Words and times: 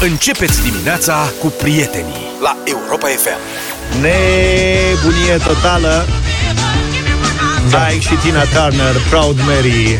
Începeți 0.00 0.62
dimineața 0.62 1.32
cu 1.40 1.46
prietenii 1.46 2.26
la 2.42 2.56
Europa 2.64 3.06
FM. 3.06 3.38
Nebunie 4.00 5.36
totală 5.46 6.06
da. 7.70 7.88
Ike 7.90 8.00
și 8.00 8.14
Tina 8.14 8.42
Turner, 8.42 8.94
Proud 9.10 9.38
Mary 9.46 9.98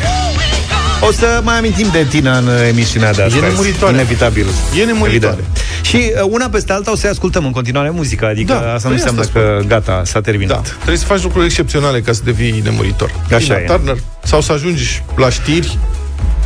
O 1.09 1.13
să 1.13 1.41
mai 1.45 1.59
amintim 1.59 1.89
de 1.93 2.07
Tina 2.09 2.39
în 2.39 2.49
emisiunea 2.69 3.13
de 3.13 3.23
astăzi 3.23 3.45
E 3.45 3.49
nemuritoare 3.49 3.95
Inevitabil 3.95 4.47
E 4.81 4.85
nemuritoare 4.85 5.37
Evident. 5.39 5.57
Și 5.83 5.97
uh, 5.97 6.29
una 6.31 6.49
peste 6.49 6.73
alta 6.73 6.91
o 6.91 6.97
să 6.97 7.09
ascultăm 7.09 7.45
în 7.45 7.53
continuare 7.53 7.91
muzica 7.91 8.27
Adică 8.27 8.53
Da, 8.53 8.73
asta 8.73 8.89
nu 8.89 8.95
păi 8.95 9.05
înseamnă 9.05 9.21
asta 9.21 9.41
că 9.41 9.61
gata, 9.67 10.03
s-a 10.05 10.13
Da, 10.13 10.21
terminat 10.21 10.75
trebuie 10.75 10.97
să 10.97 11.05
faci 11.05 11.23
lucruri 11.23 11.45
excepționale 11.45 12.01
ca 12.01 12.13
să 12.13 12.21
devii 12.25 12.61
nemuritor. 12.65 13.11
Așa 13.25 13.39
Tina 13.39 13.57
e. 13.57 13.65
Turner, 13.65 13.97
sau 14.23 14.41
să 14.41 14.53
ajungi 14.53 15.03
la 15.17 15.31
știri 15.31 15.79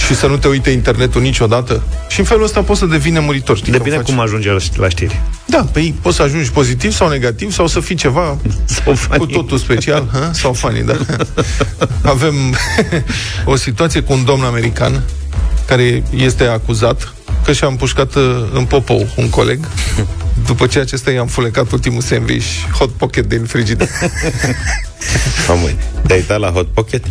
și 0.07 0.15
să 0.17 0.27
nu 0.27 0.37
te 0.37 0.49
uite 0.49 0.71
internetul 0.71 1.21
niciodată. 1.23 1.83
Și 2.09 2.19
în 2.21 2.25
felul 2.27 2.45
ăsta 2.45 2.61
poți 2.63 2.79
să 2.79 2.87
devii 2.87 3.11
nemuritor. 3.11 3.57
Știi 3.57 3.73
Depinde 3.73 3.97
faci? 3.97 4.07
cum 4.07 4.21
ajunge 4.21 4.51
la- 4.51 4.59
la 4.77 4.89
știri 4.89 5.21
Da, 5.47 5.67
păi 5.73 5.95
poți 6.03 6.17
să 6.17 6.23
ajungi 6.23 6.51
pozitiv 6.51 6.93
sau 6.93 7.09
negativ 7.09 7.53
sau 7.53 7.67
să 7.67 7.81
fii 7.81 7.97
ceva 7.97 8.37
Sau 8.85 8.95
funny. 8.95 9.19
cu 9.19 9.27
totul 9.27 9.59
special 9.59 10.09
ha? 10.13 10.31
sau 10.33 10.53
funny, 10.53 10.83
da. 10.83 10.97
Avem 12.13 12.35
o 13.45 13.57
situație 13.57 14.01
cu 14.01 14.13
un 14.13 14.25
domn 14.25 14.43
american 14.45 15.03
care 15.67 16.03
este 16.17 16.45
acuzat 16.45 17.15
că 17.45 17.53
și-a 17.53 17.67
împușcat 17.67 18.15
uh, 18.15 18.49
în 18.53 18.65
popou 18.65 19.09
un 19.17 19.29
coleg 19.29 19.67
după 20.47 20.67
ce 20.67 20.79
acesta 20.79 21.11
i-a 21.11 21.21
înfulecat 21.21 21.71
ultimul 21.73 22.01
sandwich 22.03 22.47
hot 22.79 22.91
pocket 22.91 23.27
din 23.29 23.45
frigider. 23.45 23.89
Mamă, 25.49 25.69
te-ai 26.07 26.19
uitat 26.19 26.39
la 26.41 26.49
Hot 26.51 26.67
Pocket? 26.69 27.05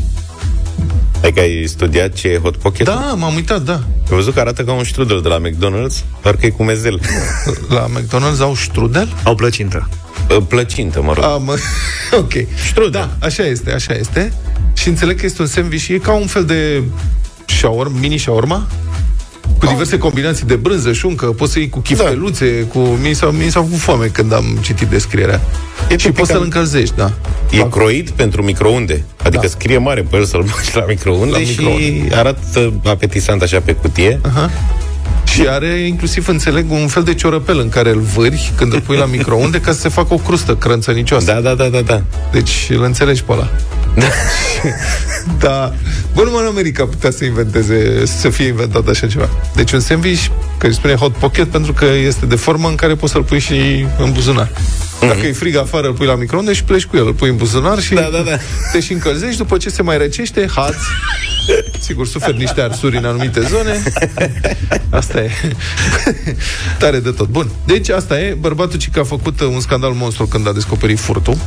Adică 1.23 1.39
ai 1.39 1.63
studiat 1.67 2.13
ce 2.13 2.27
e 2.27 2.37
Hot 2.37 2.55
Pocket? 2.55 2.85
Da, 2.85 3.13
m-am 3.17 3.35
uitat, 3.35 3.61
da. 3.61 3.73
Ai 3.73 4.15
văzut 4.15 4.33
că 4.33 4.39
arată 4.39 4.63
ca 4.63 4.71
un 4.71 4.83
strudel 4.83 5.21
de 5.21 5.27
la 5.27 5.39
McDonald's, 5.39 6.21
doar 6.21 6.35
că 6.35 6.45
e 6.45 6.49
cu 6.49 6.63
mezel. 6.63 6.99
La 7.69 7.85
McDonald's 7.87 8.39
au 8.39 8.55
strudel? 8.55 9.07
Au 9.23 9.35
plăcintă 9.35 9.89
Bă, 10.27 10.41
Plăcintă, 10.41 11.01
mă 11.01 11.13
rog. 11.13 11.23
A, 11.23 11.37
mă, 11.37 11.57
ok. 12.21 12.34
Strudel. 12.70 12.91
Da, 12.91 13.09
așa 13.27 13.43
este, 13.43 13.71
așa 13.71 13.93
este. 13.93 14.34
Și 14.73 14.87
înțeleg 14.87 15.20
că 15.20 15.26
este 15.26 15.41
un 15.41 15.48
sandwich, 15.48 15.87
e 15.87 15.98
ca 15.98 16.13
un 16.13 16.27
fel 16.27 16.45
de 16.45 16.84
shawarma, 17.45 17.98
mini 17.99 18.17
shawarma, 18.17 18.67
cu 19.60 19.65
diverse 19.65 19.98
combinații 19.98 20.46
de 20.46 20.55
brânză, 20.55 20.93
șuncă, 20.93 21.26
poți 21.26 21.52
să 21.52 21.60
iei 21.60 21.70
cu 21.70 21.79
chifteluțe, 21.79 22.46
cu... 22.74 22.79
Mi 22.79 23.13
s-a, 23.13 23.29
mi 23.29 23.49
s-a 23.49 23.62
făcut 23.62 23.77
foame 23.77 24.05
când 24.05 24.34
am 24.34 24.57
citit 24.62 24.88
descrierea. 24.88 25.41
E 25.90 25.98
și 25.98 26.12
poți 26.12 26.32
să-l 26.32 26.41
încălzești, 26.43 26.96
da. 26.96 27.12
E 27.51 27.68
croit 27.70 28.10
pentru 28.10 28.43
microunde. 28.43 29.04
Adică 29.24 29.41
Da. 29.41 29.48
scrie 29.48 29.77
mare 29.77 30.01
pe 30.01 30.18
el 30.18 30.26
să-l 30.26 30.41
bagi 30.41 30.70
la 30.74 30.85
microunde 30.88 31.32
La 31.38 31.40
și 31.43 31.60
microunde. 31.60 32.16
arată 32.16 32.74
apetisant 32.85 33.41
așa 33.41 33.60
pe 33.60 33.74
cutie. 33.74 34.20
Aha. 34.26 34.49
Și 35.24 35.48
are 35.48 35.68
inclusiv, 35.68 36.27
înțeleg, 36.27 36.71
un 36.71 36.88
fel 36.88 37.04
de 37.04 37.13
ciorăpel 37.13 37.60
în 37.60 37.70
care 37.70 37.90
îl 37.90 37.99
vâri 37.99 38.52
când 38.55 38.74
îl 38.74 38.82
pui 38.82 38.98
la 38.98 39.05
microunde 39.05 39.62
ca 39.62 39.71
să 39.71 39.79
se 39.79 39.90
facă 39.90 40.13
o 40.13 40.18
crustă 40.18 40.55
crânțănicioasă. 40.55 41.26
Da, 41.26 41.40
da, 41.40 41.54
da, 41.54 41.68
da, 41.68 41.82
da. 41.82 42.01
Deci 42.32 42.68
îl 42.70 42.84
înțelegi 42.84 43.24
pe 43.24 43.32
ăla. 43.32 43.49
da. 45.40 45.74
Bă, 46.13 46.24
numai 46.24 46.41
în 46.41 46.48
America 46.48 46.85
putea 46.85 47.12
să 47.12 47.26
inventeze, 47.26 48.05
să 48.05 48.29
fie 48.29 48.46
inventat 48.46 48.88
așa 48.88 49.07
ceva. 49.07 49.29
Deci 49.55 49.71
un 49.71 49.79
sandwich, 49.79 50.26
care 50.57 50.68
îi 50.71 50.74
spune 50.74 50.96
hot 50.96 51.13
pocket, 51.13 51.48
pentru 51.48 51.73
că 51.73 51.85
este 51.85 52.26
de 52.26 52.35
formă 52.35 52.68
în 52.68 52.76
care 52.76 52.96
poți 52.96 53.12
să-l 53.12 53.23
pui 53.23 53.40
și 53.40 53.85
în 53.98 54.12
buzunar. 54.12 54.51
Dacă 54.99 55.26
e 55.26 55.32
frig 55.32 55.55
afară, 55.55 55.88
îl 55.88 55.94
pui 55.94 56.05
la 56.05 56.16
microunde 56.16 56.54
și 56.54 56.63
pleci 56.63 56.85
cu 56.85 56.98
el. 56.98 57.05
Îl 57.05 57.13
pui 57.13 57.29
în 57.29 57.35
buzunar 57.35 57.79
și 57.79 57.94
Da, 57.94 58.10
da, 58.12 58.20
da. 58.20 58.38
te 58.71 58.79
și 58.79 58.91
încălzești. 58.94 59.38
După 59.38 59.57
ce 59.57 59.70
se 59.70 59.82
mai 59.82 59.98
răcește, 59.98 60.48
hați. 60.55 60.77
Sigur, 61.79 62.07
suferi 62.07 62.37
niște 62.37 62.61
arsuri 62.61 62.97
în 62.97 63.05
anumite 63.05 63.41
zone. 63.41 63.83
Asta 64.89 65.22
e. 65.22 65.29
Tare 66.79 67.00
de 67.00 67.09
tot. 67.11 67.28
Bun. 67.28 67.50
Deci 67.66 67.89
asta 67.89 68.19
e. 68.19 68.33
Bărbatul 68.33 68.79
ce 68.79 68.89
că 68.89 69.00
a 69.00 69.03
făcut 69.03 69.39
uh, 69.39 69.47
un 69.47 69.59
scandal 69.59 69.91
monstru 69.91 70.25
când 70.25 70.47
a 70.47 70.53
descoperit 70.53 71.00
furtul 71.00 71.38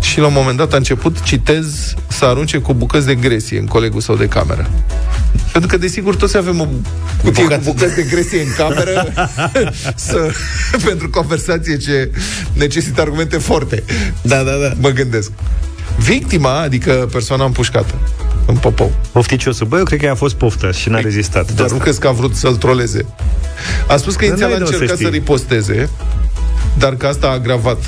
și 0.00 0.20
la 0.20 0.26
un 0.26 0.32
moment 0.32 0.56
dat 0.56 0.72
a 0.72 0.76
început, 0.76 1.22
citez, 1.22 1.94
să 2.08 2.24
arunce 2.24 2.58
cu 2.58 2.74
bucăți 2.74 3.06
de 3.06 3.14
gresie 3.14 3.58
în 3.58 3.66
colegul 3.66 4.00
său 4.00 4.16
de 4.16 4.26
cameră. 4.26 4.70
Pentru 5.52 5.70
că, 5.70 5.76
desigur, 5.76 6.16
toți 6.16 6.36
avem 6.36 6.60
o 6.60 6.66
cutie 7.22 7.42
cu 7.42 7.48
Bucăți. 7.48 7.64
bucăți 7.64 7.94
de 7.94 8.02
gresie 8.02 8.40
în 8.40 8.52
cameră 8.56 9.12
să, 9.94 10.30
pentru 10.84 11.10
conversație 11.10 11.76
ce 11.76 12.10
necesită 12.52 13.00
argumente 13.00 13.36
forte. 13.36 13.82
Da, 14.22 14.42
da, 14.42 14.52
da. 14.52 14.72
Mă 14.80 14.88
gândesc. 14.88 15.30
Victima, 15.98 16.60
adică 16.60 17.08
persoana 17.12 17.44
împușcată 17.44 17.94
în 18.46 18.56
popou, 18.56 18.92
Pofticiosul 19.12 19.66
Bă, 19.66 19.76
eu 19.76 19.84
cred 19.84 20.00
că 20.00 20.08
a 20.08 20.14
fost 20.14 20.34
poftă 20.34 20.70
și 20.70 20.88
n-a 20.88 21.00
rezistat 21.00 21.52
dar 21.52 21.70
nu 21.70 21.76
crezi 21.76 22.00
că 22.00 22.08
a 22.08 22.12
vrut 22.12 22.34
să-l 22.34 22.56
troleze. 22.56 23.06
A 23.88 23.96
spus 23.96 24.14
că 24.14 24.20
Dar 24.20 24.28
inițial 24.28 24.48
a 24.48 24.50
n-ai 24.50 24.58
de 24.58 24.64
unde 24.64 24.76
încercat 24.76 24.96
să 24.96 25.02
să 25.02 25.08
știi. 25.08 25.18
riposteze, 25.18 25.88
dar 26.78 26.94
că 26.96 27.06
asta 27.06 27.26
a 27.26 27.30
agravat 27.30 27.78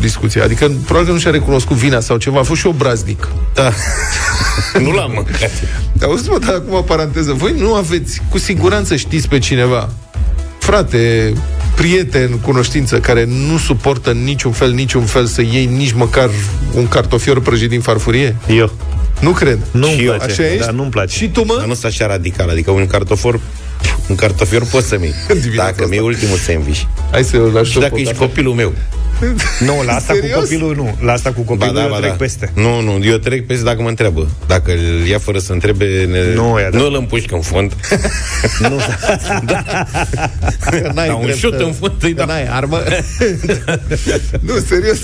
discuția. 0.00 0.44
Adică 0.44 0.70
probabil 0.84 1.06
că 1.06 1.12
nu 1.12 1.18
și-a 1.18 1.30
recunoscut 1.30 1.76
vina 1.76 2.00
sau 2.00 2.16
ceva, 2.16 2.38
a 2.38 2.42
fost 2.42 2.60
și 2.60 2.66
obraznic. 2.66 3.28
da. 3.54 3.72
nu 4.84 4.92
l-am 4.92 5.10
mâncat. 5.14 5.50
Auzi, 6.02 6.28
mă, 6.28 6.38
dar 6.38 6.54
acum 6.54 6.74
o 6.74 6.80
paranteză. 6.80 7.32
Voi 7.32 7.54
nu 7.58 7.74
aveți, 7.74 8.22
cu 8.28 8.38
siguranță 8.38 8.96
știți 8.96 9.28
pe 9.28 9.38
cineva, 9.38 9.88
frate, 10.58 11.32
prieten, 11.74 12.38
cunoștință, 12.38 13.00
care 13.00 13.24
nu 13.24 13.58
suportă 13.58 14.10
în 14.10 14.24
niciun 14.24 14.52
fel, 14.52 14.72
niciun 14.72 15.04
fel 15.04 15.26
să 15.26 15.42
iei 15.42 15.66
nici 15.66 15.92
măcar 15.92 16.30
un 16.74 16.88
cartofior 16.88 17.40
prăjit 17.40 17.68
din 17.68 17.80
farfurie? 17.80 18.36
Eu 18.48 18.72
Nu 19.20 19.30
cred. 19.30 19.58
Nu-mi 19.70 19.92
Și 19.92 20.04
eu. 20.04 20.12
place, 20.14 20.30
Așa 20.32 20.44
ești? 20.46 20.58
dar 20.58 20.70
nu-mi 20.70 20.90
place 20.90 21.16
Și 21.16 21.28
tu, 21.28 21.44
Dar 21.44 21.56
mă? 21.56 21.64
nu 21.66 21.72
sunt 21.74 21.84
așa 21.84 22.06
radical, 22.06 22.48
adică 22.48 22.70
un 22.70 22.86
cartofor 22.86 23.40
un 24.08 24.14
cartofior 24.16 24.64
poți 24.70 24.86
să-mi 24.88 25.04
iei. 25.04 25.14
Dimineața 25.42 25.70
Dacă 25.70 25.86
mi-e 25.88 25.98
asta. 25.98 26.08
ultimul 26.10 26.36
sandwich. 26.36 26.80
Hai 27.10 27.24
să-l 27.24 27.40
lași 27.54 27.70
Și 27.70 27.78
dacă 27.78 27.94
ești 27.98 28.14
copilul 28.14 28.54
meu. 28.54 28.72
Nu, 29.66 29.82
la 29.86 29.92
asta 29.94 30.12
Serios? 30.12 30.34
cu 30.34 30.40
copilul 30.40 30.74
nu 30.76 30.96
La 31.06 31.12
asta 31.12 31.32
cu 31.32 31.40
copilul 31.40 31.72
Ba 31.72 31.78
da, 31.78 31.84
eu 31.84 31.90
ba 31.90 31.96
trec 31.96 32.10
da. 32.10 32.16
peste 32.16 32.50
Nu, 32.54 32.80
nu, 32.80 33.04
eu 33.04 33.16
trec 33.16 33.46
peste 33.46 33.64
dacă 33.64 33.82
mă 33.82 33.88
întreabă. 33.88 34.28
Dacă 34.46 34.70
îl 34.72 35.06
ia 35.06 35.18
fără 35.18 35.38
să 35.38 35.52
întrebe, 35.52 36.04
ne... 36.10 36.34
Nu, 36.34 36.58
e 36.58 36.68
nu 36.72 36.78
da. 36.78 36.84
îl 36.84 36.94
împușc 36.94 37.32
în 37.32 37.40
fund. 37.40 37.72
Nu, 38.60 38.76
Că 40.70 40.90
n-ai 40.94 41.06
Dar 41.06 41.14
un 41.16 41.22
drept 41.22 41.38
șut 41.38 41.54
să- 41.58 41.62
în 41.62 41.72
fund 41.72 41.92
îi 42.02 42.10
Că 42.14 42.16
dau. 42.16 42.26
n-ai 42.26 42.46
armă. 42.50 42.82
nu, 44.40 44.52
serios. 44.68 44.98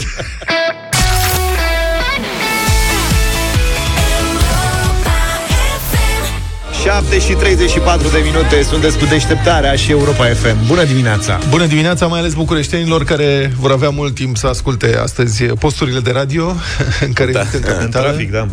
Șapte 6.85 7.19
și 7.19 7.33
34 7.33 8.09
de 8.09 8.19
minute 8.25 8.63
Sunteți 8.63 8.99
cu 8.99 9.05
deșteptarea 9.05 9.75
și 9.75 9.91
Europa 9.91 10.25
FM 10.25 10.67
Bună 10.67 10.85
dimineața 10.85 11.39
Bună 11.49 11.67
dimineața, 11.67 12.07
mai 12.07 12.19
ales 12.19 12.35
bucureștenilor 12.35 13.05
care 13.05 13.53
vor 13.61 13.71
avea 13.71 13.91
mult 13.91 14.15
timp 14.15 14.37
să 14.37 14.47
asculte 14.47 14.97
astăzi 15.03 15.45
posturile 15.45 16.01
de 16.01 16.11
radio 16.11 16.55
în 17.07 17.13
care 17.13 17.33
da. 17.33 17.41
în 17.41 17.47
În 17.53 17.61
capitală. 17.61 18.07
trafic, 18.09 18.31
da 18.31 18.47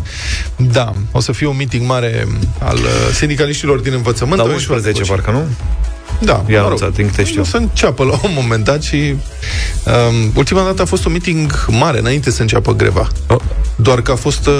Da, 0.56 0.92
o 1.12 1.20
să 1.20 1.32
fie 1.32 1.46
un 1.46 1.56
meeting 1.56 1.86
mare 1.86 2.26
al 2.58 2.76
uh, 2.76 3.14
sindicaliștilor 3.14 3.78
din 3.78 3.92
învățământ. 3.92 4.36
La 4.36 4.42
O 4.44 4.46
să 4.46 4.52
11 4.52 5.02
facă- 5.04 5.20
parcă, 5.22 5.38
nu? 5.38 5.44
Da, 6.24 6.44
I-a 6.48 6.62
anunțat, 6.64 6.92
din 6.92 7.06
câte 7.06 7.24
știu. 7.24 7.40
O 7.40 7.44
să 7.44 7.56
înceapă 7.56 8.04
la 8.04 8.12
un 8.22 8.30
moment 8.34 8.64
dat 8.64 8.82
și 8.82 8.96
um, 9.84 10.32
ultima 10.34 10.62
dată 10.62 10.82
a 10.82 10.84
fost 10.84 11.04
un 11.04 11.10
meeting 11.12 11.66
mare 11.68 11.98
înainte 11.98 12.30
să 12.30 12.40
înceapă 12.42 12.74
greva. 12.74 13.08
Oh. 13.26 13.36
Doar 13.76 14.02
că 14.02 14.12
a 14.12 14.14
fost 14.16 14.46
uh, 14.46 14.54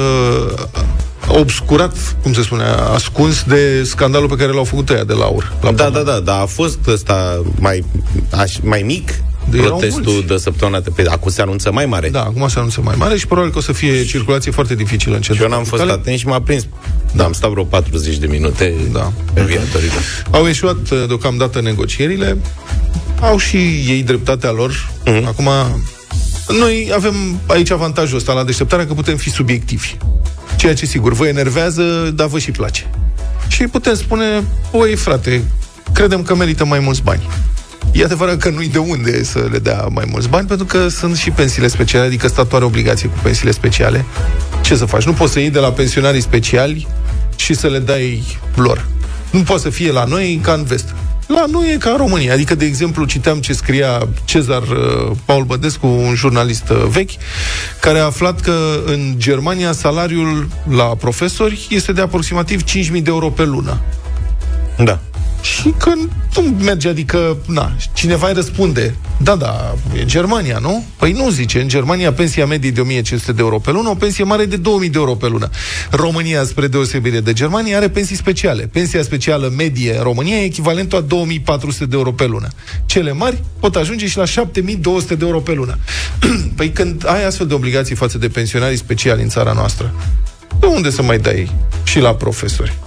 obscurat, 1.40 2.16
cum 2.22 2.32
se 2.32 2.42
spune, 2.42 2.62
ascuns 2.94 3.42
de 3.42 3.82
scandalul 3.84 4.28
pe 4.28 4.34
care 4.36 4.52
l-au 4.52 4.64
făcut 4.64 4.88
ăia 4.90 5.04
de 5.04 5.12
laur. 5.12 5.52
La 5.60 5.70
Da, 5.72 5.82
Pama. 5.84 5.96
da, 5.96 6.02
da, 6.12 6.20
da, 6.20 6.40
a 6.40 6.44
fost 6.46 6.78
ăsta 6.86 7.42
mai, 7.58 7.84
aș, 8.30 8.56
mai 8.62 8.82
mic, 8.82 9.10
De 9.50 9.58
erau 9.58 9.68
protestul 9.78 10.12
mulți. 10.12 10.26
de 10.26 10.36
săptămâna 10.36 10.80
pe 10.94 11.04
acum 11.08 11.30
se 11.30 11.42
anunță 11.42 11.72
mai 11.72 11.86
mare. 11.86 12.08
Da, 12.08 12.20
acum 12.22 12.48
se 12.48 12.58
anunță 12.58 12.80
mai 12.84 12.94
mare 12.98 13.16
și 13.16 13.26
probabil 13.26 13.50
că 13.52 13.58
o 13.58 13.60
să 13.60 13.72
fie 13.72 14.04
circulație 14.04 14.50
foarte 14.50 14.74
dificilă 14.74 15.14
în 15.14 15.20
Și 15.20 15.26
centrul 15.26 15.48
eu 15.50 15.52
n-am 15.56 15.64
fost 15.64 15.76
capitale. 15.82 16.00
atent 16.00 16.18
și 16.18 16.26
m-a 16.26 16.40
prins. 16.40 16.66
Da, 17.12 17.24
am 17.24 17.32
stat 17.32 17.50
vreo 17.50 17.64
40 17.64 18.16
de 18.16 18.26
minute 18.26 18.74
Da. 18.92 19.12
pe 19.32 19.42
viatorile. 19.42 19.92
Au 20.30 20.46
eșuat 20.48 20.76
uh, 20.90 21.04
deocamdată 21.06 21.60
negocierile, 21.60 22.36
au 23.20 23.38
și 23.38 23.56
ei 23.88 24.02
dreptatea 24.02 24.50
lor. 24.50 24.90
Mhm. 25.04 25.26
Acum, 25.26 25.48
noi 26.58 26.90
avem 26.94 27.40
aici 27.46 27.70
avantajul 27.70 28.16
ăsta 28.16 28.32
la 28.32 28.44
deșteptarea 28.44 28.86
că 28.86 28.94
putem 28.94 29.16
fi 29.16 29.30
subiectivi. 29.30 29.96
Ceea 30.62 30.74
ce, 30.74 30.86
sigur, 30.86 31.12
vă 31.12 31.26
enervează, 31.26 32.12
dar 32.14 32.26
vă 32.26 32.38
și 32.38 32.50
place. 32.50 32.90
Și 33.48 33.66
putem 33.66 33.94
spune, 33.94 34.44
oi, 34.70 34.94
frate, 34.94 35.44
credem 35.92 36.22
că 36.22 36.34
merită 36.34 36.64
mai 36.64 36.78
mulți 36.78 37.02
bani. 37.02 37.28
E 37.92 38.04
adevărat 38.04 38.36
că 38.38 38.48
nu-i 38.50 38.68
de 38.68 38.78
unde 38.78 39.24
să 39.24 39.48
le 39.50 39.58
dea 39.58 39.86
mai 39.90 40.04
mulți 40.10 40.28
bani, 40.28 40.46
pentru 40.46 40.66
că 40.66 40.88
sunt 40.88 41.16
și 41.16 41.30
pensiile 41.30 41.68
speciale, 41.68 42.06
adică 42.06 42.28
statul 42.28 42.56
are 42.56 42.64
obligație 42.64 43.08
cu 43.08 43.18
pensiile 43.22 43.50
speciale. 43.50 44.04
Ce 44.60 44.76
să 44.76 44.84
faci? 44.84 45.04
Nu 45.04 45.12
poți 45.12 45.32
să 45.32 45.38
iei 45.38 45.50
de 45.50 45.58
la 45.58 45.72
pensionarii 45.72 46.20
speciali 46.20 46.86
și 47.36 47.54
să 47.54 47.66
le 47.66 47.78
dai 47.78 48.22
lor. 48.54 48.86
Nu 49.30 49.42
poate 49.42 49.62
să 49.62 49.70
fie 49.70 49.92
la 49.92 50.04
noi 50.04 50.40
ca 50.42 50.52
în 50.52 50.64
vest. 50.64 50.94
La 51.26 51.44
noi 51.50 51.72
e 51.72 51.76
ca 51.76 51.90
în 51.90 51.96
România. 51.96 52.32
Adică, 52.32 52.54
de 52.54 52.64
exemplu, 52.64 53.04
citeam 53.04 53.40
ce 53.40 53.52
scria 53.52 54.08
Cezar 54.24 54.62
uh, 54.62 55.10
Paul 55.24 55.44
Bădescu, 55.44 55.86
un 55.86 56.14
jurnalist 56.14 56.68
uh, 56.68 56.84
vechi, 56.88 57.10
care 57.80 57.98
a 57.98 58.04
aflat 58.04 58.40
că 58.40 58.80
în 58.84 59.14
Germania 59.16 59.72
salariul 59.72 60.48
la 60.70 60.84
profesori 60.84 61.66
este 61.70 61.92
de 61.92 62.00
aproximativ 62.00 62.62
5.000 62.64 62.90
de 62.90 63.02
euro 63.04 63.30
pe 63.30 63.44
lună. 63.44 63.80
Da. 64.84 65.00
Și 65.42 65.74
că 65.78 65.92
nu 66.34 66.42
merge, 66.64 66.88
adică, 66.88 67.36
na, 67.46 67.72
cineva 67.92 68.28
îi 68.28 68.34
răspunde, 68.34 68.94
da, 69.22 69.36
da, 69.36 69.74
e 69.96 70.04
Germania, 70.04 70.58
nu? 70.58 70.84
Păi 70.96 71.12
nu 71.12 71.30
zice, 71.30 71.60
în 71.60 71.68
Germania 71.68 72.12
pensia 72.12 72.46
medie 72.46 72.70
de 72.70 72.80
1500 72.80 73.32
de 73.32 73.42
euro 73.42 73.58
pe 73.58 73.70
lună, 73.70 73.88
o 73.88 73.94
pensie 73.94 74.24
mare 74.24 74.44
de 74.44 74.56
2000 74.56 74.88
de 74.88 74.98
euro 74.98 75.14
pe 75.14 75.28
lună. 75.28 75.50
România, 75.90 76.44
spre 76.44 76.66
deosebire 76.66 77.20
de 77.20 77.32
Germania, 77.32 77.76
are 77.76 77.88
pensii 77.88 78.16
speciale. 78.16 78.66
Pensia 78.66 79.02
specială 79.02 79.52
medie 79.56 79.96
în 79.96 80.02
România 80.02 80.36
e 80.36 80.44
echivalentul 80.44 80.98
a 80.98 81.00
2400 81.00 81.86
de 81.86 81.96
euro 81.96 82.12
pe 82.12 82.26
lună. 82.26 82.48
Cele 82.86 83.12
mari 83.12 83.42
pot 83.60 83.76
ajunge 83.76 84.06
și 84.06 84.16
la 84.16 84.24
7200 84.24 85.14
de 85.14 85.24
euro 85.24 85.40
pe 85.40 85.52
lună. 85.52 85.78
păi 86.56 86.70
când 86.70 87.04
ai 87.06 87.24
astfel 87.24 87.46
de 87.46 87.54
obligații 87.54 87.94
față 87.94 88.18
de 88.18 88.28
pensionarii 88.28 88.76
speciali 88.76 89.22
în 89.22 89.28
țara 89.28 89.52
noastră, 89.52 89.94
de 90.60 90.66
unde 90.66 90.90
să 90.90 91.02
mai 91.02 91.18
dai 91.18 91.50
și 91.84 91.98
la 91.98 92.14
profesori? 92.14 92.78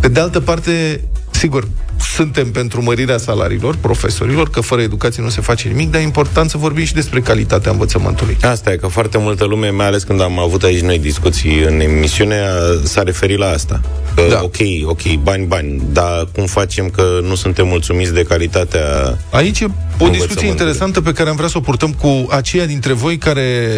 Pe 0.00 0.08
de 0.08 0.20
altă 0.20 0.40
parte, 0.40 1.00
sigur, 1.34 1.68
suntem 2.14 2.50
pentru 2.50 2.82
mărirea 2.82 3.18
salariilor 3.18 3.76
profesorilor, 3.76 4.50
că 4.50 4.60
fără 4.60 4.80
educație 4.82 5.22
nu 5.22 5.28
se 5.28 5.40
face 5.40 5.68
nimic, 5.68 5.90
dar 5.90 6.00
e 6.00 6.04
important 6.04 6.50
să 6.50 6.56
vorbim 6.58 6.84
și 6.84 6.94
despre 6.94 7.20
calitatea 7.20 7.70
învățământului. 7.70 8.36
Asta 8.42 8.72
e, 8.72 8.76
că 8.76 8.86
foarte 8.86 9.18
multă 9.18 9.44
lume, 9.44 9.70
mai 9.70 9.86
ales 9.86 10.02
când 10.02 10.20
am 10.20 10.38
avut 10.38 10.62
aici 10.62 10.80
noi 10.80 10.98
discuții 10.98 11.62
în 11.62 11.80
emisiune, 11.80 12.36
s-a 12.84 13.02
referit 13.02 13.38
la 13.38 13.48
asta. 13.48 13.80
Că, 14.14 14.22
da. 14.30 14.40
ok, 14.42 14.56
ok, 14.84 15.14
bani, 15.22 15.46
bani, 15.46 15.82
dar 15.92 16.28
cum 16.32 16.46
facem 16.46 16.88
că 16.88 17.02
nu 17.22 17.34
suntem 17.34 17.66
mulțumiți 17.66 18.12
de 18.12 18.22
calitatea 18.22 19.18
Aici 19.30 19.60
e 19.60 19.66
o 19.98 20.08
discuție 20.08 20.46
interesantă 20.46 21.00
pe 21.00 21.12
care 21.12 21.28
am 21.28 21.36
vrea 21.36 21.48
să 21.48 21.58
o 21.58 21.60
purtăm 21.60 21.92
cu 21.92 22.26
aceia 22.30 22.66
dintre 22.66 22.92
voi 22.92 23.18
care 23.18 23.68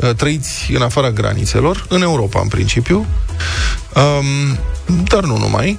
uh, 0.00 0.10
trăiți 0.16 0.70
în 0.74 0.82
afara 0.82 1.10
granițelor, 1.10 1.86
în 1.88 2.02
Europa 2.02 2.40
în 2.42 2.48
principiu, 2.48 3.06
um, 3.94 4.58
dar 5.04 5.24
nu 5.24 5.36
numai, 5.36 5.78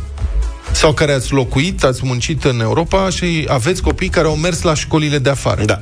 sau 0.73 0.93
care 0.93 1.11
ați 1.13 1.33
locuit, 1.33 1.83
ați 1.83 2.01
muncit 2.03 2.43
în 2.43 2.59
Europa 2.59 3.09
și 3.09 3.45
aveți 3.47 3.81
copii 3.81 4.09
care 4.09 4.27
au 4.27 4.35
mers 4.35 4.61
la 4.61 4.73
școlile 4.73 5.17
de 5.17 5.29
afară. 5.29 5.65
Da. 5.65 5.81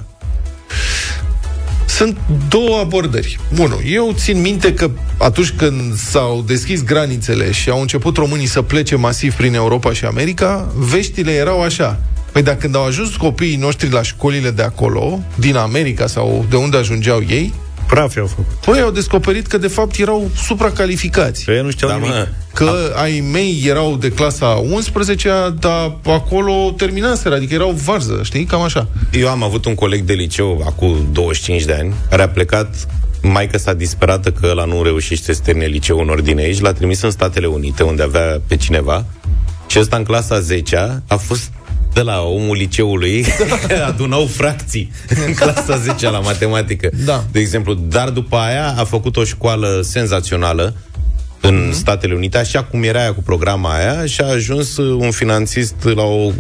Sunt 1.86 2.18
două 2.50 2.80
abordări. 2.80 3.40
Unu, 3.58 3.80
eu 3.86 4.14
țin 4.16 4.42
minte 4.42 4.74
că 4.74 4.90
atunci 5.18 5.52
când 5.52 5.96
s-au 5.96 6.44
deschis 6.48 6.84
granițele 6.84 7.52
și 7.52 7.70
au 7.70 7.82
început 7.82 8.18
românii 8.18 8.46
să 8.46 8.62
plece 8.62 8.96
masiv 8.96 9.34
prin 9.34 9.54
Europa 9.54 9.94
și 9.94 10.06
America, 10.06 10.72
veștile 10.76 11.32
erau 11.32 11.62
așa. 11.62 12.00
Păi 12.32 12.44
dacă 12.44 12.58
când 12.58 12.76
au 12.76 12.86
ajuns 12.86 13.16
copiii 13.16 13.56
noștri 13.56 13.92
la 13.92 14.02
școlile 14.02 14.52
de 14.52 14.62
acolo, 14.62 15.20
din 15.36 15.56
America 15.56 16.08
sau 16.08 16.46
de 16.50 16.56
unde 16.56 16.78
ajungeau 16.78 17.24
ei, 17.28 17.54
Prafi 17.92 18.20
au 18.20 18.26
făcut. 18.26 18.46
Păi 18.66 18.80
au 18.82 18.92
descoperit 18.92 19.48
că 19.48 19.58
de 19.58 19.68
fapt 19.68 19.98
erau 19.98 20.30
supracalificați. 20.46 21.44
Păi 21.46 21.62
nu 21.62 21.70
știau 21.72 21.90
Da, 21.90 21.96
nimic. 21.96 22.12
mă, 22.12 22.28
Că 22.54 22.72
ai 22.96 23.24
mei 23.32 23.64
erau 23.66 23.96
de 23.96 24.10
clasa 24.12 24.46
11 24.48 25.30
dar 25.60 25.98
acolo 26.06 26.74
terminaseră, 26.78 27.36
adică 27.36 27.54
erau 27.54 27.72
varză, 27.72 28.20
știi? 28.24 28.44
Cam 28.44 28.62
așa. 28.62 28.88
Eu 29.12 29.28
am 29.30 29.44
avut 29.44 29.66
un 29.66 29.76
coleg 29.76 30.02
de 30.02 30.14
liceu 30.14 30.64
acum 30.66 31.08
25 31.12 31.64
de 31.64 31.74
ani, 31.74 31.94
care 32.10 32.22
a 32.22 32.30
plecat 32.30 32.76
Maica 33.22 33.58
s-a 33.58 33.74
disperată 33.74 34.32
că 34.32 34.48
ăla 34.52 34.66
nu 34.66 34.84
reușește 34.84 35.34
să 35.34 35.42
termine 35.44 35.66
liceul 35.66 36.02
în 36.02 36.10
ordine 36.10 36.42
aici, 36.42 36.60
l-a 36.60 36.74
trimis 36.74 37.02
în 37.02 37.12
Statele 37.12 37.48
Unite, 37.48 37.84
unde 37.84 38.04
avea 38.04 38.42
pe 38.48 38.56
cineva, 38.58 39.06
și 39.68 39.80
ăsta 39.80 39.96
în 39.98 40.04
clasa 40.04 40.40
10 40.40 41.02
a 41.08 41.16
fost 41.16 41.52
de 41.94 42.02
la 42.02 42.22
omul 42.22 42.56
liceului, 42.56 43.26
adunau 43.88 44.26
fracții 44.26 44.92
în 45.26 45.34
clasa 45.34 45.78
10 45.78 46.10
la 46.10 46.20
matematică, 46.20 46.90
Da. 47.06 47.24
de 47.32 47.40
exemplu. 47.40 47.74
Dar 47.74 48.10
după 48.10 48.36
aia 48.36 48.74
a 48.78 48.84
făcut 48.84 49.18
o 49.18 49.24
școală 49.24 49.82
senzațională 49.84 50.76
în 51.42 51.70
mm-hmm. 51.70 51.74
Statele 51.74 52.14
Unite, 52.14 52.38
așa 52.38 52.64
cum 52.64 52.84
era 52.84 53.00
aia 53.00 53.14
cu 53.14 53.22
programa 53.22 53.74
aia 53.74 54.06
și 54.06 54.22
a 54.22 54.26
ajuns 54.26 54.78
uh, 54.78 54.98
un 55.00 55.12
finanțist 55.12 55.76
la 55.84 56.04
o 56.04 56.32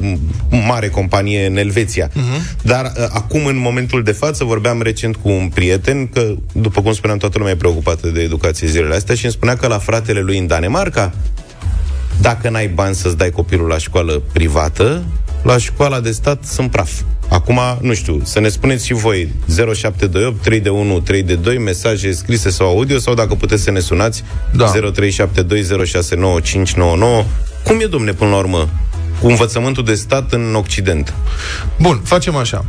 mare 0.67 0.89
companie 0.89 1.45
în 1.45 1.57
Elveția. 1.57 2.09
Mm-hmm. 2.09 2.61
Dar 2.61 2.85
uh, 2.85 3.07
acum, 3.09 3.45
în 3.45 3.57
momentul 3.57 4.03
de 4.03 4.11
față, 4.11 4.43
vorbeam 4.43 4.81
recent 4.81 5.15
cu 5.15 5.29
un 5.29 5.49
prieten, 5.53 6.07
că, 6.07 6.33
după 6.53 6.81
cum 6.81 6.93
spuneam, 6.93 7.17
toată 7.17 7.37
lumea 7.37 7.53
e 7.53 7.55
preocupată 7.55 8.07
de 8.07 8.21
educație 8.21 8.67
zilele 8.67 8.95
astea 8.95 9.15
și 9.15 9.23
îmi 9.23 9.33
spunea 9.33 9.55
că 9.55 9.67
la 9.67 9.77
fratele 9.77 10.19
lui 10.19 10.37
în 10.37 10.47
Danemarca, 10.47 11.13
dacă 12.21 12.49
n-ai 12.49 12.67
bani 12.67 12.95
să-ți 12.95 13.17
dai 13.17 13.29
copilul 13.29 13.67
la 13.67 13.77
școală 13.77 14.21
privată, 14.33 15.03
la 15.43 15.57
școala 15.57 15.99
de 15.99 16.11
stat 16.11 16.43
sunt 16.43 16.71
praf. 16.71 16.91
Acum, 17.29 17.59
nu 17.81 17.93
știu, 17.93 18.21
să 18.23 18.39
ne 18.39 18.49
spuneți 18.49 18.85
și 18.85 18.93
voi 18.93 19.29
0728 19.47 20.41
3 20.41 20.59
de 20.59 20.69
1 20.69 20.99
3 20.99 21.23
de 21.23 21.35
2 21.35 21.57
mesaje 21.57 22.11
scrise 22.11 22.49
sau 22.49 22.67
audio 22.67 22.99
sau 22.99 23.13
dacă 23.13 23.35
puteți 23.35 23.63
să 23.63 23.71
ne 23.71 23.79
sunați 23.79 24.23
Da. 24.53 24.71
0372069599 24.71 24.75
Cum 27.63 27.79
e, 27.79 27.85
domne, 27.85 28.13
până 28.13 28.29
la 28.29 28.37
urmă, 28.37 28.69
cu 29.21 29.27
învățământul 29.27 29.83
de 29.83 29.93
stat 29.93 30.31
în 30.31 30.55
Occident? 30.55 31.13
Bun, 31.79 32.01
facem 32.03 32.35
așa. 32.35 32.65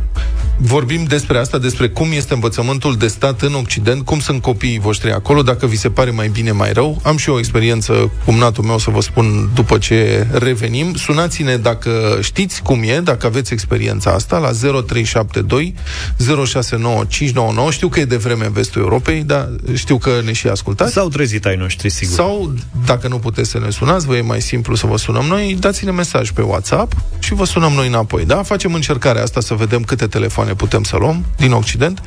Vorbim 0.57 1.03
despre 1.03 1.37
asta, 1.37 1.57
despre 1.57 1.89
cum 1.89 2.11
este 2.11 2.33
învățământul 2.33 2.95
de 2.97 3.07
stat 3.07 3.41
în 3.41 3.53
Occident, 3.53 4.05
cum 4.05 4.19
sunt 4.19 4.41
copiii 4.41 4.79
voștri 4.79 5.11
acolo, 5.11 5.41
dacă 5.41 5.65
vi 5.65 5.75
se 5.75 5.89
pare 5.89 6.11
mai 6.11 6.27
bine, 6.27 6.51
mai 6.51 6.73
rău. 6.73 6.99
Am 7.03 7.17
și 7.17 7.29
eu 7.29 7.35
o 7.35 7.37
experiență 7.37 8.11
cu 8.25 8.31
natul 8.31 8.63
meu, 8.63 8.77
să 8.77 8.89
vă 8.89 9.01
spun 9.01 9.49
după 9.53 9.77
ce 9.77 10.27
revenim. 10.31 10.93
Sunați-ne 10.95 11.57
dacă 11.57 12.17
știți 12.21 12.61
cum 12.61 12.81
e, 12.83 12.99
dacă 12.99 13.25
aveți 13.25 13.53
experiența 13.53 14.11
asta, 14.11 14.37
la 14.37 14.51
0372 14.51 15.75
069599. 16.17 17.71
Știu 17.71 17.87
că 17.87 17.99
e 17.99 18.05
de 18.05 18.17
vreme 18.17 18.45
în 18.45 18.51
vestul 18.51 18.81
Europei, 18.81 19.23
dar 19.23 19.49
știu 19.73 19.97
că 19.97 20.11
ne 20.25 20.31
și 20.31 20.47
ascultați. 20.47 20.93
S-au 20.93 21.07
trezit 21.07 21.45
ai 21.45 21.55
noștri, 21.55 21.89
sigur. 21.89 22.15
Sau, 22.15 22.53
dacă 22.85 23.07
nu 23.07 23.17
puteți 23.17 23.49
să 23.49 23.59
ne 23.59 23.69
sunați, 23.69 24.05
vă 24.05 24.15
e 24.15 24.21
mai 24.21 24.41
simplu 24.41 24.75
să 24.75 24.87
vă 24.87 24.97
sunăm 24.97 25.25
noi, 25.25 25.57
dați-ne 25.59 25.91
mesaj 25.91 26.31
pe 26.31 26.41
WhatsApp 26.43 26.93
și 27.19 27.33
vă 27.33 27.45
sunăm 27.45 27.71
noi 27.71 27.87
înapoi. 27.87 28.25
Da? 28.25 28.43
Facem 28.43 28.73
încercarea 28.73 29.23
asta 29.23 29.39
să 29.39 29.53
vedem 29.53 29.81
câte 29.81 30.07
telefoane 30.07 30.53
putem 30.53 30.83
să 30.83 30.97
luăm 30.97 31.25
din 31.37 31.51
Occident. 31.51 32.01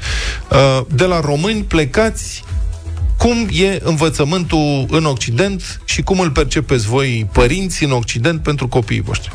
Uh, 0.50 0.80
De 0.88 1.04
la 1.04 1.20
români 1.20 1.62
plecați 1.62 2.44
cum 3.18 3.48
e 3.50 3.80
învățământul 3.82 4.86
în 4.88 5.04
Occident 5.04 5.80
și 5.84 6.02
cum 6.02 6.20
îl 6.20 6.30
percepeți 6.30 6.86
voi, 6.86 7.28
părinți, 7.32 7.84
în 7.84 7.92
Occident 7.92 8.42
pentru 8.42 8.68
copiii 8.68 9.00
voștri. 9.00 9.32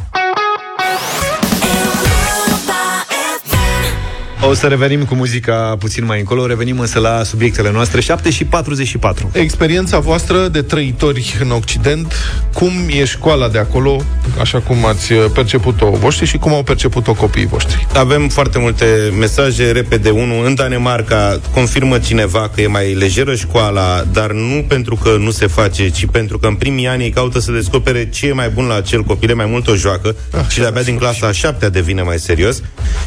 O 4.50 4.54
să 4.54 4.68
revenim 4.68 5.04
cu 5.04 5.16
muzica 5.16 5.76
puțin 5.80 6.06
mai 6.06 6.20
încolo, 6.20 6.46
revenim 6.46 6.80
însă 6.80 7.00
la 7.00 7.24
subiectele 7.24 7.72
noastre, 7.72 8.02
7 8.02 8.30
și 8.30 8.46
44. 8.46 9.30
Experiența 9.34 10.00
voastră 10.00 10.48
de 10.48 10.62
trăitori 10.62 11.38
în 11.42 11.52
Occident, 11.52 12.14
cum 12.54 12.72
e 12.90 13.06
școala 13.06 13.48
de 13.48 13.58
acolo, 13.58 14.04
așa 14.40 14.60
cum 14.60 14.86
ați 14.86 15.14
perceput-o 15.14 15.90
voștri 15.90 16.26
și 16.26 16.38
cum 16.38 16.54
au 16.54 16.64
perceput-o 16.64 17.14
copiii 17.14 17.46
voștri. 17.46 17.88
Avem 17.94 18.30
foarte 18.30 18.60
multe 18.60 18.86
mesaje, 19.20 19.72
repede 19.72 20.10
unul. 20.10 20.46
În 20.46 20.56
Danemarca 20.56 21.40
confirmă 21.54 22.00
cineva 22.00 22.50
că 22.56 22.62
e 22.62 22.68
mai 22.68 22.94
lejeră 22.94 23.36
școala, 23.36 24.04
dar 24.12 24.32
nu 24.32 24.66
pentru 24.68 24.96
că 24.96 25.16
nu 25.20 25.32
se 25.32 25.48
face, 25.48 25.90
ci 25.90 26.06
pentru 26.06 26.40
că 26.40 26.48
în 26.48 26.56
primii 26.56 26.88
ani 26.88 27.04
ei 27.04 27.10
caută 27.10 27.40
să 27.40 27.52
descopere 27.52 28.10
ce 28.10 28.28
e 28.28 28.34
mai 28.34 28.50
bun 28.50 28.66
la 28.66 28.76
acel 28.76 29.04
copil, 29.04 29.30
e 29.30 29.34
mai 29.34 29.46
mult 29.46 29.68
o 29.68 29.76
joacă 29.76 30.16
Ah, 30.34 30.46
și 30.50 30.60
de-abia 30.60 30.82
din 30.82 30.98
clasa 30.98 31.28
a 31.28 31.32
șaptea 31.32 31.70
devine 31.70 32.02
mai 32.02 32.20
serios. 32.20 32.62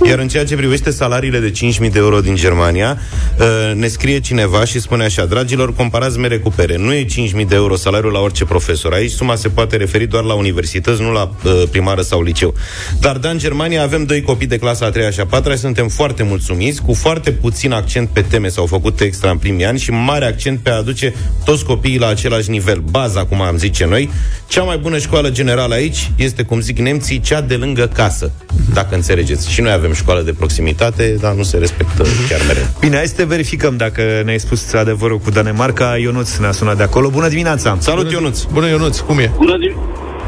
Iar 0.06 0.18
în 0.18 0.28
ceea 0.28 0.44
ce 0.44 0.56
privește 0.56 0.90
salariile 1.24 1.38
de 1.38 1.86
5.000 1.86 1.92
de 1.92 1.98
euro 1.98 2.20
din 2.20 2.34
Germania, 2.34 2.98
uh, 3.38 3.74
ne 3.74 3.86
scrie 3.86 4.20
cineva 4.20 4.64
și 4.64 4.80
spune 4.80 5.04
așa, 5.04 5.24
dragilor, 5.24 5.74
comparați 5.74 6.18
mere 6.18 6.38
cu 6.38 6.50
pere. 6.50 6.76
Nu 6.76 6.92
e 6.92 7.04
5.000 7.04 7.46
de 7.48 7.54
euro 7.54 7.76
salariul 7.76 8.12
la 8.12 8.18
orice 8.18 8.44
profesor. 8.44 8.92
Aici 8.92 9.10
suma 9.10 9.34
se 9.34 9.48
poate 9.48 9.76
referi 9.76 10.06
doar 10.06 10.24
la 10.24 10.34
universități, 10.34 11.02
nu 11.02 11.12
la 11.12 11.34
uh, 11.44 11.62
primară 11.70 12.02
sau 12.02 12.22
liceu. 12.22 12.54
Dar 13.00 13.16
da, 13.16 13.28
în 13.28 13.38
Germania 13.38 13.82
avem 13.82 14.04
doi 14.04 14.22
copii 14.22 14.46
de 14.46 14.58
clasa 14.58 14.86
a 14.86 14.90
treia 14.90 15.10
și 15.10 15.20
a 15.20 15.26
patra 15.26 15.52
și 15.52 15.58
suntem 15.58 15.88
foarte 15.88 16.22
mulțumiți, 16.22 16.82
cu 16.82 16.94
foarte 16.94 17.30
puțin 17.30 17.72
accent 17.72 18.08
pe 18.08 18.20
teme 18.20 18.48
s-au 18.48 18.66
făcut 18.66 19.00
extra 19.00 19.30
în 19.30 19.38
primii 19.38 19.64
ani 19.64 19.78
și 19.78 19.90
mare 19.90 20.24
accent 20.24 20.58
pe 20.58 20.70
a 20.70 20.76
aduce 20.76 21.14
toți 21.44 21.64
copiii 21.64 21.98
la 21.98 22.06
același 22.06 22.50
nivel. 22.50 22.82
Baza, 22.90 23.24
cum 23.24 23.40
am 23.40 23.56
zice 23.56 23.86
noi. 23.86 24.10
Cea 24.48 24.62
mai 24.62 24.78
bună 24.78 24.98
școală 24.98 25.30
generală 25.30 25.74
aici 25.74 26.10
este, 26.16 26.42
cum 26.42 26.60
zic 26.60 26.78
nemții, 26.78 27.20
cea 27.20 27.40
de 27.40 27.54
lângă 27.54 27.86
casă, 27.86 28.32
dacă 28.74 28.94
înțelegeți. 28.94 29.50
Și 29.50 29.60
noi 29.60 29.72
avem 29.72 29.92
școală 29.92 30.22
de 30.22 30.32
proximitate, 30.32 31.13
dar 31.20 31.32
nu 31.34 31.42
se 31.42 31.58
respectă 31.58 32.02
chiar 32.28 32.40
mereu. 32.46 32.62
Bine, 32.80 32.96
hai 32.96 33.06
să 33.06 33.16
te 33.16 33.24
verificăm 33.24 33.76
dacă 33.76 34.02
ne-ai 34.24 34.38
spus 34.38 34.72
adevărul 34.72 35.18
cu 35.18 35.30
Danemarca. 35.30 35.96
Ionuț 35.96 36.36
ne-a 36.36 36.50
sunat 36.52 36.76
de 36.76 36.82
acolo. 36.82 37.08
Bună 37.10 37.28
dimineața! 37.28 37.76
Salut, 37.78 38.10
Ionuț! 38.12 38.42
Bună, 38.42 38.68
Ionuț, 38.68 38.98
cum 38.98 39.18
e? 39.18 39.32
Bună, 39.36 39.56
dim- 39.64 39.78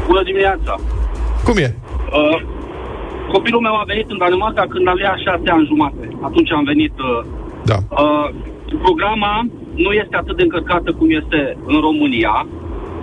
bună 0.07 0.21
dimineața! 0.23 0.75
Cum 1.43 1.57
e? 1.57 1.75
Uh, 2.19 2.37
copilul 3.33 3.61
meu 3.61 3.75
a 3.75 3.83
venit 3.87 4.07
în 4.09 4.17
Danemarca 4.17 4.63
când 4.73 4.87
avea 4.87 5.13
șase 5.25 5.47
ani 5.55 5.65
jumate. 5.71 6.03
Atunci 6.27 6.51
am 6.51 6.63
venit. 6.63 6.93
Uh, 6.99 7.25
Da. 7.71 7.77
uh, 8.03 8.27
programa 8.85 9.33
nu 9.85 9.91
este 10.01 10.15
atât 10.21 10.35
de 10.37 10.43
încărcată 10.47 10.89
cum 10.99 11.07
este 11.21 11.39
în 11.71 11.77
România 11.87 12.35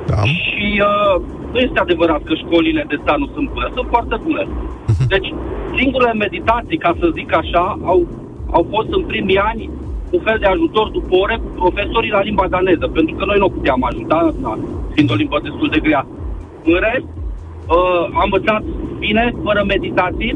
Da. 0.07 0.21
și 0.45 0.67
uh, 0.91 1.15
nu 1.53 1.59
este 1.67 1.79
adevărat 1.81 2.23
că 2.29 2.33
școlile 2.43 2.83
de 2.89 2.97
stat 3.03 3.19
nu 3.23 3.29
sunt 3.35 3.47
bune. 3.53 3.67
Sunt 3.77 3.89
foarte 3.95 4.17
bune. 4.27 4.43
Deci, 5.09 5.35
singurele 5.77 6.13
meditații, 6.13 6.79
ca 6.79 6.97
să 7.01 7.11
zic 7.15 7.37
așa, 7.37 7.79
au, 7.83 8.07
au 8.51 8.67
fost 8.71 8.89
în 8.91 9.03
primii 9.03 9.39
ani 9.39 9.71
un 10.11 10.21
fel 10.21 10.39
de 10.41 10.47
ajutor 10.47 10.89
după 10.89 11.15
ore 11.17 11.37
cu 11.43 11.51
profesorii 11.63 12.11
la 12.11 12.23
limba 12.23 12.47
daneză, 12.49 12.87
pentru 12.87 13.15
că 13.15 13.25
noi 13.25 13.39
nu 13.39 13.49
puteam 13.49 13.85
ajuta, 13.85 14.35
na, 14.41 14.59
fiind 14.93 15.11
o 15.11 15.15
limbă 15.15 15.39
destul 15.43 15.69
de 15.69 15.81
grea. 15.87 16.07
În 16.65 16.79
rest, 16.87 17.09
uh, 17.77 18.05
a 18.19 18.23
învățat 18.25 18.63
bine, 18.99 19.35
fără 19.45 19.65
meditații. 19.67 20.33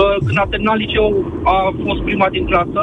Uh, 0.00 0.16
când 0.26 0.38
a 0.38 0.46
terminat 0.50 0.76
liceu 0.76 1.24
a 1.44 1.72
fost 1.84 2.00
prima 2.02 2.28
din 2.28 2.44
clasă 2.44 2.82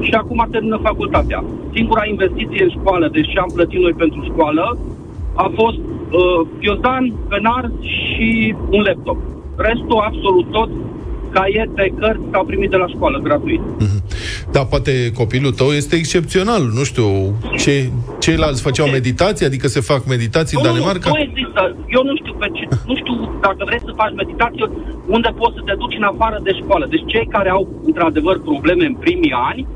și 0.00 0.12
acum 0.14 0.46
termină 0.50 0.78
facultatea. 0.82 1.44
Singura 1.74 2.06
investiție 2.06 2.62
în 2.62 2.70
școală, 2.70 3.08
deci 3.12 3.30
ce 3.32 3.38
am 3.38 3.50
plătit 3.54 3.80
noi 3.80 3.92
pentru 3.92 4.20
școală, 4.24 4.78
a 5.34 5.50
fost 5.54 5.78
uh, 5.78 6.40
piozan, 6.58 7.14
penar 7.28 7.70
și 7.82 8.54
un 8.70 8.82
laptop. 8.82 9.18
Restul, 9.66 9.98
absolut 10.08 10.50
tot, 10.50 10.70
caiete, 11.30 11.94
cărți 11.98 12.22
s-au 12.32 12.44
primit 12.44 12.70
de 12.70 12.76
la 12.76 12.86
școală, 12.86 13.18
gratuit. 13.18 13.60
Da, 14.54 14.60
poate 14.72 14.92
copilul 15.20 15.52
tău 15.52 15.70
este 15.80 15.96
excepțional. 15.96 16.62
Nu 16.78 16.84
știu, 16.90 17.08
ce, 17.62 17.90
ceilalți 18.24 18.62
făceau 18.62 18.86
meditații, 18.98 19.46
adică 19.46 19.66
se 19.68 19.80
fac 19.80 20.02
meditații 20.14 20.56
în 20.56 20.62
Nu, 20.62 20.68
Danemarca? 20.68 21.08
Nu, 21.10 21.16
nu 21.16 21.26
există. 21.30 21.62
Eu 21.96 22.02
nu 22.08 22.14
știu, 22.20 22.32
pe 22.42 22.48
ce, 22.56 22.64
nu 22.88 22.94
știu 23.00 23.14
dacă 23.46 23.60
vrei 23.68 23.82
să 23.88 23.92
faci 24.00 24.14
meditație, 24.22 24.64
unde 25.06 25.30
poți 25.40 25.56
să 25.56 25.62
te 25.64 25.74
duci 25.82 25.98
în 26.00 26.06
afară 26.12 26.38
de 26.46 26.52
școală. 26.60 26.84
Deci 26.90 27.10
cei 27.12 27.26
care 27.36 27.50
au, 27.56 27.62
într-adevăr, 27.88 28.36
probleme 28.50 28.84
în 28.86 28.96
primii 29.04 29.34
ani, 29.50 29.66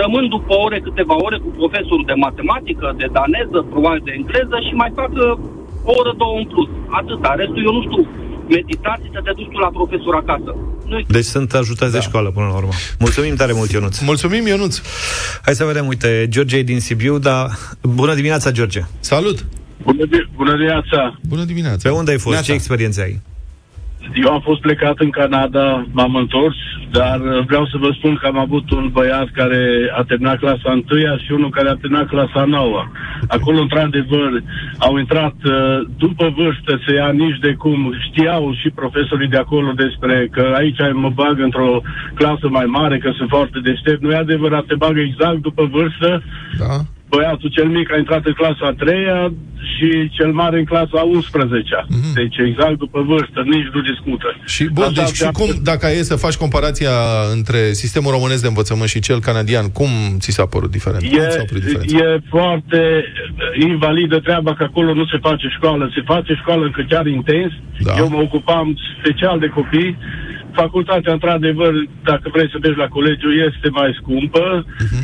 rămân 0.00 0.28
după 0.28 0.54
ore, 0.64 0.78
câteva 0.80 1.16
ore 1.26 1.38
cu 1.44 1.50
profesorul 1.60 2.06
de 2.10 2.16
matematică, 2.26 2.86
de 3.00 3.06
daneză, 3.18 3.58
probabil 3.72 4.02
de 4.04 4.12
engleză 4.18 4.56
și 4.66 4.74
mai 4.82 4.90
fac 5.00 5.10
uh, 5.12 5.32
o 5.90 5.92
oră, 6.00 6.12
două 6.22 6.36
în 6.42 6.46
plus. 6.52 6.68
Atâta. 7.00 7.30
Restul, 7.40 7.62
eu 7.68 7.74
nu 7.78 7.82
știu, 7.88 8.02
meditații 8.48 9.10
să 9.12 9.20
te 9.24 9.32
duci 9.36 9.48
tu 9.52 9.58
la 9.58 9.70
profesor 9.78 10.14
acasă. 10.14 10.50
Nu 10.86 11.00
Deci 11.08 11.24
sunt 11.24 11.54
ajutați 11.54 11.92
da. 11.92 11.98
de 11.98 12.04
școală 12.04 12.30
până 12.30 12.46
la 12.46 12.54
urmă. 12.56 12.70
Mulțumim 12.98 13.34
tare 13.34 13.52
mult, 13.52 13.70
Ionuț. 13.70 13.98
Mulțumim, 13.98 14.46
Ionuț. 14.46 14.80
Hai 15.42 15.54
să 15.54 15.64
vedem, 15.64 15.86
uite, 15.86 16.26
George 16.28 16.56
e 16.56 16.62
din 16.62 16.80
Sibiu, 16.80 17.18
dar 17.18 17.50
bună 17.82 18.14
dimineața, 18.14 18.50
George. 18.50 18.80
Salut! 19.00 19.46
Bună, 19.82 20.04
di- 20.06 20.28
bună 20.36 20.52
dimineața! 20.52 21.18
Bună 21.28 21.44
dimineața! 21.44 21.88
Pe 21.88 21.94
unde 21.94 22.10
ai 22.10 22.16
fost? 22.18 22.28
Neața. 22.34 22.46
Ce 22.46 22.52
experiențe 22.52 23.02
ai? 23.02 23.20
Eu 24.14 24.32
am 24.32 24.40
fost 24.40 24.60
plecat 24.60 24.98
în 24.98 25.10
Canada, 25.10 25.86
m-am 25.92 26.14
întors, 26.14 26.56
dar 26.90 27.20
uh, 27.20 27.44
vreau 27.46 27.66
să 27.66 27.76
vă 27.78 27.90
spun 27.92 28.14
că 28.14 28.26
am 28.26 28.38
avut 28.38 28.70
un 28.70 28.88
băiat 28.92 29.28
care 29.32 29.90
a 29.96 30.02
terminat 30.02 30.38
clasa 30.38 30.70
1 30.70 30.82
și 31.24 31.32
unul 31.32 31.50
care 31.50 31.68
a 31.68 31.74
terminat 31.74 32.08
clasa 32.08 32.44
9 32.44 32.84
Acolo, 33.28 33.60
într-adevăr, 33.60 34.42
au 34.78 34.96
intrat 34.96 35.34
uh, 35.44 35.80
după 35.98 36.32
vârstă 36.36 36.80
să 36.86 36.94
ia 36.94 37.10
nici 37.10 37.38
de 37.38 37.52
cum. 37.52 37.94
Știau 38.06 38.54
și 38.54 38.70
profesorii 38.70 39.28
de 39.28 39.36
acolo 39.36 39.72
despre 39.72 40.28
că 40.30 40.54
aici 40.56 40.80
mă 40.92 41.10
bag 41.14 41.40
într-o 41.40 41.80
clasă 42.14 42.48
mai 42.48 42.64
mare, 42.64 42.98
că 42.98 43.10
sunt 43.16 43.28
foarte 43.28 43.58
deștept. 43.62 44.02
Nu 44.02 44.10
e 44.10 44.16
adevărat, 44.16 44.64
te 44.64 44.74
bagă 44.74 45.00
exact 45.00 45.38
după 45.38 45.64
vârstă. 45.72 46.22
Da? 46.58 46.76
Băiatul 47.10 47.48
cel 47.50 47.68
mic 47.68 47.92
a 47.92 47.96
intrat 47.96 48.24
în 48.24 48.32
clasa 48.32 48.64
a 48.66 48.74
treia 48.84 49.32
și 49.72 50.10
cel 50.16 50.32
mare 50.32 50.58
în 50.58 50.64
clasa 50.64 50.96
a 50.98 51.02
11 51.02 51.84
Mhm. 51.88 52.14
Deci 52.14 52.36
exact 52.48 52.78
după 52.78 53.00
vârstă, 53.02 53.38
nici 53.54 53.68
nu 53.74 53.80
discută. 53.80 54.36
Și, 54.46 54.64
bun, 54.64 54.82
Asta 54.84 54.94
deci 55.02 55.04
și 55.04 55.22
înseamnă- 55.24 55.38
cum, 55.38 55.62
dacă 55.62 55.86
e 55.98 56.02
să 56.12 56.16
faci 56.16 56.34
comparația 56.44 56.90
între 57.32 57.72
sistemul 57.72 58.12
românesc 58.12 58.42
de 58.42 58.48
învățământ 58.48 58.88
și 58.88 59.00
cel 59.00 59.20
canadian, 59.20 59.66
cum 59.78 59.90
ți 60.18 60.30
s-a 60.30 60.46
părut 60.46 60.70
diferent? 60.70 61.02
cum 61.08 61.18
ți 61.18 61.36
s-a 61.40 61.44
părut 61.50 61.62
diferența? 61.64 61.96
E, 61.98 62.12
e 62.14 62.20
foarte 62.28 62.80
uh, 63.04 63.68
invalidă 63.68 64.18
treaba 64.18 64.54
că 64.54 64.62
acolo 64.62 64.94
nu 64.94 65.04
se 65.06 65.18
face 65.28 65.46
școală. 65.56 65.90
Se 65.94 66.02
face 66.04 66.32
școală 66.34 66.64
încă 66.64 66.84
chiar 66.88 67.06
intens. 67.06 67.52
Da. 67.80 67.94
Eu 67.96 68.08
mă 68.08 68.16
ocupam 68.20 68.76
special 69.00 69.38
de 69.38 69.46
copii. 69.46 69.96
Facultatea, 70.52 71.12
într-adevăr, 71.12 71.72
dacă 72.04 72.26
vrei 72.32 72.48
să 72.52 72.58
mergi 72.62 72.78
la 72.78 72.88
colegiu, 72.88 73.30
este 73.48 73.68
mai 73.80 73.90
scumpă, 74.00 74.64
Mhm. 74.84 75.00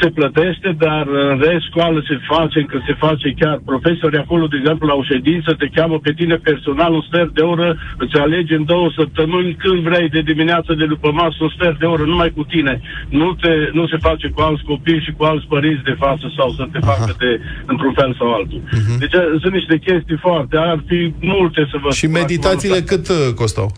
se 0.00 0.08
plătește, 0.10 0.74
dar 0.78 1.06
în 1.30 1.38
rest 1.46 1.64
școală 1.70 1.98
se 2.08 2.16
face, 2.32 2.58
încă 2.58 2.82
se 2.86 2.94
face 3.04 3.28
chiar. 3.40 3.56
Profesorii 3.64 4.18
acolo, 4.18 4.46
de 4.46 4.56
exemplu, 4.60 4.86
la 4.86 4.94
o 4.94 5.02
ședință, 5.12 5.54
te 5.54 5.66
cheamă 5.76 5.98
pe 5.98 6.12
tine 6.12 6.34
personal 6.48 6.92
un 6.92 7.04
sfert 7.08 7.32
de 7.34 7.40
oră, 7.40 7.68
îți 7.98 8.16
alegi 8.18 8.52
în 8.54 8.64
două 8.64 8.88
săptămâni 8.96 9.54
când 9.54 9.78
vrei, 9.88 10.08
de 10.08 10.20
dimineață, 10.20 10.74
de 10.74 10.86
după 10.86 11.10
masă, 11.12 11.36
un 11.40 11.52
sfert 11.56 11.78
de 11.78 11.86
oră, 11.86 12.02
numai 12.04 12.30
cu 12.36 12.42
tine. 12.44 12.80
Nu, 13.08 13.32
te, 13.42 13.52
nu 13.72 13.86
se 13.86 13.96
face 13.96 14.28
cu 14.28 14.40
alți 14.40 14.62
copii 14.64 15.00
și 15.06 15.12
cu 15.16 15.24
alți 15.24 15.46
părinți 15.46 15.82
de 15.82 15.96
față 15.98 16.32
sau 16.36 16.48
să 16.50 16.66
te 16.72 16.78
facă 16.78 17.14
de, 17.18 17.40
într-un 17.66 17.92
fel 17.92 18.14
sau 18.18 18.32
altul. 18.34 18.60
Deci 18.98 19.14
sunt 19.42 19.52
niște 19.52 19.78
chestii 19.78 20.16
foarte, 20.16 20.56
ar 20.56 20.82
fi 20.86 21.12
multe 21.20 21.68
să 21.70 21.76
vă 21.82 21.90
Și 21.90 21.98
spun 22.06 22.12
meditațiile 22.20 22.74
acum. 22.74 22.86
cât 22.86 23.08
uh, 23.08 23.34
costau? 23.34 23.70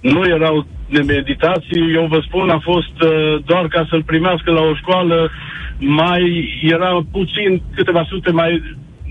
Nu 0.00 0.24
erau 0.24 0.66
de 0.90 1.02
meditații, 1.06 1.94
eu 1.94 2.06
vă 2.06 2.20
spun, 2.26 2.48
a 2.48 2.58
fost 2.58 3.02
uh, 3.02 3.42
doar 3.44 3.68
ca 3.68 3.86
să-l 3.88 4.02
primească 4.02 4.50
la 4.50 4.60
o 4.60 4.74
școală, 4.74 5.30
mai 5.78 6.48
era 6.62 7.00
puțin, 7.12 7.62
câteva 7.74 8.04
sute 8.08 8.30
mai 8.30 8.62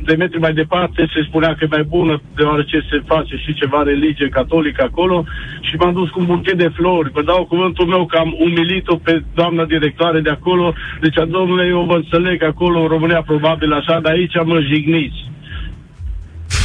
de 0.03 0.15
metri 0.15 0.39
mai 0.39 0.53
departe, 0.53 1.09
se 1.13 1.23
spunea 1.27 1.55
că 1.55 1.63
e 1.63 1.75
mai 1.75 1.83
bună, 1.83 2.21
deoarece 2.35 2.87
se 2.89 3.01
face 3.05 3.35
și 3.35 3.53
ceva 3.53 3.83
religie 3.83 4.29
catolică 4.29 4.83
acolo 4.83 5.25
și 5.61 5.75
m-am 5.75 5.93
dus 5.93 6.09
cu 6.09 6.19
un 6.19 6.25
buchet 6.25 6.57
de 6.57 6.71
flori. 6.75 7.11
Vă 7.11 7.21
dau 7.23 7.45
cuvântul 7.45 7.85
meu 7.85 8.05
că 8.05 8.17
am 8.17 8.35
umilit-o 8.39 8.95
pe 8.95 9.23
doamna 9.33 9.65
directoare 9.65 10.19
de 10.19 10.29
acolo. 10.29 10.73
Deci, 11.01 11.15
domnule, 11.29 11.65
eu 11.67 11.83
vă 11.83 11.95
înțeleg 11.95 12.39
că 12.39 12.45
acolo 12.45 12.79
în 12.79 12.87
România 12.87 13.21
probabil 13.21 13.73
așa, 13.73 13.99
dar 13.99 14.11
aici 14.11 14.43
mă 14.43 14.59
jigniți. 14.59 15.33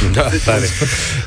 Da, 0.13 0.29
tare. 0.45 0.65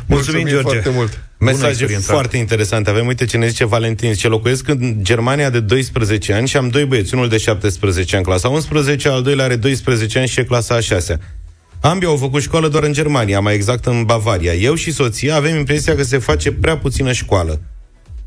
Mulțumim, 0.07 0.47
George. 0.47 0.63
foarte 0.63 0.91
mult. 0.91 1.23
Mesaje 1.39 1.69
experiență. 1.69 2.13
foarte 2.13 2.37
interesante. 2.37 2.91
Avem, 2.91 3.07
uite 3.07 3.25
ce 3.25 3.37
ne 3.37 3.47
zice 3.47 3.67
Valentin. 3.67 4.15
Ce 4.15 4.29
locuiesc 4.29 4.69
în 4.69 4.95
Germania 5.03 5.51
de 5.51 5.61
12 5.61 6.33
ani 6.33 6.49
și 6.49 6.57
am 6.57 6.69
doi 6.69 6.85
băieți, 6.85 7.15
unul 7.15 7.29
de 7.29 7.37
17 7.37 8.17
ani, 8.17 8.25
clasa 8.25 8.49
11, 8.49 9.09
al 9.09 9.23
doilea 9.23 9.45
are 9.45 9.57
12 9.57 10.19
ani 10.19 10.29
și 10.29 10.41
e 10.41 10.45
clasa 10.45 10.75
a 10.75 10.81
6 10.81 11.19
Ambii 11.81 12.09
au 12.09 12.17
făcut 12.17 12.43
școală 12.43 12.69
doar 12.69 12.83
în 12.83 12.93
Germania, 12.93 13.41
mai 13.41 13.55
exact 13.55 13.87
în 13.87 14.05
Bavaria. 14.05 14.53
Eu 14.53 14.75
și 14.75 14.93
soția 14.93 15.35
avem 15.35 15.57
impresia 15.57 15.95
că 15.95 16.03
se 16.03 16.19
face 16.19 16.53
prea 16.53 16.77
puțină 16.77 17.13
școală. 17.13 17.61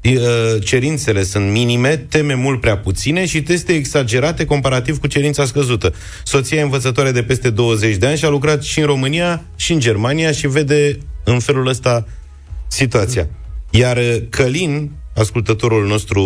I- 0.07 0.15
uh, 0.15 0.63
Cerințele 0.63 1.23
sunt 1.23 1.51
minime, 1.51 1.97
teme 1.97 2.33
mult 2.33 2.61
prea 2.61 2.77
puține 2.77 3.25
și 3.25 3.41
teste 3.41 3.73
exagerate 3.73 4.45
comparativ 4.45 4.97
cu 4.99 5.07
cerința 5.07 5.45
scăzută. 5.45 5.93
Soția 6.23 6.57
e 6.57 6.61
învățătoare 6.61 7.11
de 7.11 7.23
peste 7.23 7.49
20 7.49 7.95
de 7.95 8.07
ani 8.07 8.17
și 8.17 8.25
a 8.25 8.29
lucrat 8.29 8.63
și 8.63 8.79
în 8.79 8.85
România 8.85 9.43
și 9.55 9.71
în 9.73 9.79
Germania 9.79 10.31
și 10.31 10.47
vede 10.47 10.97
în 11.23 11.39
felul 11.39 11.67
ăsta 11.67 12.07
situația. 12.67 13.27
Iar 13.69 13.97
uh, 13.97 14.17
Călin, 14.29 14.91
ascultătorul 15.15 15.87
nostru 15.87 16.23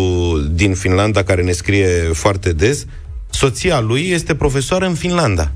din 0.52 0.74
Finlanda, 0.74 1.22
care 1.22 1.42
ne 1.42 1.52
scrie 1.52 1.88
foarte 2.12 2.52
des, 2.52 2.86
soția 3.30 3.80
lui 3.80 4.10
este 4.10 4.34
profesoară 4.34 4.86
în 4.86 4.94
Finlanda. 4.94 5.52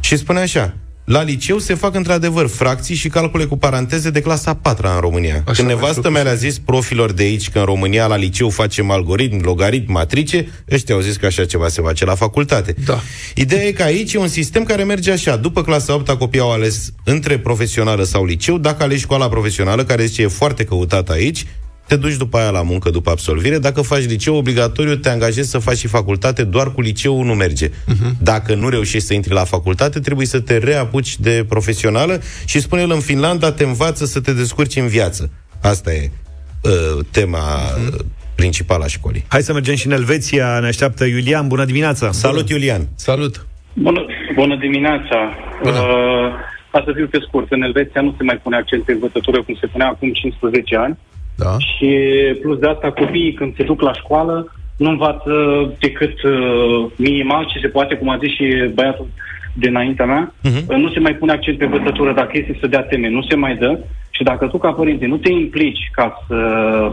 Și 0.00 0.16
spune 0.16 0.40
așa, 0.40 0.76
la 1.10 1.22
liceu 1.22 1.58
se 1.58 1.74
fac 1.74 1.94
într-adevăr 1.94 2.48
fracții 2.48 2.94
și 2.94 3.08
calcule 3.08 3.44
cu 3.44 3.56
paranteze 3.56 4.10
de 4.10 4.20
clasa 4.20 4.54
4 4.54 4.86
în 4.94 5.00
România. 5.00 5.34
Așa 5.34 5.42
Când 5.52 5.66
mai 5.66 5.74
nevastă 5.74 5.94
făcut. 5.94 6.12
mea 6.12 6.22
le-a 6.22 6.34
zis 6.34 6.58
profilor 6.58 7.12
de 7.12 7.22
aici 7.22 7.50
că 7.50 7.58
în 7.58 7.64
România 7.64 8.06
la 8.06 8.16
liceu 8.16 8.48
facem 8.48 8.90
algoritmi, 8.90 9.42
logaritmi, 9.42 9.94
matrice, 9.94 10.48
ăștia 10.70 10.94
au 10.94 11.00
zis 11.00 11.16
că 11.16 11.26
așa 11.26 11.44
ceva 11.44 11.68
se 11.68 11.82
face 11.82 12.04
la 12.04 12.14
facultate. 12.14 12.74
Da. 12.84 13.00
Ideea 13.34 13.62
e 13.64 13.72
că 13.72 13.82
aici 13.82 14.12
e 14.12 14.18
un 14.18 14.28
sistem 14.28 14.64
care 14.64 14.84
merge 14.84 15.10
așa. 15.10 15.36
După 15.36 15.62
clasa 15.62 15.94
8 15.94 16.10
copiii 16.10 16.42
au 16.42 16.52
ales 16.52 16.92
între 17.04 17.38
profesională 17.38 18.04
sau 18.04 18.24
liceu. 18.24 18.58
Dacă 18.58 18.82
alegi 18.82 19.00
școala 19.00 19.28
profesională, 19.28 19.84
care 19.84 20.04
zice 20.04 20.22
e 20.22 20.26
foarte 20.26 20.64
căutată 20.64 21.12
aici, 21.12 21.46
te 21.90 21.96
duci 21.96 22.16
după 22.16 22.36
aia 22.38 22.50
la 22.50 22.62
muncă, 22.62 22.90
după 22.90 23.10
absolvire. 23.10 23.58
Dacă 23.58 23.80
faci 23.82 24.06
liceu 24.06 24.36
obligatoriu, 24.36 24.96
te 24.96 25.08
angajezi 25.08 25.50
să 25.50 25.58
faci 25.58 25.76
și 25.76 25.86
facultate, 25.86 26.44
doar 26.44 26.72
cu 26.72 26.80
liceu 26.80 27.22
nu 27.22 27.34
merge. 27.34 27.68
Uh-huh. 27.68 28.10
Dacă 28.22 28.54
nu 28.54 28.68
reușești 28.68 29.06
să 29.06 29.14
intri 29.14 29.32
la 29.32 29.44
facultate, 29.44 30.00
trebuie 30.00 30.26
să 30.26 30.40
te 30.40 30.58
reapuci 30.58 31.18
de 31.18 31.44
profesională 31.48 32.20
și 32.46 32.60
spune 32.60 32.82
el 32.82 32.90
în 32.90 33.00
Finlanda 33.00 33.52
te 33.52 33.64
învață 33.64 34.04
să 34.04 34.20
te 34.20 34.32
descurci 34.32 34.76
în 34.76 34.86
viață. 34.86 35.30
Asta 35.62 35.92
e 35.92 36.10
uh, 36.62 37.04
tema 37.10 37.38
uh, 37.38 37.98
principală 38.34 38.84
a 38.84 38.86
școlii. 38.86 39.24
Hai 39.28 39.42
să 39.42 39.52
mergem 39.52 39.74
și 39.74 39.86
în 39.86 39.92
Elveția. 39.92 40.58
Ne 40.60 40.66
așteaptă 40.66 41.04
Iulian. 41.04 41.48
Bună 41.48 41.64
dimineața! 41.64 42.12
Salut, 42.12 42.48
Iulian! 42.48 42.88
Salut! 42.94 43.46
Bună, 43.72 44.06
bună 44.34 44.56
dimineața! 44.56 45.18
Bună. 45.62 45.78
Uh, 45.78 46.32
ca 46.72 46.82
să 46.86 46.92
fiu 46.94 47.06
pe 47.06 47.18
scurt, 47.26 47.50
în 47.50 47.62
Elveția 47.62 48.00
nu 48.00 48.14
se 48.16 48.22
mai 48.22 48.40
pune 48.42 48.56
accent 48.56 48.82
pe 48.82 48.92
învățătură 48.92 49.42
cum 49.42 49.54
se 49.60 49.66
punea 49.66 49.86
acum 49.86 50.12
15 50.12 50.76
ani 50.76 50.98
Da? 51.44 51.56
și 51.58 51.90
plus 52.40 52.58
de 52.58 52.68
asta 52.68 52.90
copiii 52.90 53.32
când 53.32 53.56
se 53.56 53.62
duc 53.70 53.80
la 53.80 53.92
școală 53.92 54.36
nu 54.76 54.90
învață 54.90 55.32
decât 55.78 56.22
uh, 56.22 56.90
minimal 56.96 57.44
ce 57.52 57.58
se 57.58 57.68
poate, 57.68 57.94
cum 57.94 58.08
a 58.08 58.18
zis 58.22 58.32
și 58.34 58.46
băiatul 58.74 59.08
dinaintea 59.54 60.06
mea, 60.06 60.32
uh-huh. 60.32 60.66
nu 60.66 60.90
se 60.90 61.00
mai 61.00 61.14
pune 61.14 61.32
accent 61.32 61.58
pe 61.58 61.64
învățătură 61.64 62.12
dacă 62.12 62.30
este 62.32 62.56
să 62.60 62.66
dea 62.66 62.82
teme, 62.82 63.08
nu 63.08 63.22
se 63.22 63.36
mai 63.36 63.56
dă 63.56 63.78
și 64.10 64.22
dacă 64.22 64.46
tu 64.46 64.58
ca 64.58 64.72
părinte 64.72 65.06
nu 65.06 65.16
te 65.16 65.32
implici 65.32 65.90
ca 65.92 66.24
să 66.26 66.36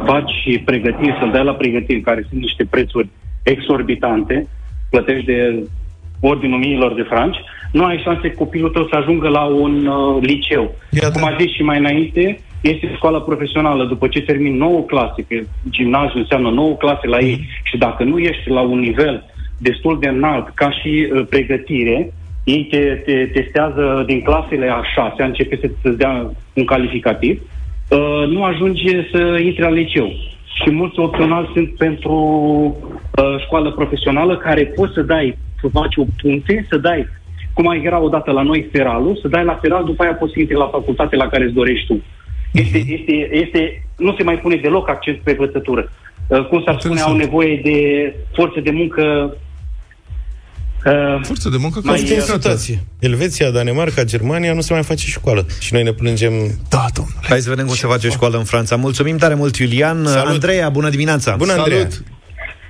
faci 0.06 0.62
pregătiri, 0.66 1.18
să-l 1.20 1.32
dai 1.32 1.44
la 1.44 1.54
pregătiri 1.54 2.01
care 2.01 2.25
sunt 2.30 2.42
niște 2.42 2.66
prețuri 2.70 3.10
exorbitante, 3.44 4.48
plătești 4.89 5.25
de 5.25 5.63
ordinul 6.20 6.60
miilor 6.60 6.94
de 6.94 7.06
franci, 7.10 7.38
nu 7.72 7.84
ai 7.84 8.01
șanse 8.04 8.32
copilul 8.32 8.70
tău 8.70 8.88
să 8.92 8.96
ajungă 8.98 9.27
la 9.27 9.44
un 9.44 9.86
uh, 9.86 10.18
liceu. 10.22 10.75
Iată. 10.89 11.20
Cum 11.20 11.27
a 11.27 11.36
zis 11.39 11.51
și 11.54 11.62
mai 11.62 11.77
înainte, 11.77 12.39
este 12.62 12.92
școala 12.96 13.20
profesională. 13.20 13.84
După 13.84 14.08
ce 14.08 14.22
termin 14.22 14.58
9 14.58 14.82
clase, 14.82 15.26
că 15.30 15.36
gimnaziul 15.70 16.22
înseamnă 16.22 16.50
9 16.50 16.76
clase 16.76 17.08
la 17.08 17.20
ei, 17.20 17.48
și 17.64 17.78
dacă 17.78 18.04
nu 18.04 18.18
ești 18.18 18.50
la 18.50 18.62
un 18.62 18.80
nivel 18.80 19.26
destul 19.58 20.00
de 20.00 20.08
înalt 20.08 20.50
ca 20.54 20.72
și 20.72 21.08
uh, 21.12 21.26
pregătire, 21.30 22.14
ei 22.44 22.68
te, 22.70 23.02
te 23.06 23.26
testează 23.26 24.04
din 24.06 24.22
clasele 24.22 24.70
a 24.70 24.82
șasea, 24.96 25.26
începe 25.26 25.60
să-ți 25.62 25.98
dea 25.98 26.32
un 26.54 26.66
calificativ, 26.66 27.42
uh, 27.90 28.28
nu 28.28 28.44
ajunge 28.44 29.08
să 29.12 29.40
intre 29.44 29.64
la 29.64 29.70
liceu. 29.70 30.12
Și 30.64 30.72
mulți 30.72 31.00
opționali 31.00 31.50
sunt 31.54 31.76
pentru 31.76 32.14
uh, 32.14 33.40
școală 33.40 33.72
profesională 33.72 34.38
care 34.38 34.66
poți 34.66 34.94
să 34.94 35.02
dai, 35.02 35.38
să 35.62 35.68
faci 35.68 35.96
o 35.96 36.04
punte, 36.22 36.66
să 36.70 36.78
dai, 36.78 37.08
cum 37.54 37.64
mai 37.64 37.82
era 37.84 38.00
odată 38.00 38.32
la 38.32 38.42
noi 38.42 38.70
feralul, 38.72 39.20
să 39.22 39.28
dai 39.28 39.44
la 39.44 39.60
feral, 39.62 39.84
după 39.84 40.04
aia 40.04 40.14
poți 40.14 40.34
să 40.34 40.40
intri 40.40 40.56
la 40.56 40.68
facultate 40.68 41.16
la 41.16 41.28
care 41.28 41.44
îți 41.44 41.54
dorești 41.54 41.88
tu. 41.88 42.04
Este, 42.62 42.78
este, 42.78 43.30
este, 43.32 43.84
nu 43.98 44.16
se 44.16 44.24
mai 44.24 44.38
pune 44.40 44.56
deloc 44.56 44.90
accent 44.90 45.18
pe 45.18 45.32
învățătură. 45.32 45.92
Uh, 46.28 46.48
cum 46.48 46.62
s-ar 46.66 46.80
spune, 46.80 47.02
au 47.02 47.16
nevoie 47.16 47.62
de 47.64 48.14
forță 48.34 48.60
de 48.60 48.72
muncă 48.72 49.34
Uh, 50.86 51.20
Forță 51.22 51.50
de 51.50 51.58
muncă 51.60 51.80
mai 51.84 51.98
situație. 51.98 52.84
Elveția, 53.00 53.52
Danemarca, 53.52 54.04
Germania 54.04 54.54
nu 54.54 54.62
se 54.62 54.74
mai 54.74 54.84
face 54.84 55.08
școală. 55.08 55.46
Și 55.60 55.74
noi 55.74 55.84
ne 55.84 55.92
plângem... 55.92 56.34
Da, 56.70 56.86
domnule. 56.94 57.18
Hai 57.28 57.40
să 57.40 57.50
vedem 57.50 57.66
cum 57.66 57.76
se 57.76 57.88
face 57.88 58.10
școală 58.10 58.38
în 58.38 58.44
Franța. 58.44 58.76
Mulțumim 58.76 59.18
tare 59.18 59.34
mult, 59.34 59.56
Iulian. 59.56 60.06
Salut. 60.06 60.32
Andreea, 60.32 60.70
bună 60.70 60.90
dimineața! 60.90 61.36
Bună, 61.36 61.52
Andreea! 61.52 61.80
Salut. 61.80 62.04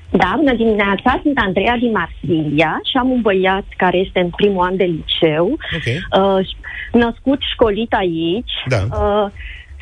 Da, 0.10 0.34
bună 0.36 0.53
dimineața, 0.56 1.20
sunt 1.24 1.38
Andreea 1.38 1.75
din 1.79 1.91
Marsilia 1.91 2.79
și 2.89 2.98
am 2.98 3.10
un 3.10 3.22
băiat 3.22 3.65
care 3.77 3.98
este 3.98 4.20
în 4.20 4.29
primul 4.36 4.65
an 4.65 4.75
de 4.77 4.84
liceu, 4.84 5.58
okay. 5.77 5.98
uh, 6.20 6.48
născut, 6.91 7.39
școlit 7.53 7.94
aici. 7.94 8.53
Da. 8.67 8.82
Uh, 8.91 9.32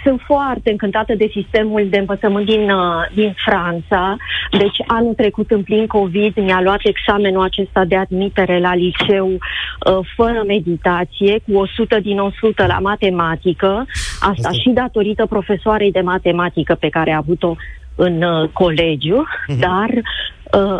sunt 0.06 0.22
foarte 0.26 0.70
încântată 0.72 1.14
de 1.16 1.30
sistemul 1.32 1.88
de 1.90 1.98
învățământ 1.98 2.46
din, 2.46 2.70
uh, 2.70 3.06
din 3.14 3.34
Franța. 3.46 4.16
Deci 4.52 4.78
anul 4.88 5.14
trecut 5.14 5.52
în 5.52 5.64
plin 5.64 5.88
COVID 5.88 6.34
mi-a 6.36 6.62
luat 6.62 6.80
examenul 6.84 7.44
acesta 7.44 7.86
de 7.86 7.96
admitere 7.96 8.60
la 8.60 8.76
liceu 8.76 9.28
uh, 9.28 10.00
fără 10.16 10.44
meditație, 10.48 11.40
cu 11.46 11.58
100 11.58 12.00
din 12.00 12.20
100 12.20 12.66
la 12.66 12.80
matematică. 12.80 13.86
Asta 14.20 14.52
și 14.52 14.70
datorită 14.70 15.26
profesoarei 15.26 15.92
de 15.92 16.02
matematică 16.02 16.76
pe 16.80 16.90
care 16.90 17.12
a 17.12 17.18
avut-o 17.18 17.56
în 17.96 18.22
uh, 18.22 18.50
colegiu, 18.54 19.24
uh-huh. 19.24 19.60
dar 19.60 19.90
uh, 19.90 20.04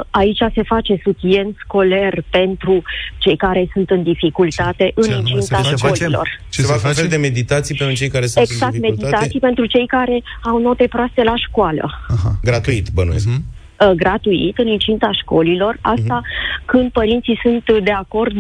aici 0.10 0.38
se 0.54 0.64
face 0.64 1.00
sutien 1.04 1.56
scoler 1.64 2.24
pentru 2.30 2.82
cei 3.18 3.38
care 3.38 3.70
sunt 3.74 3.90
în 3.90 4.04
dificultate 4.04 4.94
ce? 5.04 5.14
în 5.14 5.26
incinta 5.26 5.62
școlilor. 5.62 6.40
Ce 6.50 6.62
se, 6.62 6.68
se 6.68 6.74
face? 6.74 6.94
fel 6.94 7.08
de 7.08 7.18
meditații 7.18 7.76
pentru 7.76 7.96
cei 7.96 8.10
care 8.10 8.26
sunt 8.26 8.46
exact, 8.46 8.74
în 8.74 8.80
dificultate? 8.80 9.08
Exact, 9.08 9.22
meditații 9.22 9.40
pentru 9.40 9.66
cei 9.66 9.88
care 9.88 10.24
au 10.42 10.58
note 10.62 10.88
proaste 10.88 11.24
la 11.24 11.36
școală. 11.36 12.06
Aha. 12.08 12.40
Gratuit, 12.44 12.88
bănuiesc. 12.94 13.28
Uh-huh 13.30 13.64
gratuit 13.96 14.58
în 14.58 14.68
incinta 14.68 15.12
școlilor. 15.12 15.78
Asta 15.82 16.22
uh-huh. 16.22 16.66
când 16.66 16.92
părinții 16.92 17.40
sunt 17.42 17.84
de 17.84 17.92
acord, 17.92 18.38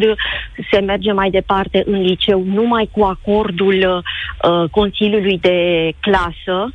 se 0.72 0.79
merge 0.79 1.12
mai 1.12 1.29
departe 1.29 1.84
în 1.86 2.01
liceu, 2.01 2.44
numai 2.44 2.89
cu 2.91 3.03
acordul 3.03 4.03
uh, 4.03 4.70
Consiliului 4.70 5.39
de 5.39 5.91
clasă, 6.00 6.74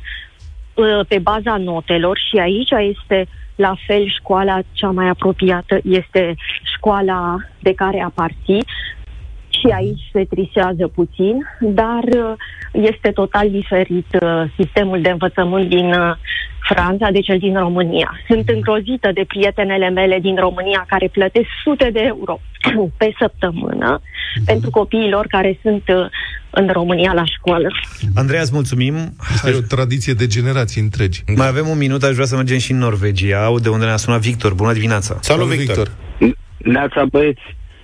uh, 0.73 1.05
pe 1.07 1.19
baza 1.19 1.57
notelor 1.57 2.19
și 2.29 2.37
aici 2.37 2.69
este 2.71 3.27
la 3.61 3.75
fel, 3.85 4.07
școala 4.07 4.59
cea 4.71 4.91
mai 4.91 5.07
apropiată 5.07 5.79
este 5.83 6.35
școala 6.75 7.37
de 7.59 7.73
care 7.73 8.01
aparții 8.01 8.65
și 9.61 9.67
aici 9.73 10.09
se 10.13 10.23
trisează 10.33 10.87
puțin, 10.87 11.35
dar 11.59 12.03
uh, 12.03 12.33
este 12.71 13.11
total 13.11 13.49
diferit 13.49 14.07
uh, 14.21 14.43
sistemul 14.59 15.01
de 15.01 15.09
învățământ 15.09 15.69
din 15.69 15.87
uh, 15.93 16.15
Franța 16.69 17.09
de 17.11 17.19
cel 17.19 17.37
din 17.37 17.57
România. 17.57 18.19
Sunt 18.27 18.49
îngrozită 18.49 19.11
de 19.13 19.23
prietenele 19.27 19.89
mele 19.89 20.19
din 20.19 20.35
România 20.35 20.85
care 20.87 21.07
plătesc 21.07 21.47
sute 21.63 21.89
de 21.93 21.99
euro 21.99 22.39
pe 22.99 23.13
săptămână 23.19 23.99
mm-hmm. 23.99 24.45
pentru 24.45 24.69
copiii 24.69 25.09
lor 25.09 25.25
care 25.27 25.59
sunt 25.61 25.83
în 26.49 26.69
România 26.71 27.13
la 27.13 27.25
școală. 27.25 27.67
Andreea, 28.15 28.41
îți 28.41 28.53
mulțumim. 28.53 28.95
Este 29.33 29.53
o 29.53 29.61
tradiție 29.61 30.13
de 30.13 30.27
generații 30.27 30.81
întregi. 30.81 31.23
Mai 31.35 31.47
avem 31.47 31.67
un 31.67 31.77
minut, 31.77 32.03
aș 32.03 32.13
vrea 32.13 32.25
să 32.25 32.35
mergem 32.35 32.57
și 32.57 32.71
în 32.71 32.77
Norvegia, 32.77 33.53
de 33.61 33.69
unde 33.69 33.85
ne-a 33.85 33.97
sunat 33.97 34.19
Victor. 34.19 34.53
Bună 34.53 34.73
dimineața! 34.73 35.17
Salut, 35.19 35.47
Salut 35.47 35.57
Victor! 35.57 35.91
Victor. 36.17 36.37
Neața, 36.57 37.05
băieți! 37.05 37.41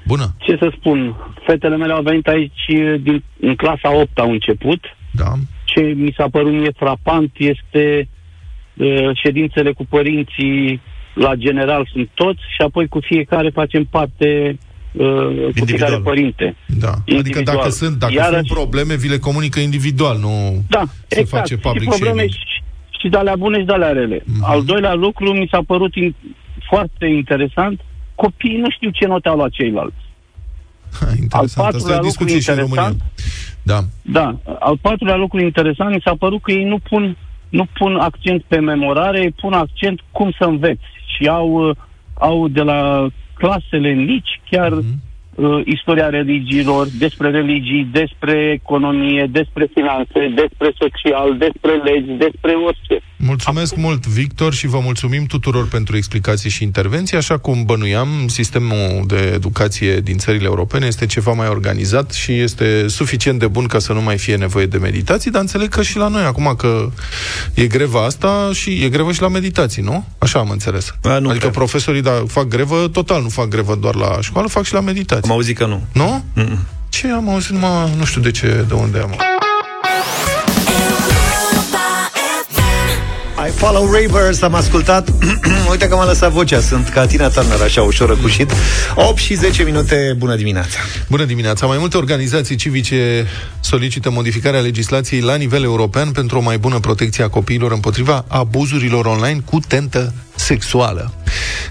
Bună! 0.07 0.35
Ce 0.37 0.57
să 0.59 0.71
spun, 0.77 1.15
fetele 1.45 1.77
mele 1.77 1.93
au 1.93 2.01
venit 2.01 2.27
aici 2.27 2.65
din, 3.01 3.23
în 3.39 3.55
clasa 3.55 3.95
8 3.95 4.19
au 4.19 4.31
început. 4.31 4.79
Da. 5.11 5.31
Ce 5.65 5.81
mi 5.81 6.13
s-a 6.17 6.27
părut 6.31 6.51
mie 6.51 6.71
frapant 6.75 7.31
este 7.37 8.09
uh, 8.73 9.09
ședințele 9.23 9.71
cu 9.71 9.85
părinții 9.85 10.81
la 11.13 11.35
general 11.35 11.89
sunt 11.91 12.09
toți 12.13 12.39
și 12.39 12.61
apoi 12.61 12.87
cu 12.87 12.99
fiecare 13.01 13.49
facem 13.49 13.83
parte 13.85 14.57
uh, 14.91 15.53
cu 15.59 15.65
fiecare 15.65 15.97
părinte. 16.03 16.55
Da. 16.65 16.93
Individual. 17.05 17.19
Adică 17.19 17.41
dacă 17.43 17.69
sunt, 17.69 17.95
dacă 17.97 18.13
Iar 18.13 18.33
sunt 18.33 18.47
probleme, 18.47 18.95
vi 18.95 19.07
le 19.07 19.17
comunică 19.17 19.59
individual, 19.59 20.17
nu 20.19 20.63
da, 20.69 20.83
se 21.07 21.19
exact. 21.19 21.29
face 21.29 21.57
public 21.57 21.81
și 21.81 21.87
probleme 21.87 22.27
și, 22.27 22.37
și 22.99 23.09
de 23.09 23.17
alea 23.17 23.35
bune 23.35 23.59
și 23.59 23.65
de 23.65 23.73
alea 23.73 23.91
rele. 23.91 24.19
Mm-hmm. 24.19 24.41
Al 24.41 24.63
doilea 24.63 24.93
lucru 24.93 25.33
mi 25.33 25.47
s-a 25.51 25.61
părut 25.67 25.95
in, 25.95 26.15
foarte 26.69 27.05
interesant 27.05 27.81
copiii 28.23 28.57
nu 28.57 28.69
știu 28.69 28.89
ce 28.89 29.05
note 29.05 29.27
au 29.29 29.37
la 29.37 29.49
ceilalți. 29.49 30.05
Ha, 30.99 31.07
al 31.29 31.47
patrulea 31.55 31.99
lucru 31.99 32.29
interesant, 32.29 33.01
da. 33.61 33.79
da, 34.01 34.37
al 34.59 34.77
patrulea 34.81 35.15
lucru 35.15 35.39
interesant 35.41 35.93
mi 35.93 36.01
s-a 36.03 36.15
părut 36.19 36.41
că 36.41 36.51
ei 36.51 36.63
nu 36.63 36.79
pun, 36.79 37.17
nu 37.49 37.65
pun 37.73 37.95
accent 37.95 38.43
pe 38.47 38.59
memorare, 38.59 39.33
pun 39.41 39.53
accent 39.53 39.99
cum 40.11 40.31
să 40.37 40.45
înveți 40.45 40.87
și 41.15 41.27
au, 41.27 41.77
au 42.13 42.47
de 42.47 42.61
la 42.61 43.07
clasele 43.33 43.93
mici 43.93 44.41
chiar 44.49 44.71
mm-hmm 44.71 45.05
uh, 45.37 45.61
istoria 45.65 46.09
religiilor, 46.09 46.87
despre 46.99 47.29
religii, 47.29 47.87
despre 47.91 48.51
economie, 48.61 49.27
despre 49.31 49.69
finanțe, 49.73 50.19
despre 50.35 50.69
social, 50.81 51.37
despre 51.37 51.71
legi, 51.71 52.11
despre 52.11 52.51
orice. 52.51 52.97
Mulțumesc 53.17 53.71
Acum... 53.71 53.83
mult, 53.83 54.07
Victor, 54.07 54.53
și 54.53 54.67
vă 54.67 54.79
mulțumim 54.79 55.25
tuturor 55.25 55.67
pentru 55.67 55.97
explicații 55.97 56.49
și 56.49 56.63
intervenții. 56.63 57.17
Așa 57.17 57.37
cum 57.37 57.63
bănuiam, 57.63 58.27
sistemul 58.27 59.03
de 59.07 59.31
educație 59.33 59.99
din 59.99 60.17
țările 60.17 60.45
europene 60.45 60.85
este 60.85 61.05
ceva 61.05 61.31
mai 61.31 61.47
organizat 61.47 62.11
și 62.11 62.39
este 62.39 62.87
suficient 62.87 63.39
de 63.39 63.47
bun 63.47 63.65
ca 63.65 63.79
să 63.79 63.93
nu 63.93 64.01
mai 64.01 64.17
fie 64.17 64.35
nevoie 64.35 64.65
de 64.65 64.77
meditații, 64.77 65.31
dar 65.31 65.41
înțeleg 65.41 65.69
că 65.69 65.81
și 65.81 65.97
la 65.97 66.07
noi, 66.07 66.23
acum 66.23 66.53
că 66.57 66.91
e 67.53 67.67
greva 67.67 68.05
asta, 68.05 68.49
și 68.53 68.83
e 68.83 68.89
grevă 68.89 69.11
și 69.11 69.21
la 69.21 69.27
meditații, 69.27 69.81
nu? 69.81 70.05
Așa 70.17 70.39
am 70.39 70.49
înțeles. 70.49 70.93
A, 71.03 71.19
nu 71.19 71.29
adică 71.29 71.37
cred. 71.37 71.51
profesorii 71.51 72.01
da, 72.01 72.23
fac 72.27 72.47
grevă, 72.47 72.87
total 72.87 73.21
nu 73.21 73.29
fac 73.29 73.47
grevă 73.47 73.75
doar 73.75 73.95
la 73.95 74.17
școală, 74.21 74.47
fac 74.47 74.63
și 74.63 74.73
la 74.73 74.79
meditații. 74.79 75.29
Am 75.29 75.35
auzit 75.35 75.57
că 75.57 75.65
nu. 75.65 75.83
Nu? 75.91 76.23
Mm-mm. 76.35 76.57
Ce 76.89 77.07
am 77.07 77.29
auzit, 77.29 77.59
mă, 77.59 77.89
nu 77.97 78.05
știu 78.05 78.21
de 78.21 78.31
ce, 78.31 78.65
de 78.67 78.73
unde 78.73 78.99
am 78.99 79.15
I 83.47 83.49
Follow 83.49 83.93
Rivers, 83.93 84.41
am 84.41 84.53
ascultat. 84.53 85.09
Uite 85.71 85.87
că 85.87 85.95
m-a 85.95 86.05
lăsat 86.05 86.31
vocea, 86.31 86.59
sunt 86.59 86.89
ca 86.89 87.05
Tina 87.05 87.29
Turner 87.29 87.61
Așa 87.61 87.81
ușor 87.81 88.07
răcușit. 88.07 88.51
8 88.95 89.17
și 89.17 89.33
10 89.33 89.63
minute, 89.63 90.15
bună 90.17 90.35
dimineața. 90.35 90.77
Bună 91.09 91.23
dimineața, 91.23 91.65
mai 91.65 91.77
multe 91.77 91.97
organizații 91.97 92.55
civice 92.55 93.27
Solicită 93.59 94.09
modificarea 94.09 94.59
legislației 94.59 95.21
La 95.21 95.35
nivel 95.35 95.63
european 95.63 96.11
pentru 96.11 96.37
o 96.37 96.41
mai 96.41 96.57
bună 96.57 96.79
protecție 96.79 97.23
a 97.23 97.29
copiilor 97.29 97.71
Împotriva 97.71 98.25
abuzurilor 98.27 99.05
online 99.05 99.39
cu 99.45 99.59
tentă 99.67 100.13
sexuală. 100.35 101.13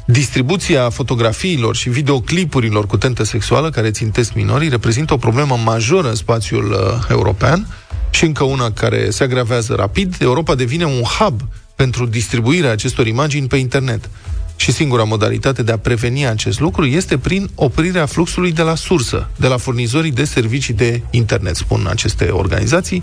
Distribuția 0.07 0.91
fotografiilor 0.91 1.77
și 1.77 1.89
videoclipurilor 1.89 2.87
cu 2.87 2.97
tentă 2.97 3.25
sexuală 3.25 3.71
Care 3.71 3.91
țintesc 3.91 4.35
minorii 4.35 4.69
Reprezintă 4.69 5.12
o 5.12 5.17
problemă 5.17 5.59
majoră 5.65 6.09
în 6.09 6.15
spațiul 6.15 6.71
uh, 6.71 7.07
european 7.11 7.67
și 8.11 8.25
încă 8.25 8.45
una 8.45 8.71
care 8.71 9.11
se 9.11 9.23
agravează 9.23 9.75
rapid, 9.75 10.17
Europa 10.19 10.55
devine 10.55 10.85
un 10.85 11.03
hub 11.03 11.41
pentru 11.77 12.07
distribuirea 12.07 12.71
acestor 12.71 13.07
imagini 13.07 13.47
pe 13.47 13.57
internet. 13.57 14.11
Și 14.57 14.73
singura 14.73 15.05
modalitate 15.05 15.62
de 15.62 15.73
a 15.73 15.79
preveni 15.79 16.27
acest 16.27 16.61
lucru 16.61 16.85
este 16.85 17.19
prin 17.19 17.49
oprirea 17.55 18.07
fluxului 18.07 18.53
de 18.53 18.62
la 18.62 18.75
sursă, 18.75 19.31
de 19.37 19.47
la 19.47 19.57
furnizorii 19.57 20.11
de 20.11 20.25
servicii 20.25 20.75
de 20.75 21.03
internet, 21.11 21.57
spun 21.57 21.87
aceste 21.91 22.25
organizații. 22.25 23.03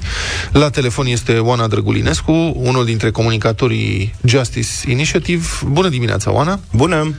La 0.52 0.70
telefon 0.70 1.06
este 1.06 1.38
Oana 1.38 1.68
Drăgulinescu, 1.68 2.54
unul 2.56 2.86
dintre 2.86 3.12
comunicatorii 3.12 4.14
Justice 4.26 4.92
Initiative. 4.92 5.46
Bună 5.66 5.90
dimineața, 5.90 6.34
Oana! 6.34 6.60
Bună! 6.72 7.14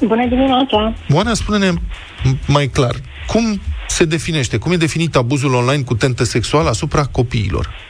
Bună 0.00 0.26
dimineața! 0.28 0.94
Oana, 1.12 1.34
spune-ne 1.34 1.72
mai 2.46 2.66
clar, 2.66 2.94
cum 3.26 3.60
se 3.88 4.04
definește, 4.04 4.56
cum 4.56 4.72
e 4.72 4.76
definit 4.76 5.16
abuzul 5.16 5.54
online 5.54 5.82
cu 5.82 5.94
tentă 5.94 6.24
sexuală 6.24 6.68
asupra 6.68 7.04
copiilor? 7.04 7.87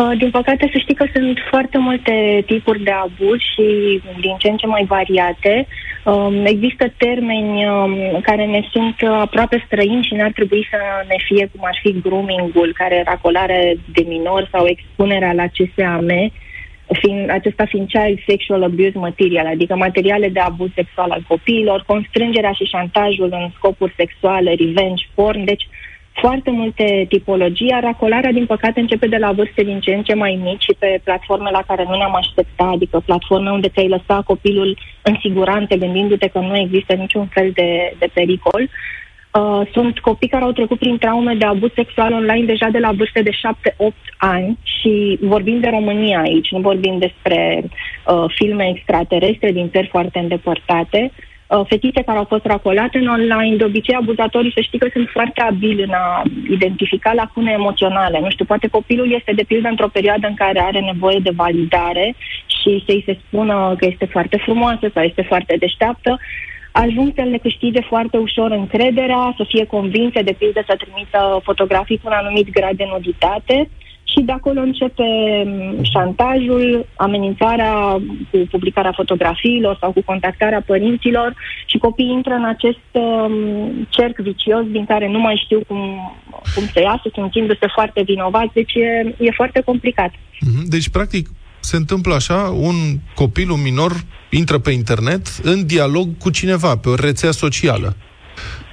Uh, 0.00 0.18
din 0.18 0.30
păcate, 0.30 0.68
să 0.72 0.78
știi 0.78 0.94
că 0.94 1.06
sunt 1.14 1.38
foarte 1.50 1.78
multe 1.78 2.42
tipuri 2.46 2.82
de 2.82 2.90
abuz 2.90 3.38
și 3.54 4.00
din 4.20 4.34
ce 4.38 4.48
în 4.48 4.56
ce 4.56 4.66
mai 4.66 4.84
variate. 4.88 5.66
Um, 6.04 6.44
există 6.44 6.92
termeni 6.96 7.66
um, 7.66 8.20
care 8.22 8.46
ne 8.46 8.62
sunt 8.72 8.96
aproape 9.10 9.62
străini 9.66 10.02
și 10.02 10.14
n-ar 10.14 10.32
trebui 10.32 10.66
să 10.70 10.76
ne 11.08 11.16
fie 11.26 11.50
cum 11.52 11.60
ar 11.64 11.78
fi 11.82 12.00
grooming-ul, 12.00 12.72
care 12.76 13.02
racolare 13.06 13.76
de 13.92 14.04
minori 14.08 14.48
sau 14.52 14.66
expunerea 14.66 15.32
la 15.32 15.46
CSAM. 15.46 16.06
fiind, 17.00 17.30
acesta 17.30 17.64
fiind 17.64 17.88
child 17.88 18.18
sexual 18.26 18.62
abuse 18.62 18.98
material, 18.98 19.46
adică 19.46 19.76
materiale 19.76 20.28
de 20.28 20.40
abuz 20.40 20.70
sexual 20.74 21.10
al 21.10 21.24
copiilor, 21.28 21.84
constrângerea 21.86 22.52
și 22.52 22.64
șantajul 22.64 23.28
în 23.32 23.48
scopuri 23.54 23.94
sexuale, 23.96 24.54
revenge 24.54 25.04
porn, 25.14 25.44
deci 25.44 25.68
foarte 26.20 26.50
multe 26.50 27.06
tipologii, 27.08 27.66
iar 27.66 27.82
racolarea, 27.82 28.32
din 28.32 28.46
păcate, 28.46 28.80
începe 28.80 29.06
de 29.06 29.16
la 29.16 29.32
vârste 29.32 29.62
din 29.62 29.80
ce 29.80 29.94
în 29.94 30.02
ce 30.02 30.14
mai 30.14 30.40
mici 30.42 30.62
și 30.62 30.76
pe 30.78 31.00
platforme 31.04 31.50
la 31.50 31.62
care 31.66 31.84
nu 31.88 31.96
ne-am 31.96 32.14
aștepta, 32.14 32.64
adică 32.64 33.02
platforme 33.04 33.50
unde 33.50 33.68
ți-ai 33.68 33.88
lăsa 33.88 34.22
copilul 34.26 34.78
în 35.02 35.16
siguranță, 35.20 35.74
gândindu-te 35.74 36.28
că 36.28 36.38
nu 36.38 36.56
există 36.56 36.92
niciun 36.94 37.26
fel 37.26 37.50
de, 37.54 37.94
de 37.98 38.08
pericol. 38.12 38.68
Uh, 39.38 39.60
sunt 39.72 39.98
copii 39.98 40.28
care 40.28 40.44
au 40.44 40.52
trecut 40.52 40.78
prin 40.78 40.98
traume 40.98 41.34
de 41.34 41.44
abuz 41.44 41.70
sexual 41.74 42.12
online 42.12 42.44
deja 42.44 42.68
de 42.68 42.78
la 42.78 42.92
vârste 42.92 43.22
de 43.22 43.30
7-8 43.30 43.34
ani 44.16 44.58
și 44.62 45.18
vorbim 45.20 45.60
de 45.60 45.68
România 45.68 46.20
aici, 46.20 46.50
nu 46.50 46.60
vorbim 46.60 46.98
despre 46.98 47.62
uh, 47.62 48.24
filme 48.34 48.68
extraterestre 48.68 49.52
din 49.52 49.70
țări 49.70 49.88
foarte 49.88 50.18
îndepărtate. 50.18 51.00
Uh, 51.02 51.29
fetițe 51.68 52.02
care 52.02 52.18
au 52.18 52.24
fost 52.24 52.44
racolate 52.44 52.98
în 52.98 53.06
online, 53.06 53.56
de 53.56 53.64
obicei 53.64 53.94
abuzatorii 53.94 54.52
să 54.54 54.60
știi 54.60 54.78
că 54.78 54.88
sunt 54.92 55.08
foarte 55.08 55.40
abili 55.40 55.82
în 55.82 55.90
a 55.92 56.22
identifica 56.50 57.12
lacune 57.12 57.52
emoționale. 57.52 58.20
Nu 58.20 58.30
știu, 58.30 58.44
poate 58.44 58.68
copilul 58.68 59.12
este 59.12 59.32
de 59.32 59.42
pildă 59.42 59.68
într-o 59.68 59.88
perioadă 59.88 60.26
în 60.26 60.34
care 60.34 60.60
are 60.60 60.80
nevoie 60.80 61.18
de 61.22 61.30
validare 61.34 62.14
și 62.46 62.82
să-i 62.86 63.02
se 63.06 63.18
spună 63.26 63.74
că 63.78 63.86
este 63.86 64.04
foarte 64.04 64.36
frumoasă 64.36 64.90
sau 64.94 65.02
este 65.02 65.22
foarte 65.22 65.56
deșteaptă, 65.58 66.18
ajung 66.72 67.12
să 67.14 67.22
le 67.22 67.38
câștige 67.38 67.80
foarte 67.80 68.16
ușor 68.16 68.50
încrederea, 68.50 69.34
să 69.36 69.44
fie 69.48 69.64
convinse, 69.66 70.22
de 70.22 70.34
pildă, 70.38 70.62
să 70.66 70.76
trimită 70.78 71.40
fotografii 71.42 71.98
cu 71.98 72.06
un 72.06 72.12
anumit 72.12 72.50
grad 72.50 72.76
de 72.76 72.86
nuditate 72.92 73.68
și 74.12 74.20
de 74.28 74.32
acolo 74.32 74.60
începe 74.60 75.08
mm, 75.46 75.82
șantajul, 75.82 76.86
amenințarea 76.96 77.72
cu 78.30 78.38
publicarea 78.50 78.92
fotografiilor 79.00 79.76
sau 79.80 79.92
cu 79.92 80.02
contactarea 80.02 80.62
părinților 80.66 81.34
și 81.66 81.78
copiii 81.78 82.16
intră 82.18 82.34
în 82.34 82.44
acest 82.44 82.88
um, 82.92 83.86
cerc 83.88 84.16
vicios 84.18 84.64
din 84.70 84.84
care 84.86 85.08
nu 85.08 85.18
mai 85.18 85.40
știu 85.44 85.60
cum, 85.68 85.80
cum 86.54 86.64
să 86.72 86.80
iasă, 86.80 87.06
simțindu-se 87.12 87.66
foarte 87.74 88.02
vinovați, 88.02 88.54
deci 88.54 88.74
e, 88.74 89.14
e 89.18 89.30
foarte 89.30 89.60
complicat. 89.64 90.12
Mhm. 90.40 90.68
Deci, 90.68 90.88
practic, 90.88 91.28
se 91.60 91.76
întâmplă 91.76 92.14
așa, 92.14 92.54
un 92.56 92.74
copil, 93.14 93.50
un 93.50 93.62
minor, 93.62 93.92
intră 94.30 94.58
pe 94.58 94.70
internet 94.70 95.26
în 95.42 95.66
dialog 95.66 96.08
cu 96.18 96.30
cineva, 96.30 96.76
pe 96.76 96.88
o 96.88 96.94
rețea 96.94 97.30
socială. 97.30 97.96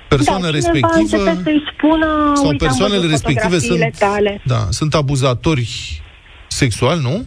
Persoana 0.08 0.50
da, 0.50 0.50
respectivă 0.50 1.34
să-i 1.44 1.64
spună, 1.74 2.32
sau 2.36 2.50
uite, 2.50 2.66
persoanele 2.66 3.08
respective 3.08 3.58
sunt, 3.58 3.98
tale. 3.98 4.42
da, 4.44 4.68
sunt 4.70 4.94
abuzatori 4.94 6.02
sexuali, 6.48 7.02
nu? 7.02 7.26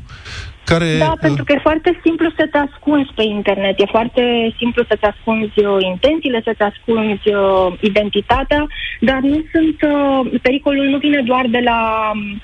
Care, 0.65 0.97
Da, 0.99 1.15
pentru 1.21 1.45
că 1.45 1.53
e 1.53 1.69
foarte 1.69 2.01
simplu 2.05 2.29
să 2.37 2.49
te 2.51 2.59
ascunzi 2.59 3.11
pe 3.15 3.23
internet, 3.23 3.75
e 3.81 3.97
foarte 3.97 4.23
simplu 4.59 4.85
să-ți 4.89 5.05
ascunzi 5.05 5.59
uh, 5.65 5.77
intențiile, 5.93 6.41
să-ți 6.45 6.63
ascunzi 6.63 7.29
uh, 7.35 7.79
identitatea, 7.81 8.67
dar 9.01 9.21
nu 9.21 9.39
sunt, 9.53 9.77
uh, 9.83 10.41
pericolul 10.43 10.87
nu 10.87 10.99
vine 10.99 11.23
doar 11.31 11.47
de 11.57 11.61
la 11.65 12.11
um, 12.15 12.41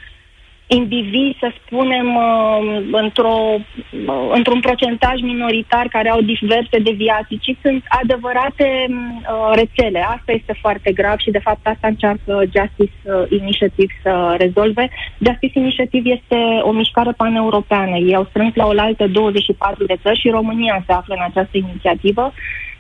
indivizi, 0.67 1.37
să 1.41 1.53
spunem, 1.65 2.15
uh, 2.15 2.87
într-o, 2.93 3.37
uh, 4.07 4.31
într-un 4.33 4.61
procentaj 4.61 5.21
minoritar 5.21 5.87
care 5.89 6.09
au 6.09 6.21
diverse 6.21 6.79
deviații, 6.79 7.39
ci 7.39 7.57
sunt 7.63 7.85
adevărate 7.89 8.87
uh, 8.89 9.53
rețele. 9.55 9.99
Asta 9.99 10.33
este 10.33 10.59
foarte 10.61 10.93
grav 10.93 11.19
și, 11.19 11.31
de 11.31 11.39
fapt, 11.39 11.67
asta 11.67 11.87
încearcă 11.87 12.43
Justice 12.43 12.93
Initiative 13.41 13.93
să 14.03 14.35
rezolve. 14.39 14.91
Justice 15.19 15.59
Initiative 15.59 16.09
este 16.11 16.37
o 16.63 16.73
mișcare 16.73 17.13
paneuropeană. 17.17 17.97
Ei 17.97 18.15
au 18.15 18.27
strâns 18.29 18.55
la 18.55 18.67
oaltă 18.67 19.07
24 19.07 19.85
de 19.85 19.97
țări 20.03 20.21
și 20.21 20.29
România 20.29 20.85
se 20.87 20.93
află 20.93 21.15
în 21.15 21.25
această 21.25 21.57
inițiativă 21.57 22.33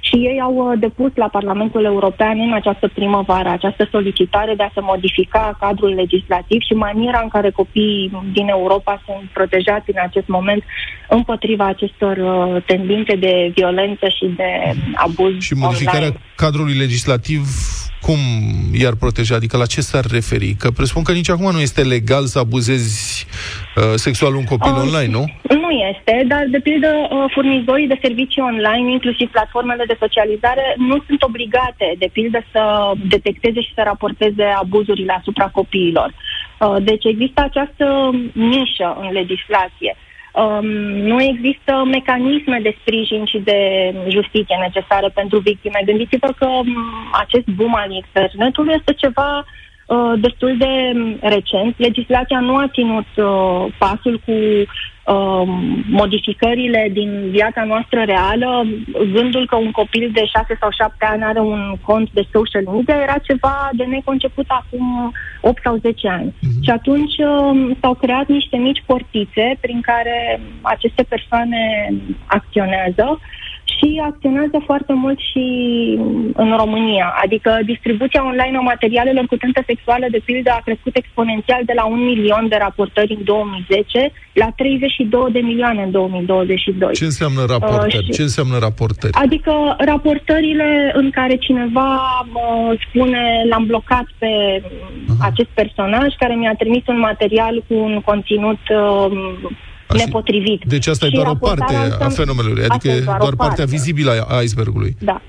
și 0.06 0.16
ei 0.30 0.40
au 0.40 0.54
uh, 0.54 0.78
depus 0.78 1.12
la 1.14 1.28
Parlamentul 1.28 1.84
European 1.84 2.40
în 2.40 2.52
această 2.52 2.88
primăvară 2.94 3.48
această 3.48 3.88
solicitare 3.90 4.54
de 4.54 4.62
a 4.62 4.70
se 4.74 4.80
modifica 4.80 5.56
cadrul 5.60 5.94
legislativ 5.94 6.60
și 6.60 6.74
maniera 6.74 7.20
în 7.22 7.28
care 7.28 7.50
copiii 7.50 8.10
din 8.32 8.48
Europa 8.48 9.02
sunt 9.04 9.28
protejați 9.32 9.90
în 9.94 10.00
acest 10.02 10.28
moment 10.28 10.62
împotriva 11.08 11.66
acestor 11.66 12.16
uh, 12.16 12.62
tendințe 12.66 13.14
de 13.16 13.52
violență 13.54 14.06
și 14.08 14.26
de 14.36 14.50
abuz 14.94 15.40
Și 15.40 15.54
modificarea 15.54 16.00
online. 16.00 16.20
cadrului 16.36 16.74
legislativ 16.74 17.40
cum 18.06 18.20
i-ar 18.80 18.94
proteja? 18.94 19.34
Adică 19.34 19.56
la 19.56 19.66
ce 19.66 19.80
s-ar 19.80 20.04
referi? 20.18 20.54
Că 20.62 20.68
presupun 20.70 21.02
că 21.02 21.12
nici 21.12 21.30
acum 21.30 21.50
nu 21.52 21.60
este 21.60 21.82
legal 21.82 22.24
să 22.24 22.38
abuzezi 22.38 23.26
uh, 23.76 23.82
sexual 23.94 24.34
un 24.34 24.44
copil 24.44 24.72
Uh, 24.72 24.82
online, 24.84 25.12
nu? 25.18 25.24
Nu 25.64 25.70
este, 25.92 26.24
dar 26.32 26.44
de 26.50 26.60
pildă 26.68 26.90
uh, 27.02 27.24
furnizorii 27.34 27.92
de 27.92 27.98
servicii 28.02 28.42
online, 28.50 28.90
inclusiv 28.90 29.26
platformele 29.30 29.84
de 29.86 29.95
socializare, 29.98 30.74
nu 30.76 31.02
sunt 31.06 31.22
obligate, 31.22 31.94
de 31.98 32.08
pildă, 32.12 32.38
să 32.52 32.92
detecteze 33.08 33.60
și 33.60 33.74
să 33.74 33.82
raporteze 33.84 34.44
abuzurile 34.44 35.12
asupra 35.12 35.48
copiilor. 35.48 36.10
Uh, 36.60 36.76
Deci 36.80 37.04
există 37.04 37.40
această 37.42 38.10
nișă 38.32 38.96
în 39.00 39.12
legislație. 39.12 39.96
Um, 40.36 40.66
nu 41.10 41.22
există 41.22 41.82
mecanisme 41.84 42.58
de 42.62 42.76
sprijin 42.80 43.24
și 43.24 43.38
de 43.38 43.58
justiție 44.08 44.56
necesare 44.60 45.08
pentru 45.14 45.38
victime. 45.38 45.80
Gândiți-vă 45.84 46.26
că 46.38 46.46
um, 46.46 46.76
acest 47.12 47.46
boom 47.46 47.74
al 47.74 47.90
internetului 47.90 48.74
este 48.78 48.92
ceva 48.92 49.44
uh, 49.86 50.12
destul 50.16 50.56
de 50.58 50.92
um, 50.94 51.18
recent. 51.20 51.74
Legislația 51.78 52.40
nu 52.40 52.56
a 52.56 52.68
ținut 52.72 53.10
uh, 53.16 53.72
pasul 53.78 54.20
cu 54.26 54.32
uh, 55.06 55.42
modificările 55.90 56.88
din 56.92 57.30
viața 57.30 57.64
noastră 57.64 58.02
reală. 58.02 58.66
Gândul 59.12 59.46
că 59.46 59.56
un 59.56 59.70
copil 59.70 60.10
de 60.12 60.24
6 60.24 60.56
sau 60.60 60.70
7 60.70 61.04
ani 61.04 61.22
are 61.22 61.40
un 61.40 61.74
cont 61.82 62.10
de 62.12 62.24
social 62.32 62.64
media 62.72 63.02
era 63.02 63.18
ceva 63.18 63.70
de 63.72 63.84
neconceput 63.84 64.44
acum 64.48 65.12
8 65.40 65.62
sau 65.62 65.76
10 65.76 66.08
ani. 66.08 66.30
Mm-hmm. 66.30 66.62
Și 66.64 66.70
atunci 66.70 67.14
uh, 67.18 67.76
s-au 67.80 67.94
creat 67.94 68.26
niște 68.28 68.56
mici 68.56 68.82
portițe 68.86 69.56
prin 69.60 69.80
care 69.80 70.40
aceste 70.62 71.02
persoane 71.02 71.92
acționează 72.26 73.18
și 73.76 74.02
acționează 74.10 74.58
foarte 74.64 74.92
mult 74.92 75.18
și 75.30 75.44
în 76.34 76.50
România. 76.56 77.14
Adică 77.24 77.58
distribuția 77.64 78.24
online 78.30 78.56
a 78.56 78.60
materialelor 78.60 79.24
cu 79.26 79.36
tentă 79.36 79.62
sexuală, 79.66 80.06
de 80.10 80.20
pildă, 80.24 80.50
a 80.50 80.60
crescut 80.64 80.96
exponențial 80.96 81.62
de 81.64 81.72
la 81.76 81.84
un 81.84 82.00
milion 82.04 82.44
de 82.48 82.56
raportări 82.58 83.14
în 83.18 83.24
2010 83.24 84.12
la 84.32 84.48
32 84.56 85.32
de 85.32 85.38
milioane 85.38 85.82
în 85.82 85.90
2022. 85.90 86.92
Ce 86.92 87.04
înseamnă 87.04 87.44
raportări? 87.48 87.96
Uh, 87.96 88.04
și- 88.04 88.16
Ce 88.18 88.22
înseamnă 88.22 88.58
raportări? 88.58 89.12
Adică 89.12 89.52
raportările 89.78 90.90
în 90.94 91.10
care 91.10 91.36
cineva 91.36 91.90
uh, 92.34 92.78
spune 92.88 93.22
l-am 93.50 93.64
blocat 93.66 94.06
pe 94.18 94.62
acest 95.20 95.48
personaj 95.54 96.14
care 96.18 96.34
mi-a 96.34 96.54
trimis 96.58 96.82
un 96.86 96.98
material 96.98 97.64
cu 97.68 97.74
un 97.74 98.00
conținut 98.04 98.58
uh, 98.70 99.10
Asta- 99.86 100.04
nepotrivit. 100.04 100.62
Deci 100.64 100.86
asta 100.86 101.06
e 101.06 101.08
Și 101.08 101.14
doar 101.14 101.26
o 101.26 101.30
raportarea 101.32 101.64
parte 101.80 102.02
a 102.02 102.06
înseamnă- 102.06 102.14
fenomenului, 102.22 102.62
Asta 102.62 102.74
adică 102.74 102.88
e 102.94 102.96
e 103.00 103.04
doar, 103.04 103.16
o 103.20 103.24
partea 103.24 103.46
parte. 103.46 103.64
vizibilă 103.76 104.26
a 104.28 104.40
icebergului. 104.40 104.92
Da. 105.00 105.20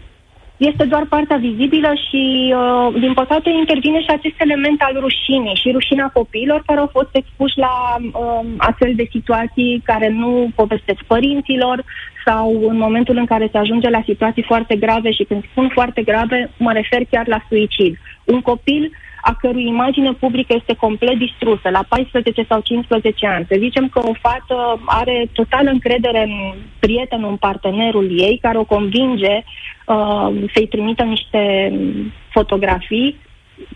Este 0.58 0.84
doar 0.86 1.06
partea 1.10 1.38
vizibilă 1.38 1.92
și, 2.10 2.54
uh, 2.62 3.00
din 3.02 3.14
păcate, 3.14 3.50
intervine 3.50 4.00
și 4.02 4.12
acest 4.18 4.36
element 4.38 4.82
al 4.82 4.96
rușinii 5.00 5.60
și 5.62 5.72
rușinea 5.72 6.10
copiilor 6.14 6.64
care 6.66 6.80
au 6.80 6.90
fost 6.98 7.10
expuși 7.12 7.58
la 7.58 7.74
um, 8.00 8.48
astfel 8.58 8.92
de 8.96 9.08
situații 9.12 9.82
care 9.86 10.10
nu 10.10 10.52
povestesc 10.56 11.02
părinților 11.08 11.84
sau 12.26 12.66
în 12.70 12.78
momentul 12.78 13.18
în 13.18 13.26
care 13.26 13.48
se 13.52 13.58
ajunge 13.58 13.90
la 13.90 14.02
situații 14.06 14.44
foarte 14.44 14.76
grave 14.76 15.12
și 15.12 15.24
când 15.24 15.44
spun 15.52 15.70
foarte 15.74 16.02
grave, 16.02 16.52
mă 16.58 16.72
refer 16.72 17.02
chiar 17.12 17.28
la 17.28 17.40
suicid. 17.50 17.98
Un 18.24 18.42
copil 18.42 18.92
a 19.22 19.34
cărui 19.40 19.68
imagine 19.68 20.14
publică 20.14 20.54
este 20.56 20.74
complet 20.74 21.18
distrusă 21.18 21.70
la 21.70 21.84
14 21.88 22.46
sau 22.50 22.60
15 22.60 23.28
ani. 23.28 23.46
Să 23.50 23.56
zicem 23.60 23.88
că 23.88 24.00
o 24.00 24.14
fată 24.22 24.82
are 24.86 25.30
total 25.34 25.68
încredere 25.72 26.24
în 26.24 26.54
prietenul, 26.80 27.30
în 27.30 27.36
partenerul 27.36 28.20
ei, 28.20 28.40
care 28.42 28.58
o 28.58 28.64
convinge 28.64 29.44
uh, 29.86 30.30
să-i 30.54 30.68
trimită 30.68 31.04
niște 31.04 31.72
fotografii, 32.30 33.20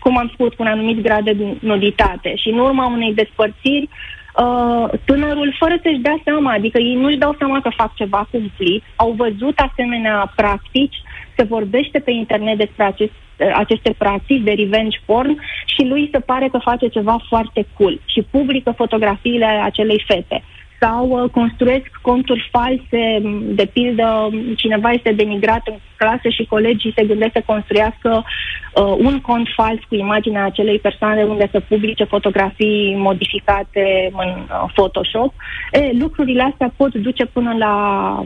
cum 0.00 0.18
am 0.18 0.30
spus, 0.32 0.48
cu 0.48 0.62
un 0.62 0.66
anumit 0.66 1.02
grad 1.02 1.24
de 1.24 1.36
nuditate. 1.60 2.36
Și 2.36 2.48
în 2.48 2.58
urma 2.58 2.86
unei 2.86 3.14
despărțiri, 3.14 3.88
uh, 3.88 4.88
tânărul, 5.04 5.54
fără 5.58 5.74
să-și 5.82 6.04
dea 6.06 6.20
seama, 6.24 6.52
adică 6.52 6.78
ei 6.78 6.94
nu-și 6.94 7.16
dau 7.16 7.34
seama 7.38 7.60
că 7.60 7.70
fac 7.76 7.94
ceva 7.94 8.28
cumplit, 8.30 8.82
au 8.96 9.10
văzut 9.16 9.58
asemenea 9.58 10.32
practici, 10.36 11.02
se 11.36 11.42
vorbește 11.42 11.98
pe 11.98 12.10
internet 12.10 12.56
despre 12.56 12.84
acest, 12.84 13.12
aceste 13.54 13.94
practici 13.98 14.42
de 14.42 14.52
revenge 14.52 14.98
porn 15.04 15.38
și 15.64 15.84
lui 15.84 16.08
se 16.12 16.18
pare 16.18 16.48
că 16.48 16.58
face 16.58 16.88
ceva 16.88 17.16
foarte 17.28 17.66
cool 17.76 18.00
și 18.04 18.26
publică 18.30 18.70
fotografiile 18.76 19.44
acelei 19.44 20.04
fete. 20.06 20.42
sau 20.80 21.08
uh, 21.08 21.30
construiesc 21.30 21.90
conturi 22.00 22.48
false, 22.50 23.22
de 23.60 23.66
pildă 23.72 24.30
cineva 24.56 24.90
este 24.90 25.12
denigrat 25.12 25.62
în 25.66 25.76
clasă 25.96 26.28
și 26.28 26.44
colegii 26.44 26.92
se 26.96 27.04
gândesc 27.04 27.32
să 27.32 27.42
construiască 27.46 28.24
uh, 28.24 28.94
un 28.98 29.20
cont 29.20 29.48
fals 29.56 29.80
cu 29.88 29.94
imaginea 29.94 30.44
acelei 30.44 30.78
persoane 30.78 31.22
unde 31.22 31.48
să 31.50 31.60
publice 31.60 32.04
fotografii 32.04 32.94
modificate 32.96 34.10
în 34.12 34.28
uh, 34.28 34.70
Photoshop. 34.74 35.32
E, 35.72 35.90
lucrurile 35.98 36.42
astea 36.42 36.72
pot 36.76 36.94
duce 36.94 37.24
până 37.24 37.54
la, 37.58 37.74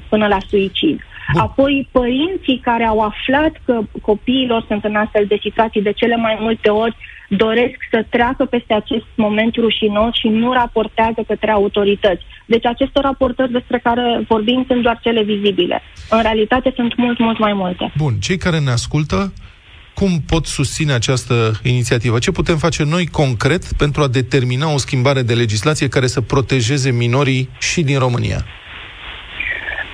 până 0.09 0.27
la 0.27 0.39
suicid. 0.49 1.01
Bun. 1.33 1.41
Apoi, 1.41 1.89
părinții 1.93 2.61
care 2.63 2.85
au 2.85 3.01
aflat 3.01 3.53
că 3.65 3.81
copiilor 4.03 4.65
sunt 4.69 4.85
în 4.85 4.97
astfel 4.97 5.25
de 5.29 5.39
situații 5.43 5.83
de 5.83 5.93
cele 5.93 6.17
mai 6.17 6.37
multe 6.41 6.69
ori 6.69 6.97
doresc 7.29 7.77
să 7.91 8.07
treacă 8.11 8.45
peste 8.45 8.75
acest 8.75 9.05
moment 9.15 9.55
rușinos 9.55 10.15
și 10.15 10.29
nu 10.29 10.53
raportează 10.53 11.21
către 11.27 11.51
autorități. 11.51 12.23
Deci 12.47 12.67
aceste 12.67 13.01
raportări 13.01 13.53
despre 13.53 13.79
care 13.79 14.25
vorbim 14.29 14.65
sunt 14.69 14.83
doar 14.83 14.99
cele 15.03 15.23
vizibile. 15.23 15.83
În 16.11 16.23
realitate 16.23 16.73
sunt 16.77 16.97
mult, 16.97 17.19
mult 17.19 17.39
mai 17.39 17.53
multe. 17.53 17.93
Bun, 17.97 18.15
cei 18.21 18.37
care 18.37 18.59
ne 18.59 18.71
ascultă, 18.71 19.33
cum 19.95 20.21
pot 20.27 20.47
susține 20.47 20.93
această 20.93 21.53
inițiativă? 21.63 22.19
Ce 22.19 22.31
putem 22.31 22.57
face 22.57 22.85
noi 22.85 23.07
concret 23.07 23.73
pentru 23.73 24.03
a 24.03 24.09
determina 24.09 24.73
o 24.73 24.79
schimbare 24.79 25.23
de 25.23 25.35
legislație 25.35 25.89
care 25.89 26.07
să 26.07 26.21
protejeze 26.21 26.91
minorii 26.91 27.49
și 27.59 27.83
din 27.83 27.99
România? 27.99 28.45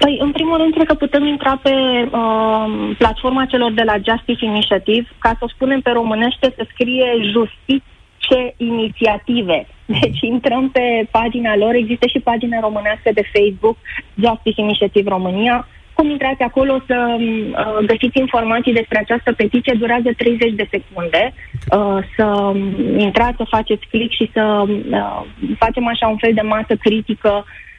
Păi, 0.03 0.17
în 0.21 0.33
primul 0.33 0.57
rând, 0.57 0.73
cred 0.75 0.87
că 0.87 0.95
putem 0.95 1.25
intra 1.27 1.61
pe 1.62 1.71
uh, 1.71 2.95
platforma 2.99 3.45
celor 3.45 3.73
de 3.73 3.83
la 3.83 3.97
Justice 4.09 4.45
Initiative, 4.45 5.09
ca 5.19 5.29
să 5.29 5.45
o 5.45 5.49
spunem 5.49 5.81
pe 5.81 5.91
românește, 5.91 6.55
să 6.57 6.67
scrie 6.73 7.09
justiție 7.35 8.55
inițiative. 8.57 9.67
Deci 10.01 10.21
intrăm 10.21 10.71
pe 10.71 11.07
pagina 11.11 11.57
lor, 11.57 11.75
există 11.75 12.07
și 12.07 12.19
pagina 12.19 12.61
românească 12.61 13.11
de 13.15 13.31
Facebook, 13.33 13.77
Justice 14.15 14.61
Initiative 14.61 15.09
România. 15.09 15.69
Cum 15.93 16.11
intrați 16.11 16.43
acolo 16.43 16.83
să 16.87 17.17
uh, 17.19 17.87
găsiți 17.87 18.19
informații 18.19 18.73
despre 18.73 18.99
această 18.99 19.33
petiție, 19.33 19.75
durează 19.79 20.11
30 20.17 20.53
de 20.53 20.69
secunde. 20.71 21.33
Uh, 21.33 21.99
să 22.17 22.53
intrați, 22.97 23.37
să 23.37 23.45
faceți 23.49 23.87
click 23.91 24.12
și 24.15 24.31
să 24.33 24.65
uh, 24.67 25.23
facem 25.59 25.87
așa 25.87 26.07
un 26.09 26.17
fel 26.17 26.33
de 26.35 26.41
masă 26.41 26.75
critică 26.77 27.33
uh, 27.37 27.71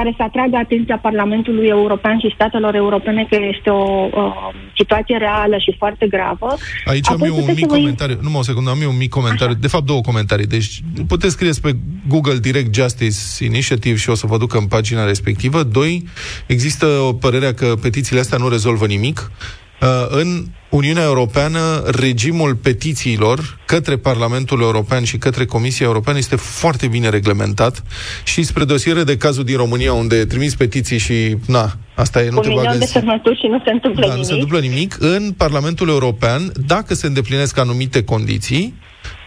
care 0.00 0.14
să 0.16 0.22
atragă 0.22 0.56
atenția 0.56 0.98
Parlamentului 1.08 1.66
European 1.66 2.18
și 2.18 2.34
statelor 2.34 2.74
europene 2.74 3.26
că 3.30 3.36
este 3.54 3.70
o 3.70 4.08
uh, 4.12 4.48
situație 4.76 5.16
reală 5.16 5.56
și 5.58 5.74
foarte 5.78 6.06
gravă. 6.06 6.56
Aici 6.84 7.08
Apoi 7.08 7.28
am 7.28 7.34
eu 7.34 7.40
un 7.42 7.52
mic 7.54 7.66
voi... 7.66 7.78
comentariu. 7.78 8.18
Nu 8.22 8.38
o 8.38 8.42
secundă, 8.42 8.70
am 8.70 8.82
eu 8.82 8.90
un 8.90 8.96
mic 8.96 9.10
comentariu. 9.10 9.54
Așa. 9.54 9.66
De 9.66 9.72
fapt, 9.74 9.86
două 9.86 10.00
comentarii. 10.00 10.46
Deci, 10.46 10.80
puteți 11.12 11.32
scrie 11.32 11.50
pe 11.62 11.70
Google 12.08 12.38
direct 12.38 12.74
Justice 12.74 13.44
Initiative 13.44 13.96
și 13.96 14.10
o 14.10 14.14
să 14.14 14.26
vă 14.26 14.36
duc 14.38 14.54
în 14.54 14.66
pagina 14.66 15.04
respectivă. 15.04 15.62
Doi, 15.62 16.04
există 16.46 16.86
o 16.86 17.12
părere 17.12 17.52
că 17.52 17.66
petițiile 17.82 18.20
astea 18.20 18.38
nu 18.38 18.48
rezolvă 18.48 18.86
nimic. 18.86 19.30
Uh, 19.80 20.06
în 20.08 20.44
Uniunea 20.70 21.02
Europeană, 21.02 21.82
regimul 21.86 22.54
petițiilor 22.54 23.58
către 23.66 23.96
Parlamentul 23.96 24.60
European 24.60 25.04
și 25.04 25.18
către 25.18 25.44
Comisia 25.44 25.86
Europeană 25.86 26.18
este 26.18 26.36
foarte 26.36 26.86
bine 26.86 27.08
reglementat 27.08 27.82
și 28.24 28.42
spre 28.42 28.64
dosire 28.64 29.02
de 29.02 29.16
cazul 29.16 29.44
din 29.44 29.56
România, 29.56 29.92
unde 29.92 30.24
trimis 30.24 30.54
petiții 30.54 30.98
și, 30.98 31.36
na, 31.46 31.72
asta 31.94 32.22
e, 32.22 32.30
nu 32.30 32.40
te 32.40 32.52
bagă 32.54 32.76
de 32.78 32.84
semnături 32.84 33.38
și 33.38 33.46
nu 33.46 33.60
se 33.64 33.70
întâmplă 33.70 34.00
da, 34.00 34.06
nimic. 34.06 34.18
nu 34.18 34.28
se 34.28 34.32
întâmplă 34.32 34.58
nimic. 34.58 34.96
În 35.00 35.32
Parlamentul 35.36 35.88
European, 35.88 36.52
dacă 36.66 36.94
se 36.94 37.06
îndeplinesc 37.06 37.58
anumite 37.58 38.04
condiții, 38.04 38.74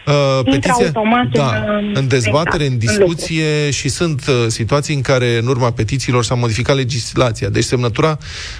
Uh, 0.06 0.40
petiția, 0.44 0.92
da, 1.32 1.64
în, 1.78 1.92
în 1.94 2.08
dezbatere, 2.08 2.66
în 2.66 2.78
discuție 2.78 3.64
în 3.64 3.70
și 3.70 3.88
sunt 3.88 4.26
uh, 4.26 4.34
situații 4.48 4.94
în 4.94 5.00
care 5.00 5.36
în 5.36 5.46
urma 5.46 5.70
petițiilor 5.70 6.24
s-a 6.24 6.34
modificat 6.34 6.76
legislația. 6.76 7.48
Deci 7.48 7.64
semnătura 7.64 8.18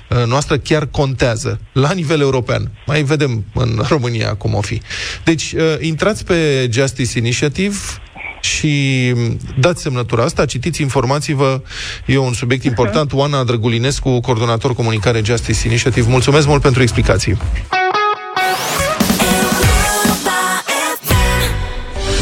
uh, 0.09 0.27
noastră 0.27 0.57
chiar 0.57 0.87
contează 0.87 1.61
la 1.73 1.93
nivel 1.93 2.21
european. 2.21 2.71
Mai 2.87 3.03
vedem 3.03 3.45
în 3.55 3.83
România 3.93 4.35
cum 4.35 4.55
o 4.55 4.61
fi. 4.61 4.81
Deci 5.25 5.53
uh, 5.53 5.61
intrați 5.81 6.25
pe 6.25 6.69
Justice 6.73 7.19
Initiative, 7.19 7.77
și 8.41 9.13
dați 9.59 9.83
semnătura 9.83 10.23
asta, 10.23 10.45
citiți, 10.45 10.83
informații-vă, 10.83 11.63
e 12.07 12.17
un 12.17 12.33
subiect 12.33 12.65
important. 12.65 13.13
Oana 13.13 13.45
Drăgulinescu, 13.45 14.21
coordonator 14.21 14.75
comunicare 14.75 15.21
Justice 15.25 15.67
Initiative. 15.67 16.11
Mulțumesc 16.11 16.47
mult 16.47 16.63
pentru 16.63 16.83
explicații. 16.83 17.37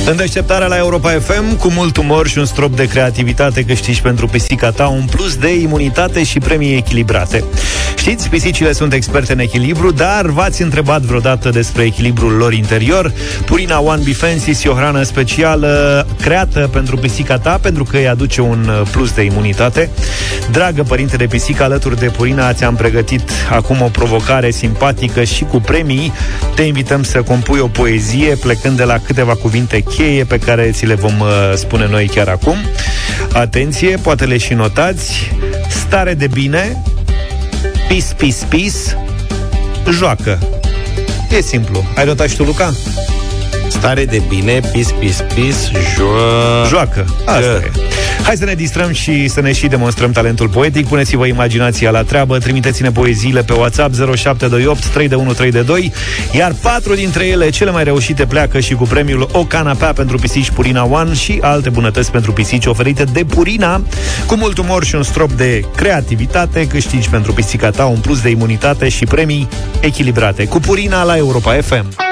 În 0.06 0.16
deșteptarea 0.16 0.66
la 0.66 0.76
Europa 0.76 1.10
FM, 1.10 1.56
cu 1.56 1.70
mult 1.70 1.96
umor 1.96 2.28
și 2.28 2.38
un 2.38 2.44
strop 2.44 2.76
de 2.76 2.86
creativitate 2.86 3.64
câștigi 3.64 4.00
pentru 4.00 4.26
pisica 4.26 4.70
ta 4.70 4.88
un 4.88 5.04
plus 5.10 5.36
de 5.36 5.54
imunitate 5.60 6.22
și 6.24 6.38
premii 6.38 6.76
echilibrate. 6.76 7.44
Știți, 8.02 8.28
pisicile 8.28 8.72
sunt 8.72 8.92
experte 8.92 9.32
în 9.32 9.38
echilibru, 9.38 9.90
dar 9.90 10.26
v-ați 10.26 10.62
întrebat 10.62 11.00
vreodată 11.00 11.50
despre 11.50 11.82
echilibrul 11.82 12.32
lor 12.32 12.52
interior? 12.52 13.12
Purina 13.44 13.80
One 13.80 14.02
Bifensis 14.02 14.64
e 14.64 14.68
o 14.68 14.74
hrană 14.74 15.02
specială 15.02 16.06
creată 16.20 16.68
pentru 16.72 16.96
pisica 16.96 17.38
ta, 17.38 17.58
pentru 17.62 17.84
că 17.84 17.96
îi 17.96 18.08
aduce 18.08 18.40
un 18.40 18.70
plus 18.90 19.12
de 19.12 19.22
imunitate. 19.22 19.90
Dragă 20.50 20.82
părinte 20.82 21.16
de 21.16 21.26
pisică, 21.26 21.62
alături 21.62 21.98
de 21.98 22.06
Purina 22.06 22.52
ți-am 22.52 22.74
pregătit 22.74 23.30
acum 23.50 23.80
o 23.80 23.88
provocare 23.88 24.50
simpatică 24.50 25.24
și 25.24 25.44
cu 25.44 25.60
premii. 25.60 26.12
Te 26.54 26.62
invităm 26.62 27.02
să 27.02 27.22
compui 27.22 27.58
o 27.58 27.66
poezie 27.66 28.34
plecând 28.34 28.76
de 28.76 28.84
la 28.84 28.98
câteva 28.98 29.34
cuvinte 29.34 29.80
cheie 29.80 30.24
pe 30.24 30.38
care 30.38 30.70
ți 30.72 30.86
le 30.86 30.94
vom 30.94 31.20
uh, 31.20 31.28
spune 31.54 31.88
noi 31.90 32.06
chiar 32.14 32.28
acum. 32.28 32.56
Atenție, 33.32 33.96
poate 33.96 34.24
le 34.24 34.36
și 34.36 34.54
notați. 34.54 35.32
Stare 35.68 36.14
de 36.14 36.26
bine, 36.26 36.82
pis, 37.92 38.12
pis, 38.16 38.44
pis, 38.48 38.96
joacă. 39.90 40.38
E 41.30 41.40
simplu. 41.40 41.84
Ai 41.96 42.04
notat 42.04 42.28
și 42.28 42.36
tu, 42.36 42.44
Luca? 42.44 42.72
Stare 43.72 44.04
de 44.04 44.22
bine, 44.28 44.60
pis, 44.72 44.90
pis, 44.90 45.24
pis, 45.34 45.70
jo- 45.70 46.68
joacă. 46.68 47.04
Asta 47.24 47.40
e. 47.40 47.70
Hai 48.22 48.36
să 48.36 48.44
ne 48.44 48.54
distrăm 48.54 48.92
și 48.92 49.28
să 49.28 49.40
ne 49.40 49.52
și 49.52 49.66
demonstrăm 49.66 50.10
talentul 50.10 50.48
poetic. 50.48 50.86
Puneți-vă 50.88 51.26
imaginația 51.26 51.90
la 51.90 52.02
treabă, 52.02 52.38
trimiteți-ne 52.38 52.90
poeziile 52.90 53.42
pe 53.42 53.52
WhatsApp 53.52 53.94
0728 53.94 54.86
3132, 54.86 55.92
iar 56.32 56.54
patru 56.62 56.94
dintre 56.94 57.26
ele, 57.26 57.50
cele 57.50 57.70
mai 57.70 57.84
reușite, 57.84 58.26
pleacă 58.26 58.60
și 58.60 58.74
cu 58.74 58.84
premiul 58.84 59.28
O 59.32 59.44
canapea 59.44 59.92
pentru 59.92 60.16
pisici 60.16 60.50
Purina 60.50 60.84
One 60.84 61.14
și 61.14 61.38
alte 61.40 61.68
bunătăți 61.68 62.10
pentru 62.10 62.32
pisici 62.32 62.66
oferite 62.66 63.04
de 63.04 63.24
Purina. 63.24 63.82
Cu 64.26 64.34
mult 64.36 64.58
umor 64.58 64.84
și 64.84 64.94
un 64.94 65.02
strop 65.02 65.32
de 65.32 65.64
creativitate, 65.76 66.66
câștigi 66.66 67.08
pentru 67.08 67.32
pisica 67.32 67.70
ta 67.70 67.84
un 67.84 67.98
plus 67.98 68.20
de 68.20 68.28
imunitate 68.28 68.88
și 68.88 69.04
premii 69.04 69.48
echilibrate. 69.80 70.44
Cu 70.46 70.60
Purina 70.60 71.02
la 71.02 71.16
Europa 71.16 71.52
FM. 71.52 72.11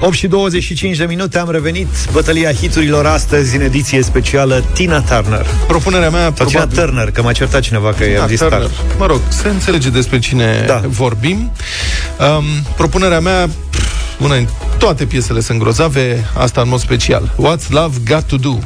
8 0.00 0.14
și 0.14 0.26
25 0.26 0.96
de 0.96 1.04
minute 1.04 1.38
am 1.38 1.50
revenit 1.50 1.86
Bătălia 2.12 2.52
hiturilor 2.52 3.06
astăzi 3.06 3.56
în 3.56 3.62
ediție 3.62 4.02
specială 4.02 4.64
Tina 4.72 5.00
Turner 5.00 5.46
Propunerea 5.66 6.10
mea 6.10 6.32
Sau 6.36 6.46
Tina 6.46 6.66
Turner, 6.66 7.10
că 7.10 7.22
m-a 7.22 7.32
certat 7.32 7.60
cineva 7.60 7.92
că 7.92 8.04
i-am 8.04 8.26
zis 8.26 8.38
Turner. 8.38 8.70
Mă 8.98 9.06
rog, 9.06 9.20
se 9.28 9.48
înțelege 9.48 9.88
despre 9.88 10.18
cine 10.18 10.64
da. 10.66 10.82
vorbim 10.86 11.52
um, 12.38 12.44
Propunerea 12.76 13.20
mea 13.20 13.48
una 14.18 14.34
în 14.34 14.46
toate 14.78 15.04
piesele 15.04 15.40
sunt 15.40 15.58
grozave, 15.58 16.24
asta 16.36 16.60
în 16.60 16.68
mod 16.68 16.80
special. 16.80 17.34
What's 17.34 17.68
Love 17.68 17.96
Got 18.04 18.22
to 18.22 18.36
Do? 18.36 18.58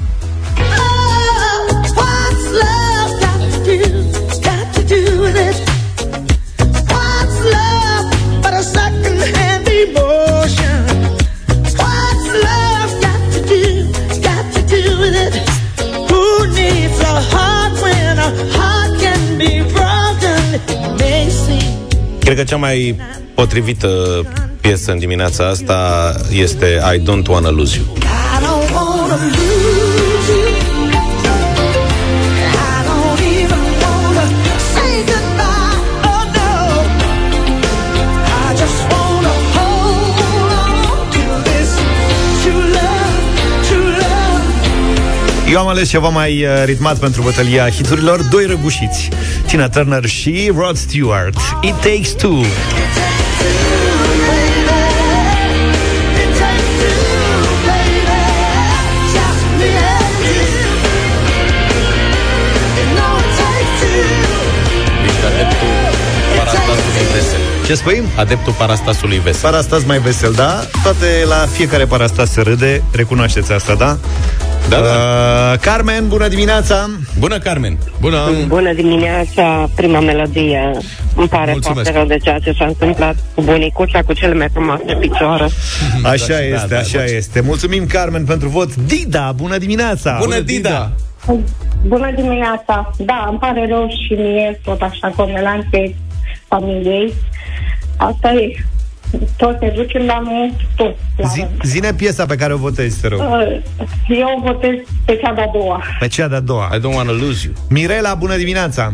Cred 22.34 22.46
că 22.46 22.52
cea 22.52 22.60
mai 22.60 22.96
potrivită 23.34 23.88
piesă 24.60 24.92
în 24.92 24.98
dimineața 24.98 25.48
asta 25.48 26.12
este 26.32 26.80
I 26.94 26.98
Don't 26.98 27.26
Wanna 27.28 27.50
Lose 27.50 27.76
You. 27.76 27.96
Eu 45.50 45.60
am 45.60 45.68
ales 45.68 45.88
ceva 45.88 46.08
mai 46.08 46.44
uh, 46.44 46.62
ritmat 46.64 46.98
pentru 46.98 47.22
bătălia 47.22 47.70
hiturilor 47.70 48.22
Doi 48.22 48.46
răgușiți 48.46 49.08
Tina 49.54 49.68
Turner 49.68 50.06
și 50.06 50.52
Rod 50.56 50.76
Stewart. 50.76 51.36
It 51.60 51.74
Takes 51.74 52.12
Two. 52.12 52.42
Ce 67.66 67.74
spui? 67.74 68.02
Adeptul 68.16 68.52
parastasului 68.52 69.18
vesel. 69.18 69.50
Parastas 69.50 69.84
mai 69.84 69.98
vesel, 69.98 70.32
da? 70.32 70.64
Toate 70.82 71.06
la 71.28 71.46
fiecare 71.52 71.84
parastas 71.84 72.30
se 72.30 72.40
râde, 72.40 72.82
recunoașteți 72.92 73.52
asta, 73.52 73.74
da? 73.74 73.98
Da, 74.68 74.77
da. 74.77 74.83
Uh, 74.83 75.59
Carmen, 75.61 76.09
bună 76.09 76.29
dimineața! 76.29 76.90
Bună, 77.18 77.38
Carmen! 77.38 77.79
Bună! 78.00 78.18
Bună 78.46 78.72
dimineața, 78.72 79.70
prima 79.74 80.00
melodie. 80.00 80.70
Îmi 81.16 81.29
pare 81.29 81.50
Mulțumesc. 81.50 81.83
foarte 81.83 81.98
rău 81.98 82.07
de 82.07 82.16
ceea 82.22 82.38
ce 82.38 82.53
s-a 82.59 82.64
întâmplat 82.64 83.14
cu 83.35 83.42
bunicuța, 83.42 84.03
cu 84.03 84.12
cele 84.12 84.35
mai 84.35 84.48
frumoase 84.53 84.96
picioare. 85.00 85.44
Așa 86.03 86.27
Da, 86.27 86.40
este, 86.44 86.66
da, 86.68 86.79
așa 86.79 86.98
da. 86.98 87.05
este. 87.05 87.40
Mulțumim, 87.40 87.87
Carmen, 87.87 88.24
pentru 88.24 88.48
vot. 88.48 88.74
Dida, 88.74 89.33
bună 89.37 89.59
dimineața! 89.59 90.16
Bună, 90.20 90.40
Dida! 90.40 90.90
Bună 91.87 92.11
dimineața! 92.16 92.90
Da, 92.98 93.27
îmi 93.31 93.38
pare 93.38 93.66
rău 93.68 93.88
și 94.07 94.12
mie, 94.12 94.61
tot 94.64 94.81
așa, 94.83 95.12
comelanței 95.16 95.96
familiei. 96.48 97.12
Asta 97.96 98.33
e. 98.33 98.64
Tot 99.37 99.57
se 99.61 99.72
ducem 99.77 100.07
la 100.07 100.20
noi, 100.24 100.55
tot. 100.77 100.94
La 101.16 101.29
Zi, 101.29 101.40
rând. 101.40 101.50
zine 101.62 101.92
piesa 101.94 102.27
pe 102.27 102.37
care 102.37 102.53
o 102.53 102.57
votezi, 102.57 103.00
te 103.00 103.09
rog. 103.09 103.20
Uh, 103.20 103.61
Eu 104.09 104.40
votez 104.44 104.74
pe 105.05 105.16
cea 105.22 105.33
de-a 105.35 105.48
doua. 105.53 105.83
Pe 105.98 106.09
cea 106.09 106.29
de-a 106.29 106.40
doua. 106.40 106.70
I 106.74 106.79
don't 106.79 106.94
wanna 106.94 107.12
lose 107.12 107.46
you. 107.46 107.55
Mirela, 107.68 108.14
bună 108.14 108.37
dimineața! 108.37 108.92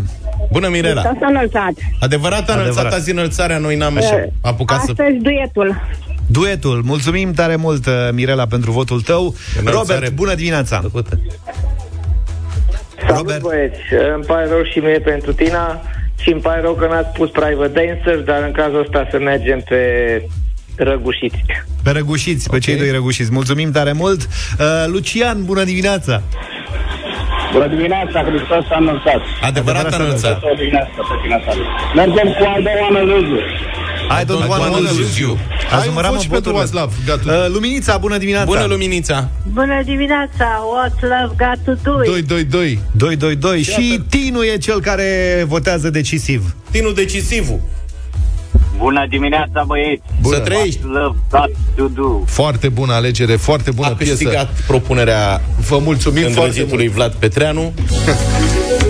Bună, 0.52 0.68
Mirela! 0.68 1.02
S-a 1.02 1.16
înălțat. 1.28 1.72
Adevărat 2.00 2.48
a 2.48 2.52
înălțat 2.52 2.68
Adevărat. 2.76 2.92
azi 2.92 3.10
înălțarea, 3.10 3.58
noi 3.58 3.76
n-am 3.76 3.96
așa 3.96 4.24
apucat 4.40 4.80
să... 4.80 4.90
Astăzi 4.90 5.16
duetul. 5.22 5.80
Duetul. 6.26 6.82
Mulțumim 6.84 7.32
tare 7.32 7.56
mult, 7.56 7.86
uh, 7.86 7.92
Mirela, 8.12 8.46
pentru 8.46 8.70
votul 8.70 9.00
tău. 9.00 9.34
Înălțare. 9.60 9.94
Robert, 9.94 10.12
bună 10.14 10.34
dimineața! 10.34 10.80
Făcută. 10.80 11.20
Robert, 13.08 13.40
băieți, 13.40 13.78
îmi 14.14 14.24
pare 14.24 14.46
rău 14.48 14.62
și 14.72 14.78
mie 14.78 14.98
pentru 15.00 15.32
Tina 15.32 15.80
și 16.22 16.32
îmi 16.32 16.40
pare 16.40 16.60
rău 16.60 16.74
că 16.74 16.86
n-ați 16.86 17.12
pus 17.18 17.30
Private 17.30 17.72
Dancers, 17.78 18.24
dar 18.24 18.42
în 18.42 18.52
cazul 18.52 18.80
ăsta 18.80 19.08
să 19.10 19.18
mergem 19.18 19.60
pe 19.68 19.80
răgușiți. 20.76 21.44
pe 21.82 21.90
răgușiți, 21.90 22.50
pe 22.50 22.58
cei 22.58 22.76
doi 22.76 22.90
răgușiți. 22.90 23.32
Mulțumim 23.32 23.70
tare 23.70 23.92
mult. 23.92 24.20
Uh, 24.20 24.84
Lucian, 24.86 25.44
bună 25.44 25.64
dimineața! 25.64 26.22
Bună 27.52 27.66
dimineața, 27.66 28.22
Hristos 28.22 28.62
s-a 28.68 28.76
înălțat. 28.80 29.22
Adevărat 29.42 29.92
a 29.92 29.96
înălțat. 30.02 30.40
Bună 30.40 30.54
dimineața, 30.56 31.00
pe 31.08 31.14
tine 31.22 31.42
tale. 31.44 31.62
Mergem 31.94 32.28
cu 32.38 32.42
I 32.56 32.62
don't 32.64 32.80
wanna 32.84 33.02
lose 33.12 33.28
you. 33.28 33.40
I 34.10 34.24
don't 34.24 34.48
wanna 34.48 34.78
lose 34.78 35.20
you. 35.20 35.38
Ai 35.72 35.78
un 35.78 35.84
numărat, 35.86 36.10
vot 36.10 36.20
și 36.20 36.28
mă, 36.28 36.32
pentru 36.32 36.52
voturile. 36.52 36.60
Vaslav. 36.60 36.92
Gata. 37.06 37.32
Uh, 37.32 37.52
Luminița, 37.52 37.96
bună 37.96 38.18
dimineața! 38.18 38.44
Bună, 38.44 38.64
Luminița! 38.64 39.28
Bună 39.52 39.82
dimineața! 39.84 40.46
What's 40.74 41.00
love 41.00 41.34
got 41.38 41.58
to 41.64 41.90
do? 41.90 42.02
2, 42.04 42.22
2, 42.22 42.44
2. 42.44 42.78
2, 42.96 43.16
2, 43.16 43.36
2 43.36 43.62
și 43.62 44.00
Tinu 44.08 44.44
e 44.44 44.56
cel 44.56 44.80
care 44.80 45.44
votează 45.48 45.90
decisiv. 45.90 46.54
Tinu 46.70 46.90
decisivul. 46.90 47.60
Bună 48.76 49.06
dimineața, 49.08 49.64
băieți! 49.66 50.02
Să 50.22 50.38
trăiești! 50.38 50.80
Love 50.84 51.18
got 51.30 51.50
to 51.76 51.88
do. 52.02 52.22
Foarte 52.26 52.68
bună 52.68 52.92
alegere, 52.92 53.36
foarte 53.36 53.70
bună 53.70 53.88
A 53.88 53.92
piesă. 53.92 54.12
câștigat 54.12 54.50
propunerea 54.66 55.40
Vă 55.68 55.78
mulțumim 55.78 56.22
foarte 56.22 56.40
îndrăgitului 56.40 56.84
mult. 56.84 56.96
Vlad 56.96 57.12
Petreanu. 57.12 57.72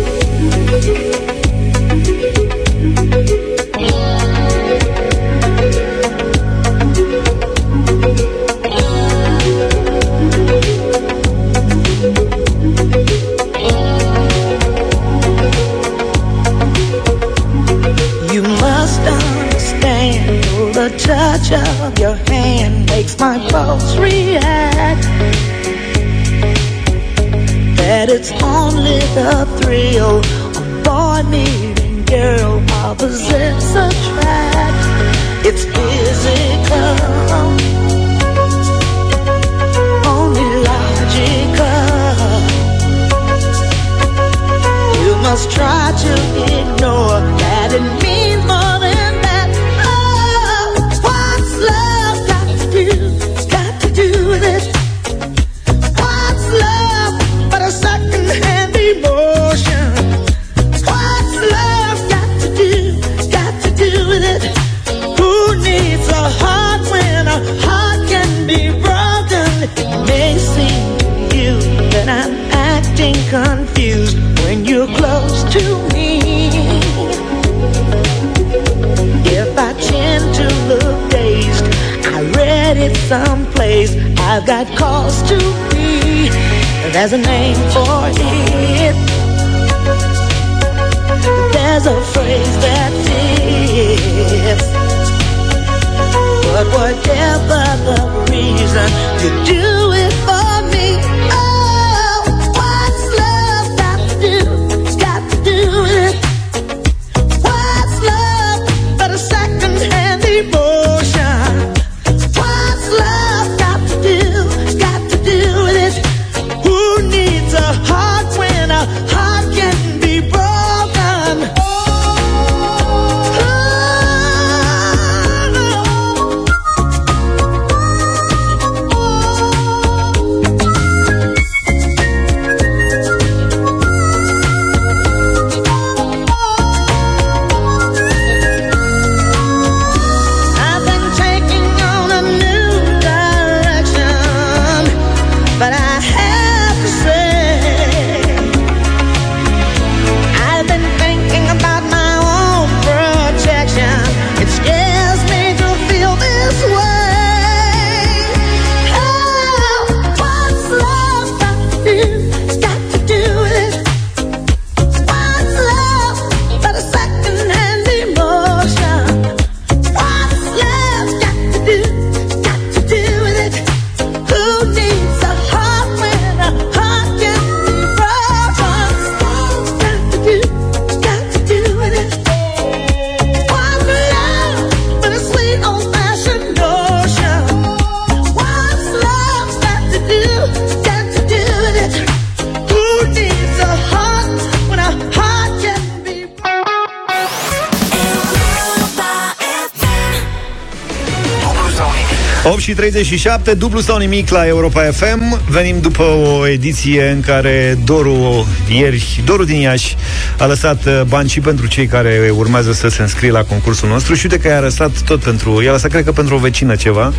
8 203.00 203.08
și 203.08 203.22
37, 203.22 203.54
dublu 203.54 203.80
sau 203.80 203.98
nimic 203.98 204.28
la 204.30 204.46
Europa 204.46 204.80
FM. 204.80 205.40
Venim 205.48 205.80
după 205.80 206.02
o 206.02 206.46
ediție 206.46 207.08
în 207.08 207.20
care 207.20 207.78
Doru, 207.84 208.46
ieri, 208.68 209.22
Doru 209.24 209.44
din 209.44 209.60
Iași 209.60 209.96
a 210.38 210.46
lăsat 210.46 210.84
uh, 210.84 211.00
bani 211.08 211.28
și 211.28 211.40
pentru 211.40 211.66
cei 211.66 211.86
care 211.86 212.32
urmează 212.36 212.72
să 212.72 212.88
se 212.88 213.02
înscrie 213.02 213.30
la 213.30 213.44
concursul 213.44 213.88
nostru 213.88 214.14
și 214.14 214.26
uite 214.26 214.38
că 214.38 214.48
i-a 214.48 214.60
lăsat 214.60 215.02
tot 215.02 215.20
pentru, 215.22 215.62
i-a 215.62 215.72
lăsat 215.72 215.90
cred 215.90 216.04
că 216.04 216.12
pentru 216.12 216.34
o 216.34 216.38
vecină 216.38 216.76
ceva. 216.76 217.12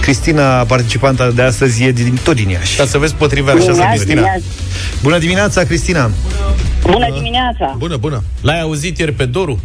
Cristina, 0.00 0.64
participanta 0.64 1.30
de 1.30 1.42
astăzi, 1.42 1.84
e 1.84 1.92
din, 1.92 2.18
tot 2.24 2.34
din 2.34 2.48
Iași. 2.48 2.76
Ca 2.76 2.84
să 2.84 2.98
vezi 2.98 3.14
potrivea 3.14 3.54
așa 3.54 3.70
Bună 3.70 3.84
Cristina. 3.88 4.14
dimineața. 4.14 4.44
Bună 5.02 5.18
dimineața, 5.18 5.62
Cristina! 5.62 6.10
Bună 6.82 7.10
dimineața! 7.14 7.74
Bună, 7.78 7.96
bună! 7.96 8.22
L-ai 8.40 8.60
auzit 8.60 8.98
ieri 8.98 9.12
pe 9.12 9.24
Doru? 9.24 9.60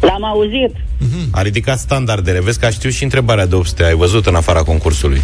L-am 0.00 0.24
auzit. 0.24 0.83
A 1.34 1.42
ridicat 1.42 1.78
standardele. 1.78 2.40
Vezi 2.40 2.58
că 2.58 2.66
a 2.66 2.70
știut 2.70 2.92
și 2.92 3.02
întrebarea 3.02 3.46
de 3.46 3.54
800. 3.54 3.84
Ai 3.84 3.94
văzut 3.94 4.26
în 4.26 4.34
afara 4.34 4.62
concursului. 4.62 5.20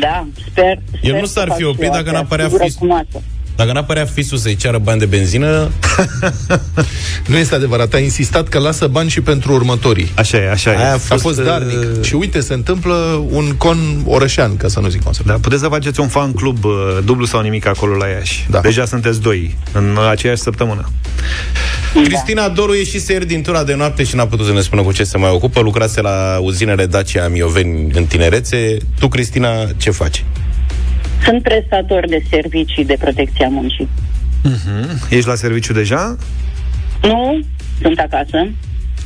Da, 0.00 0.26
sper. 0.50 0.66
El 0.66 0.80
sper 1.02 1.20
nu 1.20 1.26
să 1.26 1.32
s-ar 1.32 1.46
fac 1.48 1.56
fi 1.56 1.62
și 1.62 1.68
oprit 1.68 1.84
eu 1.86 1.90
dacă 1.90 2.06
asta, 2.06 2.18
n-apărea 2.18 2.44
sigură 2.44 2.64
fis- 2.64 2.74
cu 2.74 2.86
masă. 2.86 3.06
Dacă 3.56 3.72
n-apărea 3.72 4.04
fisul 4.04 4.38
să-i 4.38 4.56
ceară 4.56 4.78
bani 4.78 4.98
de 4.98 5.06
benzină, 5.06 5.70
Nu 7.26 7.36
este 7.36 7.54
adevărat, 7.54 7.94
a 7.94 7.98
insistat 7.98 8.48
că 8.48 8.58
lasă 8.58 8.86
bani 8.86 9.10
și 9.10 9.20
pentru 9.20 9.52
următorii. 9.52 10.12
Așa 10.14 10.36
e, 10.38 10.50
așa 10.50 10.72
e. 10.72 10.76
Aia 10.76 10.90
a 10.90 10.92
A 10.94 10.98
fost, 10.98 11.22
fost 11.22 11.40
darnic. 11.42 11.76
uh, 11.78 11.86
Și 12.04 12.14
uite, 12.14 12.40
se 12.40 12.54
întâmplă 12.54 12.94
un 13.30 13.54
con 13.56 13.78
orășean, 14.06 14.56
ca 14.56 14.68
să 14.68 14.80
nu 14.80 14.88
zic 14.88 15.02
concept. 15.02 15.26
Da, 15.26 15.34
puteți 15.34 15.60
să 15.62 15.68
faceți 15.68 16.00
un 16.00 16.08
fan 16.08 16.32
club 16.32 16.64
uh, 16.64 16.72
dublu 17.04 17.24
sau 17.24 17.40
nimic 17.40 17.66
acolo 17.66 17.96
la 17.96 18.06
Iași. 18.06 18.46
Da. 18.50 18.60
Deja 18.60 18.84
sunteți 18.84 19.20
doi 19.20 19.56
în 19.72 19.98
aceeași 20.10 20.40
săptămână. 20.40 20.88
Cristina 22.04 22.48
Doru 22.48 22.74
ieșise 22.74 23.12
ieri 23.12 23.26
din 23.26 23.42
tura 23.42 23.64
de 23.64 23.74
noapte 23.74 24.04
și 24.04 24.14
n-a 24.16 24.26
putut 24.26 24.46
să 24.46 24.52
ne 24.52 24.60
spună 24.60 24.82
cu 24.82 24.92
ce 24.92 25.04
se 25.04 25.18
mai 25.18 25.30
ocupă. 25.30 25.60
Lucrase 25.60 26.00
la 26.00 26.38
uzinele 26.40 26.86
Dacia 26.86 27.28
Mioveni 27.28 27.90
în 27.92 28.04
tinerețe. 28.04 28.76
Tu, 28.98 29.08
Cristina, 29.08 29.48
ce 29.76 29.90
faci? 29.90 30.24
Sunt 31.24 31.42
prestator 31.42 32.08
de 32.08 32.22
servicii 32.30 32.84
de 32.84 32.96
protecție 33.00 33.44
a 33.44 33.48
muncii. 33.48 33.88
Ești 35.10 35.28
la 35.28 35.34
serviciu 35.34 35.72
deja? 35.72 36.16
Nu, 37.02 37.40
sunt 37.80 37.98
acasă. 37.98 38.48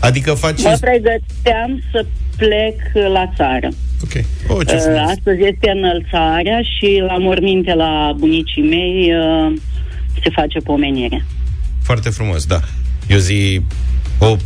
Adică 0.00 0.32
faci... 0.32 0.62
Mă 0.62 0.76
pregăteam 0.80 1.82
să 1.92 2.06
plec 2.36 3.06
la 3.12 3.32
țară. 3.36 3.68
Ok. 4.02 4.24
Oh, 4.48 4.66
ce 4.66 4.74
Uh, 4.74 4.80
frumos. 4.80 5.08
Astăzi 5.10 5.42
este 5.42 5.70
înălțarea 5.74 6.60
și 6.62 7.02
la 7.06 7.16
morminte 7.18 7.74
la 7.74 8.12
bunicii 8.16 8.62
mei 8.62 9.12
uh, 9.12 9.52
se 10.22 10.30
face 10.30 10.58
pomenire. 10.58 11.24
Foarte 11.82 12.08
frumos, 12.08 12.44
da. 12.46 12.60
Eu 13.08 13.18
zi 13.18 13.60
o, 14.18 14.36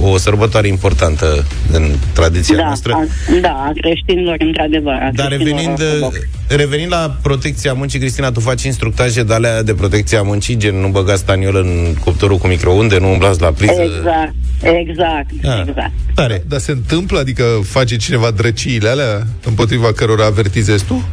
o 0.00 0.16
sărbătoare 0.16 0.68
importantă 0.68 1.44
în 1.72 1.90
tradiția 2.12 2.56
Da, 2.56 2.62
noastră. 2.64 2.92
a, 2.92 3.06
da, 3.40 3.48
a 3.48 3.72
creștinilor, 3.80 4.36
într-adevăr. 4.38 4.92
a 4.92 5.10
Dar 5.14 5.26
creștinilor 5.26 5.58
revenind, 5.60 5.80
ortodoxi. 6.02 6.20
revenind 6.48 6.92
la 6.92 7.16
protecția 7.22 7.72
muncii, 7.72 7.98
Cristina, 7.98 8.30
tu 8.32 8.40
faci 8.40 8.62
instructaje 8.62 9.22
de 9.22 9.34
alea 9.34 9.62
de 9.62 9.74
protecție 9.74 10.18
a 10.18 10.22
muncii, 10.22 10.56
gen 10.56 10.74
nu 10.80 10.88
băgați 10.88 11.20
staniol 11.20 11.56
în 11.56 11.94
cuptorul 12.04 12.36
cu 12.38 12.46
microunde, 12.46 12.98
nu 12.98 13.10
umblați 13.10 13.40
la 13.40 13.50
priză. 13.52 13.72
Exact, 13.82 14.34
exact, 14.62 15.30
Ah, 15.44 15.64
exact. 15.68 15.90
Tare. 16.14 16.44
Dar 16.48 16.58
se 16.58 16.70
întâmplă? 16.70 17.18
Adică 17.18 17.44
face 17.64 17.96
cineva 17.96 18.30
drăciile 18.30 18.88
alea 18.88 19.26
împotriva 19.44 19.92
cărora 19.92 20.24
avertizezi 20.24 20.84
tu? 20.84 21.08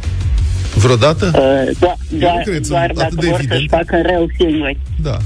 Vreodată? 0.74 1.30
Uh, 1.34 1.76
do- 1.76 2.18
doar, 2.18 2.40
cred, 2.44 2.54
sunt 2.54 2.66
doar 2.68 2.82
atât 2.82 2.96
dacă 2.96 3.14
de 3.18 3.26
vor 3.26 3.36
să-și 3.36 3.48
evidente. 3.52 3.76
facă 3.76 4.02
rău 4.06 4.26
singuri. 4.38 4.78
Da. 5.02 5.16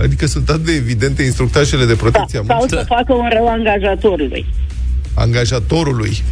Adică 0.00 0.26
sunt 0.26 0.48
atât 0.48 0.64
de 0.64 0.72
evidente 0.72 1.22
instructajele 1.22 1.84
de 1.84 1.94
protecție 1.94 2.38
a 2.38 2.42
Sau 2.46 2.56
muncii 2.58 2.76
să 2.76 2.84
facă 2.86 3.12
un 3.14 3.28
rău 3.32 3.48
angajatorului. 3.48 4.46
angajatorului. 5.14 6.22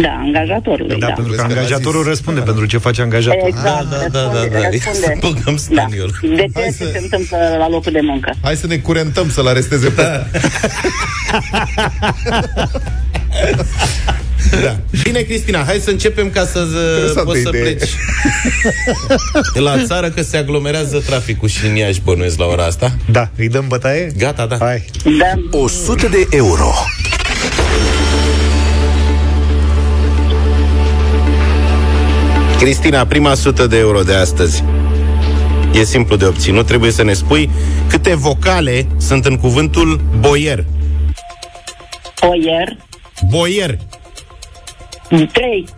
Da, 0.00 0.08
angajatorului, 0.24 0.98
da. 0.98 1.06
Da, 1.06 1.12
pentru 1.12 1.22
că 1.22 1.28
Vezi 1.42 1.42
că 1.54 1.58
angajatorul 1.58 1.94
l-a 1.94 1.98
zis. 2.00 2.08
răspunde 2.08 2.40
pentru 2.40 2.66
ce 2.66 2.78
face 2.78 3.02
angajatul. 3.02 3.46
Exact, 3.46 3.90
Da, 3.90 3.96
da, 4.00 4.08
da, 4.08 4.22
răspunde, 4.22 4.48
da, 4.52 4.58
da. 4.58 4.68
răspunde. 4.70 4.98
Să 4.98 5.12
băgăm 5.20 5.56
staniol. 5.56 6.10
Da. 6.22 6.28
De 6.34 6.46
Hai 6.54 6.62
ce 6.64 6.70
să- 6.72 6.88
se 6.92 6.98
întâmplă 6.98 7.36
la 7.58 7.68
locul 7.68 7.92
de 7.92 8.00
muncă? 8.02 8.34
Hai 8.42 8.56
să 8.56 8.66
ne 8.66 8.76
curentăm 8.76 9.30
să-l 9.30 9.46
aresteze 9.46 9.88
pe 9.88 10.00
ăsta. 10.00 10.26
Da. 14.60 14.76
Bine, 15.02 15.20
Cristina, 15.20 15.64
hai 15.64 15.78
să 15.78 15.90
începem 15.90 16.30
ca 16.30 16.46
să 16.46 16.58
Interesantă 16.58 17.22
poți 17.22 17.40
să 17.40 17.48
idee. 17.48 17.62
pleci 17.62 17.90
la 19.54 19.84
țară, 19.84 20.10
că 20.10 20.22
se 20.22 20.36
aglomerează 20.36 20.98
traficul 21.06 21.48
și 21.48 21.66
în 21.66 21.76
Iași 21.76 22.00
bănuiesc 22.04 22.38
la 22.38 22.44
ora 22.44 22.64
asta. 22.64 22.96
Da, 23.10 23.30
îi 23.36 23.48
dăm 23.48 23.64
bătaie? 23.68 24.12
Gata, 24.18 24.46
da. 24.46 24.56
Hai. 24.60 24.84
Da, 25.18 25.58
100 25.58 26.08
de 26.08 26.26
euro. 26.30 26.72
Cristina, 32.58 33.06
prima 33.06 33.34
sută 33.34 33.66
de 33.66 33.78
euro 33.78 34.02
de 34.02 34.14
astăzi. 34.14 34.64
E 35.74 35.84
simplu 35.84 36.16
de 36.16 36.24
obținut, 36.24 36.66
trebuie 36.66 36.90
să 36.90 37.02
ne 37.04 37.12
spui 37.12 37.50
câte 37.88 38.14
vocale 38.14 38.86
sunt 38.98 39.26
în 39.26 39.36
cuvântul 39.36 40.00
boier. 40.20 40.64
Oier, 42.20 42.76
Boier. 43.28 43.78
Trei, 45.20 45.68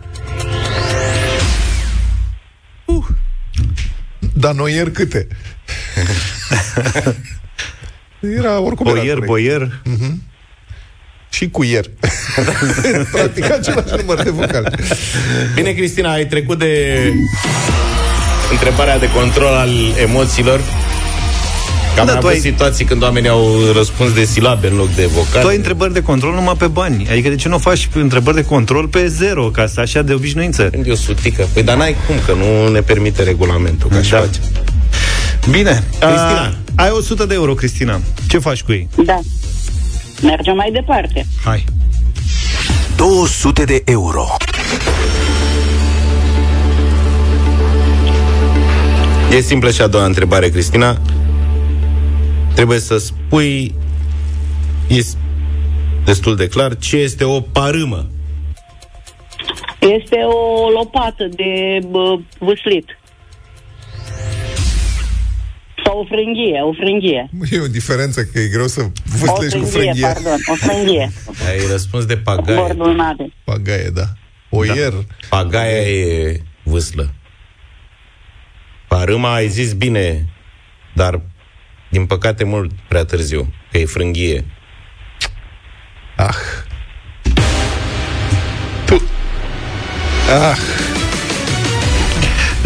Dar 4.33 4.53
noier 4.53 4.91
câte? 4.91 5.27
Era 8.37 8.59
oricum 8.59 8.85
era 8.87 8.95
Boier, 8.95 9.13
corect. 9.13 9.25
boier. 9.25 9.81
Și 11.29 11.49
cu 11.49 11.63
ier. 11.63 11.85
Practic 13.11 13.51
același 13.51 13.93
număr 13.97 14.23
de 14.23 14.29
vocale. 14.29 14.71
Bine, 15.53 15.71
Cristina, 15.71 16.11
ai 16.11 16.25
trecut 16.25 16.59
de 16.59 17.13
întrebarea 18.51 18.99
de 18.99 19.09
control 19.11 19.53
al 19.53 19.71
emoțiilor. 20.01 20.61
Cam 21.95 22.05
Da, 22.05 22.11
da, 22.13 22.19
tu 22.19 22.25
avut 22.27 22.29
ai- 22.29 22.39
situații 22.39 22.85
când 22.85 23.03
oamenii 23.03 23.29
au 23.29 23.47
răspuns 23.73 24.13
de 24.13 24.25
silabe 24.25 24.67
în 24.67 24.75
loc 24.75 24.89
de 24.89 25.05
vocale. 25.05 25.41
Tu 25.41 25.47
ai 25.47 25.55
întrebări 25.55 25.93
de 25.93 26.01
control 26.01 26.33
numai 26.33 26.53
pe 26.57 26.67
bani. 26.67 27.07
Adică 27.09 27.29
de 27.29 27.35
ce 27.35 27.47
nu 27.49 27.57
faci 27.57 27.89
întrebări 27.93 28.35
de 28.35 28.43
control 28.43 28.87
pe 28.87 29.07
zero, 29.07 29.45
ca 29.45 29.67
să 29.67 29.79
așa 29.79 30.01
de 30.01 30.13
obișnuință? 30.13 30.63
Când 30.63 30.87
e 30.87 30.91
o 30.91 30.95
sutică. 30.95 31.47
Păi, 31.53 31.63
dar 31.63 31.77
n-ai 31.77 31.95
cum, 32.07 32.15
că 32.25 32.33
nu 32.33 32.67
ne 32.71 32.81
permite 32.81 33.23
regulamentul. 33.23 33.89
Ca 33.89 33.95
Da. 33.95 34.01
da. 34.09 34.17
face. 34.17 34.39
Bine. 35.49 35.83
Cristina. 35.89 36.53
A, 36.75 36.83
ai 36.83 36.89
100 36.91 37.25
de 37.25 37.33
euro, 37.33 37.53
Cristina. 37.53 37.99
Ce 38.27 38.37
faci 38.37 38.61
cu 38.63 38.71
ei? 38.71 38.87
da. 39.05 39.19
Mergem 40.21 40.55
mai 40.55 40.69
departe. 40.73 41.25
Hai. 41.43 41.63
200 42.95 43.63
de 43.63 43.81
euro. 43.85 44.27
E 49.31 49.41
simplă 49.41 49.71
și 49.71 49.81
a 49.81 49.87
doua 49.87 50.05
întrebare, 50.05 50.49
Cristina. 50.49 50.97
Trebuie 52.55 52.79
să 52.79 52.97
spui 52.97 53.75
e 54.87 55.01
destul 56.05 56.35
de 56.35 56.47
clar 56.47 56.77
ce 56.77 56.97
este 56.97 57.23
o 57.23 57.41
parâmă. 57.41 58.07
Este 59.79 60.15
o 60.15 60.69
lopată 60.69 61.27
de 61.35 61.79
bă, 61.89 62.19
vâslit. 62.39 62.85
Sau 65.85 65.99
o 65.99 66.05
frânghie, 66.05 66.61
o 66.61 66.73
frânghie. 66.73 67.29
E 67.51 67.59
o 67.59 67.67
diferență 67.67 68.25
că 68.25 68.39
e 68.39 68.47
greu 68.47 68.67
să 68.67 68.81
O 68.81 68.89
vâslești 69.05 69.59
cu 69.59 69.65
frânghie, 69.65 69.91
frânghie. 69.91 70.01
pardon, 70.01 70.39
o 70.47 70.53
frânghie. 70.55 71.11
Ai 71.47 71.67
răspuns 71.71 72.05
de 72.05 72.17
pagaie. 72.17 72.57
Bordul 72.57 72.95
nave. 72.95 73.33
Pagaie, 73.43 73.89
da. 73.89 74.05
Oier. 74.49 74.91
Da. 74.91 75.03
Pagaia 75.29 75.81
e 75.81 76.41
vâslă. 76.63 77.13
Parâma 78.87 79.33
ai 79.33 79.47
zis 79.47 79.73
bine, 79.73 80.25
dar 80.93 81.21
din 81.95 82.05
păcate 82.05 82.43
mult 82.43 82.71
prea 82.87 83.05
târziu, 83.05 83.53
că 83.71 83.77
e 83.77 83.85
frânghie. 83.85 84.45
Ah. 86.15 86.35
Tu. 88.85 89.01
Ah. 90.49 90.57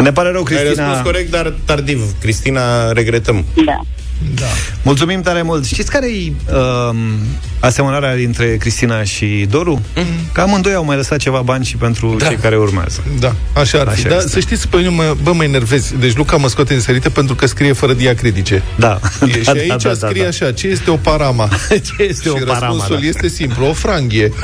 Ne 0.01 0.11
pare 0.11 0.31
rău, 0.31 0.43
Ai 0.49 0.55
răspuns 0.55 0.75
Cristina. 0.77 1.01
corect, 1.01 1.29
dar 1.31 1.53
tardiv. 1.65 2.19
Cristina, 2.19 2.91
regretăm. 2.91 3.45
Da. 3.65 3.81
Da. 4.35 4.45
Mulțumim 4.83 5.21
tare 5.21 5.41
mult. 5.41 5.65
Știți 5.65 5.91
care 5.91 6.07
e 6.07 6.31
um, 6.53 6.97
asemănarea 7.59 8.15
dintre 8.15 8.57
Cristina 8.57 9.03
și 9.03 9.47
Doru? 9.49 9.81
Mm-hmm. 9.95 10.31
Că 10.31 10.41
amândoi 10.41 10.73
au 10.73 10.85
mai 10.85 10.95
lăsat 10.95 11.17
ceva 11.17 11.41
bani 11.41 11.65
și 11.65 11.75
pentru 11.75 12.15
da. 12.19 12.27
cei 12.27 12.35
care 12.35 12.57
urmează. 12.57 13.03
Da, 13.19 13.35
așa 13.53 13.79
ar 13.79 13.87
fi. 13.87 13.99
Așa 13.99 14.09
Dar 14.09 14.17
este. 14.17 14.29
să 14.29 14.39
știți, 14.39 14.67
pe 14.67 14.77
mine 14.77 14.89
mă, 14.89 15.15
bă, 15.23 15.33
mă 15.33 15.43
enervezi. 15.43 15.97
Deci 15.97 16.15
Luca 16.15 16.37
mă 16.37 16.47
scoate 16.47 16.73
în 16.73 16.81
sărite 16.81 17.09
pentru 17.09 17.35
că 17.35 17.45
scrie 17.45 17.73
fără 17.73 17.93
diacritice. 17.93 18.63
Da. 18.75 18.99
E, 19.27 19.43
și 19.43 19.49
aici 19.71 19.85
scrie 19.93 20.25
așa, 20.25 20.51
ce 20.51 20.67
este 20.67 20.91
o 20.91 20.95
parama? 20.95 21.49
Ce 21.69 22.03
este 22.03 22.21
și 22.21 22.29
o 22.29 22.33
parama? 22.45 22.59
răspunsul 22.59 22.97
Da. 23.01 23.07
este 23.07 23.27
simplu, 23.27 23.65
o 23.65 23.73
franghie. 23.73 24.31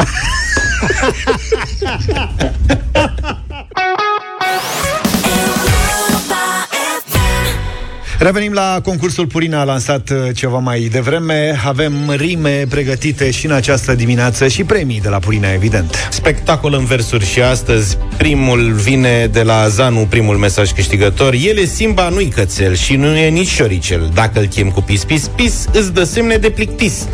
Revenim 8.25 8.53
la 8.53 8.79
concursul 8.83 9.27
Purina 9.27 9.63
lansat 9.63 10.09
uh, 10.09 10.17
ceva 10.35 10.57
mai 10.57 10.79
devreme. 10.79 11.61
Avem 11.65 11.93
rime 12.15 12.65
pregătite 12.69 13.31
și 13.31 13.45
în 13.45 13.51
această 13.51 13.95
dimineață 13.95 14.47
și 14.47 14.63
premii 14.63 15.01
de 15.01 15.09
la 15.09 15.19
Purina, 15.19 15.51
evident. 15.53 16.07
Spectacol 16.11 16.73
în 16.73 16.85
versuri 16.85 17.25
și 17.25 17.41
astăzi 17.41 17.97
primul 18.17 18.71
vine 18.71 19.27
de 19.31 19.41
la 19.41 19.67
Zanu, 19.67 20.05
primul 20.09 20.37
mesaj 20.37 20.71
câștigător. 20.71 21.33
El 21.33 21.57
e 21.57 21.65
Simba, 21.65 22.09
nu-i 22.09 22.27
cățel 22.27 22.75
și 22.75 22.95
nu 22.95 23.15
e 23.15 23.29
nici 23.29 23.47
șoricel. 23.47 24.11
Dacă 24.13 24.39
îl 24.39 24.45
chem 24.45 24.69
cu 24.69 24.81
pis, 24.81 25.03
pis, 25.03 25.27
pis, 25.35 25.65
îți 25.71 25.93
dă 25.93 26.03
semne 26.03 26.35
de 26.35 26.49
plictis. 26.49 27.07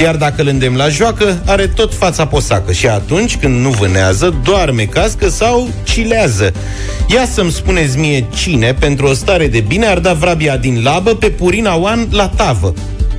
Iar 0.00 0.16
dacă 0.16 0.42
îl 0.42 0.48
îndemn 0.48 0.76
la 0.76 0.88
joacă, 0.88 1.42
are 1.46 1.66
tot 1.66 1.94
fața 1.94 2.26
posacă 2.26 2.72
și 2.72 2.86
atunci 2.86 3.36
când 3.36 3.60
nu 3.60 3.70
vânează, 3.70 4.34
doarme, 4.44 4.82
cască 4.82 5.28
sau 5.28 5.68
cilează. 5.84 6.52
Ia 7.14 7.26
să-mi 7.32 7.52
spuneți 7.52 7.98
mie 7.98 8.24
cine, 8.34 8.74
pentru 8.74 9.06
o 9.06 9.12
stare 9.12 9.46
de 9.46 9.60
bine, 9.60 9.86
ar 9.86 9.98
da 9.98 10.12
vrabia 10.12 10.56
din 10.60 10.82
labă 10.82 11.14
pe 11.14 11.30
Purina 11.30 11.76
Oan 11.76 12.08
la 12.10 12.28
tavă. 12.28 12.74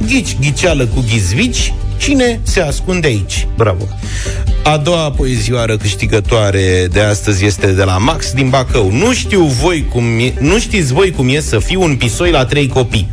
Ghici, 0.08 0.38
ghiceală 0.40 0.86
cu 0.86 1.04
ghizvici, 1.12 1.74
cine 1.98 2.40
se 2.44 2.62
ascunde 2.62 3.08
aici? 3.08 3.48
Bravo! 3.58 3.84
A 4.64 4.78
doua 4.78 5.12
poezioară 5.12 5.78
câștigătoare 5.78 6.88
de 6.92 7.00
astăzi 7.00 7.46
este 7.46 7.72
de 7.72 7.84
la 7.84 7.98
Max 7.98 8.32
din 8.34 8.50
Bacău. 8.50 8.92
Nu 8.92 9.14
știu 9.14 9.44
voi 9.44 9.86
cum 9.92 10.04
e, 10.20 10.34
nu 10.40 10.60
știți 10.60 10.94
voi 10.94 11.12
cum 11.12 11.30
e 11.30 11.40
să 11.40 11.60
fiu 11.60 11.82
un 11.82 11.96
pisoi 11.96 12.32
la 12.32 12.46
trei 12.46 12.68
copii. 12.68 13.10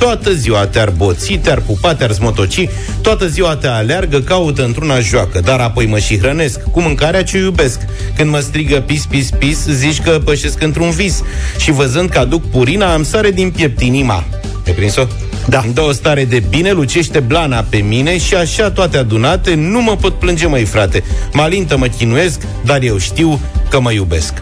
Toată 0.00 0.32
ziua 0.32 0.66
te-ar 0.66 0.90
boți, 0.90 1.32
te-ar 1.32 1.60
pupa, 1.60 1.94
te-ar 1.94 2.12
smotoci, 2.12 2.68
toată 3.02 3.26
ziua 3.26 3.56
te 3.56 3.66
aleargă, 3.66 4.20
caută 4.20 4.64
într-una 4.64 5.00
joacă, 5.00 5.40
dar 5.40 5.60
apoi 5.60 5.86
mă 5.86 5.98
și 5.98 6.18
hrănesc 6.18 6.60
cu 6.62 6.80
mâncarea 6.80 7.22
ce 7.22 7.38
iubesc. 7.38 7.80
Când 8.16 8.30
mă 8.30 8.38
strigă 8.38 8.80
pis, 8.80 9.04
pis, 9.04 9.30
pis, 9.38 9.66
zici 9.66 10.00
că 10.00 10.20
pășesc 10.24 10.62
într-un 10.62 10.90
vis 10.90 11.22
și 11.58 11.70
văzând 11.70 12.08
că 12.08 12.18
aduc 12.18 12.50
purina, 12.50 12.92
am 12.92 13.04
sare 13.04 13.30
din 13.30 13.50
piept 13.50 13.80
inima. 13.80 14.24
Ai 14.66 14.72
prins-o? 14.72 15.02
Da. 15.48 15.60
Îmi 15.64 15.74
dă 15.74 15.80
o 15.80 15.92
stare 15.92 16.24
de 16.24 16.42
bine, 16.48 16.72
lucește 16.72 17.20
blana 17.20 17.64
pe 17.68 17.76
mine 17.76 18.18
și 18.18 18.34
așa 18.34 18.70
toate 18.70 18.96
adunate, 18.96 19.54
nu 19.54 19.82
mă 19.82 19.96
pot 19.96 20.18
plânge, 20.18 20.46
măi 20.46 20.64
frate. 20.64 21.02
Malintă 21.32 21.76
mă 21.76 21.86
chinuiesc, 21.86 22.40
dar 22.64 22.82
eu 22.82 22.98
știu 22.98 23.40
că 23.70 23.80
mă 23.80 23.92
iubesc. 23.92 24.32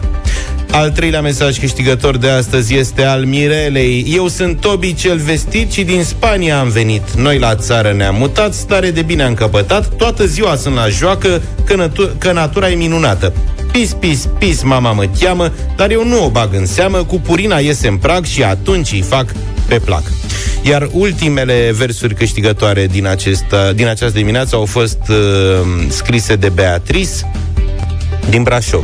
Al 0.71 0.91
treilea 0.91 1.21
mesaj 1.21 1.59
câștigător 1.59 2.17
de 2.17 2.29
astăzi 2.29 2.75
este 2.75 3.03
al 3.03 3.25
Mirelei. 3.25 4.05
Eu 4.15 4.27
sunt 4.27 4.59
Tobi 4.59 4.93
cel 4.93 5.17
vestit 5.17 5.71
și 5.71 5.83
din 5.83 6.03
Spania 6.03 6.59
am 6.59 6.69
venit. 6.69 7.11
Noi 7.11 7.39
la 7.39 7.55
țară 7.55 7.93
ne-am 7.93 8.15
mutat, 8.15 8.53
stare 8.53 8.91
de 8.91 9.01
bine 9.01 9.23
am 9.23 9.33
căpătat, 9.33 9.95
toată 9.95 10.25
ziua 10.25 10.55
sunt 10.55 10.75
la 10.75 10.87
joacă, 10.87 11.41
că, 11.65 11.75
natu- 11.75 12.15
că 12.17 12.31
natura 12.31 12.69
e 12.69 12.75
minunată. 12.75 13.33
Pis, 13.71 13.93
pis, 13.93 14.27
pis, 14.39 14.63
mama 14.63 14.91
mă 14.91 15.05
cheamă, 15.19 15.51
dar 15.75 15.91
eu 15.91 16.05
nu 16.05 16.25
o 16.25 16.29
bag 16.29 16.53
în 16.53 16.65
seamă, 16.65 16.97
cu 17.03 17.19
purina 17.19 17.57
iese 17.57 17.87
în 17.87 17.97
prag 17.97 18.25
și 18.25 18.43
atunci 18.43 18.91
îi 18.91 19.01
fac 19.01 19.33
pe 19.67 19.79
plac. 19.79 20.03
Iar 20.61 20.89
ultimele 20.91 21.73
versuri 21.77 22.13
câștigătoare 22.13 22.87
din, 22.87 23.07
acesta, 23.07 23.71
din 23.73 23.87
această 23.87 24.17
dimineață 24.17 24.55
au 24.55 24.65
fost 24.65 24.99
uh, 25.09 25.15
scrise 25.87 26.35
de 26.35 26.49
Beatrice 26.49 27.31
din 28.29 28.43
Brașov. 28.43 28.83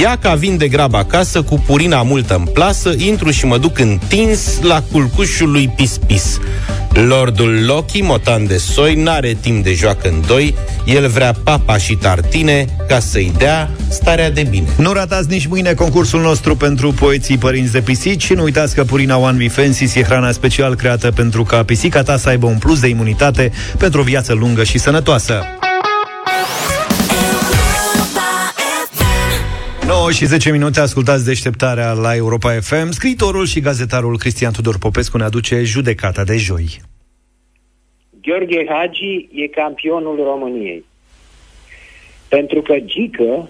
Ia 0.00 0.16
ca 0.16 0.34
vin 0.34 0.56
de 0.56 0.68
grab 0.68 0.94
acasă, 0.94 1.42
cu 1.42 1.62
purina 1.66 2.02
multă 2.02 2.34
în 2.34 2.44
plasă, 2.44 2.94
intru 2.96 3.30
și 3.30 3.46
mă 3.46 3.58
duc 3.58 3.78
întins 3.78 4.60
la 4.62 4.82
culcușul 4.92 5.50
lui 5.50 5.68
Pis-Pis. 5.76 6.38
Lordul 6.92 7.64
Loki, 7.66 8.00
motan 8.00 8.46
de 8.46 8.56
soi, 8.56 8.94
n-are 8.94 9.36
timp 9.40 9.64
de 9.64 9.72
joacă 9.72 10.08
în 10.08 10.22
doi, 10.26 10.54
el 10.84 11.08
vrea 11.08 11.34
papa 11.44 11.76
și 11.78 11.94
tartine 11.94 12.66
ca 12.88 12.98
să-i 12.98 13.32
dea 13.38 13.70
starea 13.88 14.30
de 14.30 14.46
bine. 14.50 14.66
Nu 14.76 14.92
ratați 14.92 15.28
nici 15.28 15.46
mâine 15.46 15.74
concursul 15.74 16.20
nostru 16.20 16.56
pentru 16.56 16.92
poeții 16.92 17.38
părinți 17.38 17.72
de 17.72 17.80
pisici 17.80 18.24
și 18.24 18.32
nu 18.32 18.42
uitați 18.42 18.74
că 18.74 18.84
Purina 18.84 19.16
One 19.16 19.36
Vifensis 19.36 19.94
e 19.94 20.02
hrana 20.02 20.32
special 20.32 20.74
creată 20.74 21.10
pentru 21.10 21.42
ca 21.42 21.64
pisica 21.64 22.02
ta 22.02 22.16
să 22.16 22.28
aibă 22.28 22.46
un 22.46 22.58
plus 22.58 22.80
de 22.80 22.88
imunitate 22.88 23.52
pentru 23.78 24.00
o 24.00 24.04
viață 24.04 24.32
lungă 24.32 24.64
și 24.64 24.78
sănătoasă. 24.78 25.42
9 29.86 30.10
și 30.10 30.24
10 30.24 30.50
minute 30.50 30.80
ascultați 30.80 31.24
deșteptarea 31.24 31.92
la 31.92 32.14
Europa 32.14 32.52
FM. 32.60 32.90
Scriitorul 32.90 33.46
și 33.46 33.60
gazetarul 33.60 34.18
Cristian 34.18 34.52
Tudor 34.52 34.78
Popescu 34.78 35.16
ne 35.16 35.24
aduce 35.24 35.62
judecata 35.62 36.24
de 36.24 36.36
joi. 36.36 36.80
Gheorghe 38.22 38.66
Hagi 38.68 39.28
e 39.32 39.46
campionul 39.46 40.16
României. 40.16 40.84
Pentru 42.28 42.62
că 42.62 42.78
Gică 42.78 43.48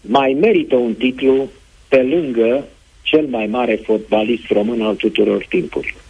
mai 0.00 0.36
merită 0.40 0.76
un 0.76 0.94
titlu 0.94 1.48
pe 1.88 2.02
lângă 2.02 2.64
cel 3.02 3.26
mai 3.26 3.46
mare 3.46 3.74
fotbalist 3.74 4.50
român 4.50 4.82
al 4.82 4.94
tuturor 4.94 5.44
timpurilor. 5.48 6.02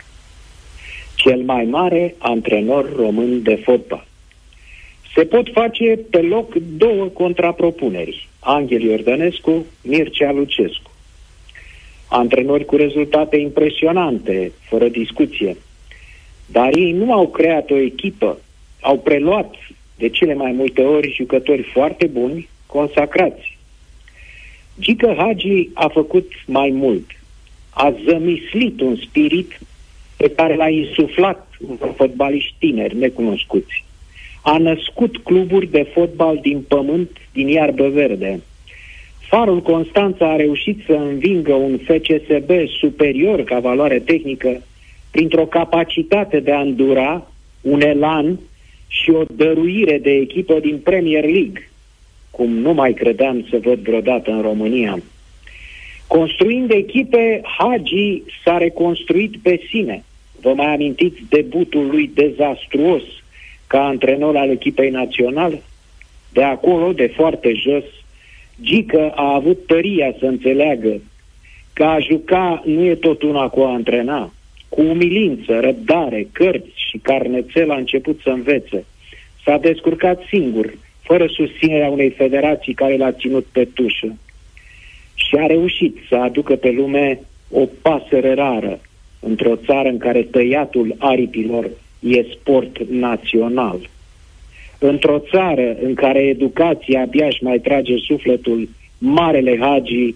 Cel 1.14 1.42
mai 1.42 1.64
mare 1.64 2.14
antrenor 2.18 2.96
român 2.96 3.42
de 3.42 3.60
fotbal. 3.64 4.06
Se 5.14 5.24
pot 5.24 5.48
face 5.52 5.98
pe 6.10 6.20
loc 6.20 6.54
două 6.54 7.04
contrapropuneri. 7.04 8.27
Angel 8.40 8.82
Iordănescu, 8.82 9.66
Mircea 9.82 10.32
Lucescu. 10.32 10.90
Antrenori 12.08 12.64
cu 12.64 12.76
rezultate 12.76 13.36
impresionante, 13.36 14.52
fără 14.60 14.88
discuție. 14.88 15.56
Dar 16.46 16.74
ei 16.74 16.92
nu 16.92 17.12
au 17.12 17.28
creat 17.28 17.70
o 17.70 17.76
echipă, 17.76 18.38
au 18.80 18.98
preluat 18.98 19.54
de 19.96 20.08
cele 20.08 20.34
mai 20.34 20.52
multe 20.52 20.82
ori 20.82 21.14
jucători 21.14 21.62
foarte 21.62 22.06
buni, 22.06 22.48
consacrați. 22.66 23.58
Gică 24.80 25.14
Hagi 25.18 25.68
a 25.74 25.88
făcut 25.88 26.32
mai 26.46 26.70
mult. 26.70 27.10
A 27.70 27.94
zămislit 28.04 28.80
un 28.80 28.96
spirit 28.96 29.58
pe 30.16 30.30
care 30.30 30.54
l-a 30.54 30.68
insuflat 30.68 31.48
un 31.60 31.92
fotbaliști 31.96 32.54
tineri, 32.58 32.96
necunoscuți. 32.96 33.84
A 34.52 34.58
născut 34.58 35.18
cluburi 35.18 35.66
de 35.66 35.86
fotbal 35.92 36.38
din 36.42 36.64
pământ, 36.68 37.10
din 37.32 37.48
iarbă 37.48 37.88
verde. 37.88 38.40
Farul 39.20 39.62
Constanța 39.62 40.30
a 40.30 40.36
reușit 40.36 40.78
să 40.86 40.92
învingă 40.92 41.52
un 41.52 41.78
FCSB 41.78 42.50
superior 42.80 43.42
ca 43.44 43.58
valoare 43.58 43.98
tehnică 43.98 44.62
printr-o 45.10 45.46
capacitate 45.46 46.40
de 46.40 46.52
a 46.52 46.60
îndura 46.60 47.30
un 47.60 47.80
elan 47.80 48.38
și 48.86 49.10
o 49.10 49.22
dăruire 49.36 49.98
de 49.98 50.10
echipă 50.10 50.58
din 50.60 50.78
Premier 50.78 51.24
League, 51.24 51.70
cum 52.30 52.50
nu 52.50 52.72
mai 52.72 52.92
credeam 52.92 53.46
să 53.50 53.58
văd 53.62 53.78
vreodată 53.78 54.30
în 54.30 54.40
România. 54.40 54.98
Construind 56.06 56.70
echipe, 56.70 57.40
Hagi 57.58 58.22
s-a 58.44 58.58
reconstruit 58.58 59.36
pe 59.42 59.60
sine. 59.68 60.04
Vă 60.40 60.52
mai 60.54 60.74
amintiți 60.74 61.20
debutul 61.28 61.86
lui 61.86 62.10
dezastruos 62.14 63.02
ca 63.68 63.84
antrenor 63.84 64.36
al 64.36 64.50
echipei 64.50 64.90
naționale? 64.90 65.62
De 66.32 66.42
acolo, 66.42 66.92
de 66.92 67.06
foarte 67.06 67.52
jos, 67.54 67.84
Gică 68.62 69.10
a 69.14 69.34
avut 69.34 69.66
tăria 69.66 70.14
să 70.18 70.24
înțeleagă 70.24 71.00
că 71.72 71.84
a 71.84 71.98
juca 71.98 72.62
nu 72.64 72.84
e 72.84 72.94
tot 72.94 73.22
una 73.22 73.48
cu 73.48 73.60
a 73.60 73.72
antrena. 73.72 74.32
Cu 74.68 74.80
umilință, 74.80 75.60
răbdare, 75.60 76.28
cărți 76.32 76.70
și 76.74 76.98
carnețel 76.98 77.70
a 77.70 77.76
început 77.76 78.20
să 78.22 78.28
învețe. 78.28 78.84
S-a 79.44 79.58
descurcat 79.58 80.22
singur, 80.28 80.74
fără 81.02 81.26
susținerea 81.26 81.88
unei 81.88 82.10
federații 82.10 82.74
care 82.74 82.96
l-a 82.96 83.12
ținut 83.12 83.46
pe 83.52 83.64
tușă. 83.64 84.16
Și 85.14 85.34
a 85.36 85.46
reușit 85.46 85.96
să 86.08 86.14
aducă 86.16 86.56
pe 86.56 86.70
lume 86.70 87.20
o 87.50 87.68
pasăre 87.82 88.34
rară 88.34 88.80
într-o 89.20 89.56
țară 89.56 89.88
în 89.88 89.98
care 89.98 90.22
tăiatul 90.22 90.94
aripilor 90.98 91.70
e 92.00 92.26
sport 92.40 92.78
național. 92.88 93.88
Într-o 94.78 95.18
țară 95.30 95.76
în 95.82 95.94
care 95.94 96.18
educația 96.18 97.00
abia 97.00 97.26
își 97.26 97.44
mai 97.44 97.58
trage 97.58 97.96
sufletul, 97.96 98.68
Marele 98.98 99.58
Hagi 99.60 100.14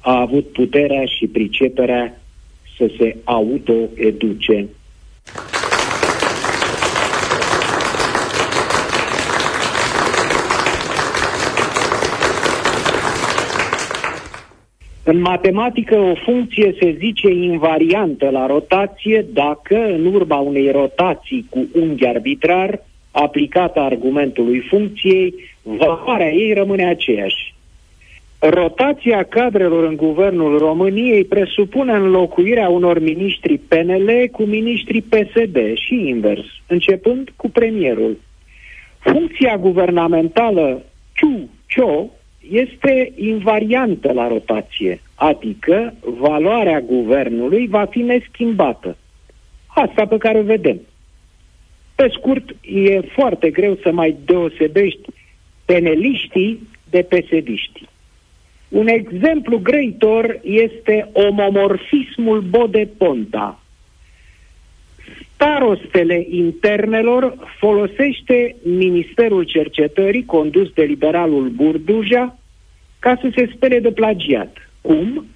a 0.00 0.20
avut 0.20 0.46
puterea 0.52 1.04
și 1.04 1.26
priceperea 1.26 2.20
să 2.76 2.90
se 2.98 3.16
autoeduce. 3.24 4.68
În 15.04 15.20
matematică, 15.20 15.96
o 15.96 16.14
funcție 16.14 16.74
se 16.80 16.96
zice 16.98 17.30
invariantă 17.30 18.30
la 18.30 18.46
rotație 18.46 19.26
dacă, 19.32 19.76
în 19.76 20.14
urma 20.14 20.36
unei 20.36 20.70
rotații 20.70 21.46
cu 21.50 21.68
unghi 21.74 22.06
arbitrar, 22.06 22.82
aplicată 23.10 23.80
argumentului 23.80 24.60
funcției, 24.60 25.34
valoarea 25.62 26.32
ei 26.32 26.52
rămâne 26.52 26.88
aceeași. 26.88 27.54
Rotația 28.38 29.22
cadrelor 29.22 29.84
în 29.84 29.96
guvernul 29.96 30.58
României 30.58 31.24
presupune 31.24 31.92
înlocuirea 31.92 32.68
unor 32.68 32.98
miniștri 32.98 33.58
PNL 33.58 34.28
cu 34.32 34.42
miniștri 34.42 35.00
PSD 35.00 35.56
și 35.74 35.94
invers, 35.94 36.44
începând 36.66 37.32
cu 37.36 37.50
premierul. 37.50 38.18
Funcția 38.98 39.56
guvernamentală 39.56 40.82
Ciu-Cio 41.14 42.10
este 42.50 43.12
invariantă 43.16 44.12
la 44.12 44.28
rotație, 44.28 45.00
adică 45.14 45.94
valoarea 46.00 46.80
guvernului 46.80 47.66
va 47.66 47.84
fi 47.84 47.98
neschimbată. 47.98 48.96
Asta 49.66 50.06
pe 50.06 50.16
care 50.16 50.38
o 50.38 50.42
vedem. 50.42 50.80
Pe 51.94 52.08
scurt, 52.16 52.50
e 52.60 53.00
foarte 53.00 53.50
greu 53.50 53.78
să 53.82 53.92
mai 53.92 54.16
deosebești 54.24 55.08
peneliștii 55.64 56.68
de 56.90 57.02
pesediștii. 57.08 57.88
Un 58.68 58.86
exemplu 58.86 59.58
grăitor 59.58 60.40
este 60.42 61.10
omomorfismul 61.12 62.40
Bode 62.40 62.88
Ponta. 62.98 63.60
Starostele 65.34 66.26
internelor 66.30 67.34
folosește 67.58 68.56
Ministerul 68.62 69.42
Cercetării, 69.42 70.24
condus 70.24 70.72
de 70.72 70.82
liberalul 70.82 71.48
Burduja, 71.48 72.39
ca 73.00 73.18
să 73.20 73.30
se 73.34 73.50
spere 73.54 73.78
de 73.78 73.90
plagiat. 73.92 74.70
Cum? 74.80 75.26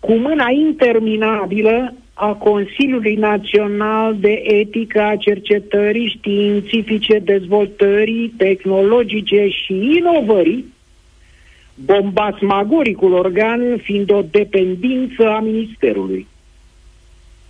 Cu 0.00 0.12
mâna 0.12 0.50
interminabilă 0.50 1.94
a 2.14 2.32
Consiliului 2.32 3.14
Național 3.14 4.16
de 4.16 4.42
Etică 4.44 5.02
a 5.02 5.16
Cercetării 5.16 6.14
Științifice, 6.18 7.18
Dezvoltării 7.18 8.34
Tehnologice 8.36 9.48
și 9.48 9.72
Inovării, 9.96 10.64
bombasmagoricul 11.74 13.12
organ 13.12 13.76
fiind 13.82 14.10
o 14.12 14.22
dependință 14.30 15.28
a 15.28 15.40
Ministerului. 15.40 16.26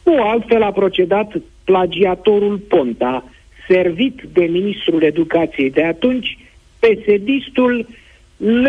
Nu 0.04 0.22
altfel 0.22 0.62
a 0.62 0.72
procedat 0.72 1.32
plagiatorul 1.64 2.58
Ponta, 2.58 3.24
servit 3.68 4.22
de 4.32 4.44
ministrul 4.44 5.02
educației 5.02 5.70
de 5.70 5.84
atunci, 5.84 6.38
pesedistul 6.78 7.86
L. 8.36 8.66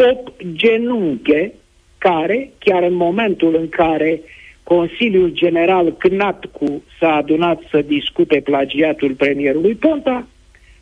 Pop 0.00 0.32
Genunche, 0.52 1.52
care, 1.98 2.50
chiar 2.58 2.82
în 2.82 2.94
momentul 2.94 3.54
în 3.54 3.68
care 3.68 4.20
Consiliul 4.62 5.30
General 5.32 5.92
Cnatcu 5.92 6.82
s-a 6.98 7.14
adunat 7.14 7.60
să 7.70 7.82
discute 7.86 8.40
plagiatul 8.40 9.14
premierului 9.14 9.74
Ponta, 9.74 10.26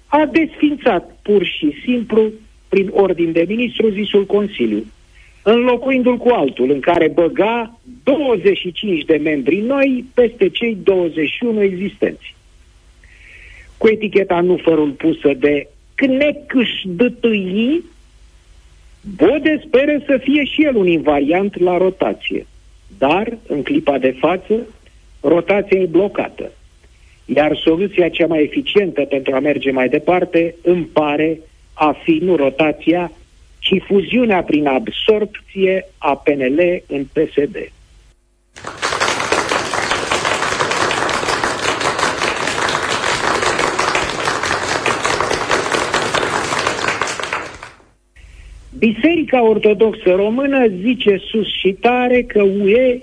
a 0.06 0.26
desfințat 0.32 1.16
pur 1.22 1.44
și 1.44 1.74
simplu, 1.84 2.30
prin 2.68 2.90
ordin 2.92 3.32
de 3.32 3.44
ministru, 3.48 3.88
zisul 3.90 4.26
Consiliu, 4.26 4.84
înlocuindu-l 5.42 6.16
cu 6.16 6.28
altul, 6.28 6.70
în 6.70 6.80
care 6.80 7.08
băga 7.08 7.80
25 8.02 9.04
de 9.04 9.16
membri 9.16 9.56
noi 9.56 10.04
peste 10.14 10.48
cei 10.48 10.76
21 10.82 11.62
existenți. 11.62 12.34
Cu 13.76 13.88
eticheta 13.88 14.40
nu 14.40 14.56
fărul 14.56 14.90
pusă 14.90 15.32
de 15.38 15.68
Cnecâș 15.94 16.70
dătâi, 16.84 17.82
Bode 19.16 19.62
speră 19.66 20.02
să 20.06 20.18
fie 20.22 20.44
și 20.44 20.64
el 20.64 20.76
un 20.76 20.86
invariant 20.86 21.58
la 21.58 21.76
rotație. 21.76 22.46
Dar, 22.98 23.38
în 23.46 23.62
clipa 23.62 23.98
de 23.98 24.16
față, 24.18 24.54
rotația 25.20 25.80
e 25.80 25.86
blocată. 25.86 26.52
Iar 27.24 27.56
soluția 27.64 28.08
cea 28.08 28.26
mai 28.26 28.42
eficientă 28.42 29.04
pentru 29.04 29.34
a 29.34 29.38
merge 29.38 29.70
mai 29.70 29.88
departe 29.88 30.54
îmi 30.62 30.84
pare 30.84 31.40
a 31.72 31.96
fi 32.02 32.18
nu 32.22 32.36
rotația, 32.36 33.12
ci 33.58 33.82
fuziunea 33.86 34.42
prin 34.42 34.66
absorpție 34.66 35.86
a 35.98 36.16
PNL 36.16 36.82
în 36.86 37.04
PSD. 37.12 37.56
Biserica 48.78 49.42
Ortodoxă 49.42 50.10
Română 50.14 50.66
zice 50.66 51.20
sus 51.30 51.58
și 51.58 51.72
tare 51.72 52.22
că 52.22 52.42
UE 52.42 53.00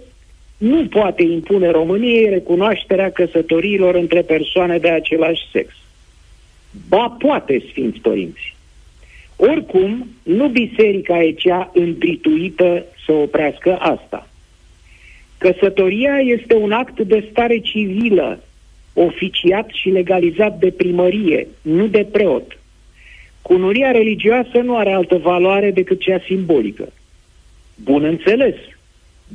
nu 0.58 0.88
poate 0.88 1.24
impune 1.24 1.70
României 1.70 2.30
recunoașterea 2.30 3.12
căsătoriilor 3.12 3.96
între 3.96 4.22
persoane 4.22 4.78
de 4.78 4.90
același 4.90 5.42
sex. 5.52 5.74
Ba 6.90 7.16
poate, 7.20 7.64
Sfinți 7.70 8.00
Părinți. 8.00 8.56
Oricum, 9.36 10.08
nu 10.24 10.48
biserica 10.48 11.24
e 11.24 11.32
cea 11.32 11.72
întrituită 11.74 12.86
să 13.06 13.12
oprească 13.12 13.78
asta. 13.80 14.30
Căsătoria 15.38 16.18
este 16.20 16.56
un 16.56 16.72
act 16.72 17.00
de 17.00 17.28
stare 17.32 17.60
civilă, 17.60 18.44
oficiat 18.94 19.70
și 19.74 19.90
legalizat 19.90 20.60
de 20.60 20.72
primărie, 20.72 21.48
nu 21.62 21.88
de 21.88 22.08
preot. 22.12 22.58
Cunuria 23.48 23.92
religioasă 23.92 24.58
nu 24.64 24.78
are 24.78 24.92
altă 24.94 25.18
valoare 25.18 25.72
decât 25.72 26.00
cea 26.00 26.22
simbolică. 26.26 26.94
Bun 27.84 28.04
înțeles, 28.04 28.56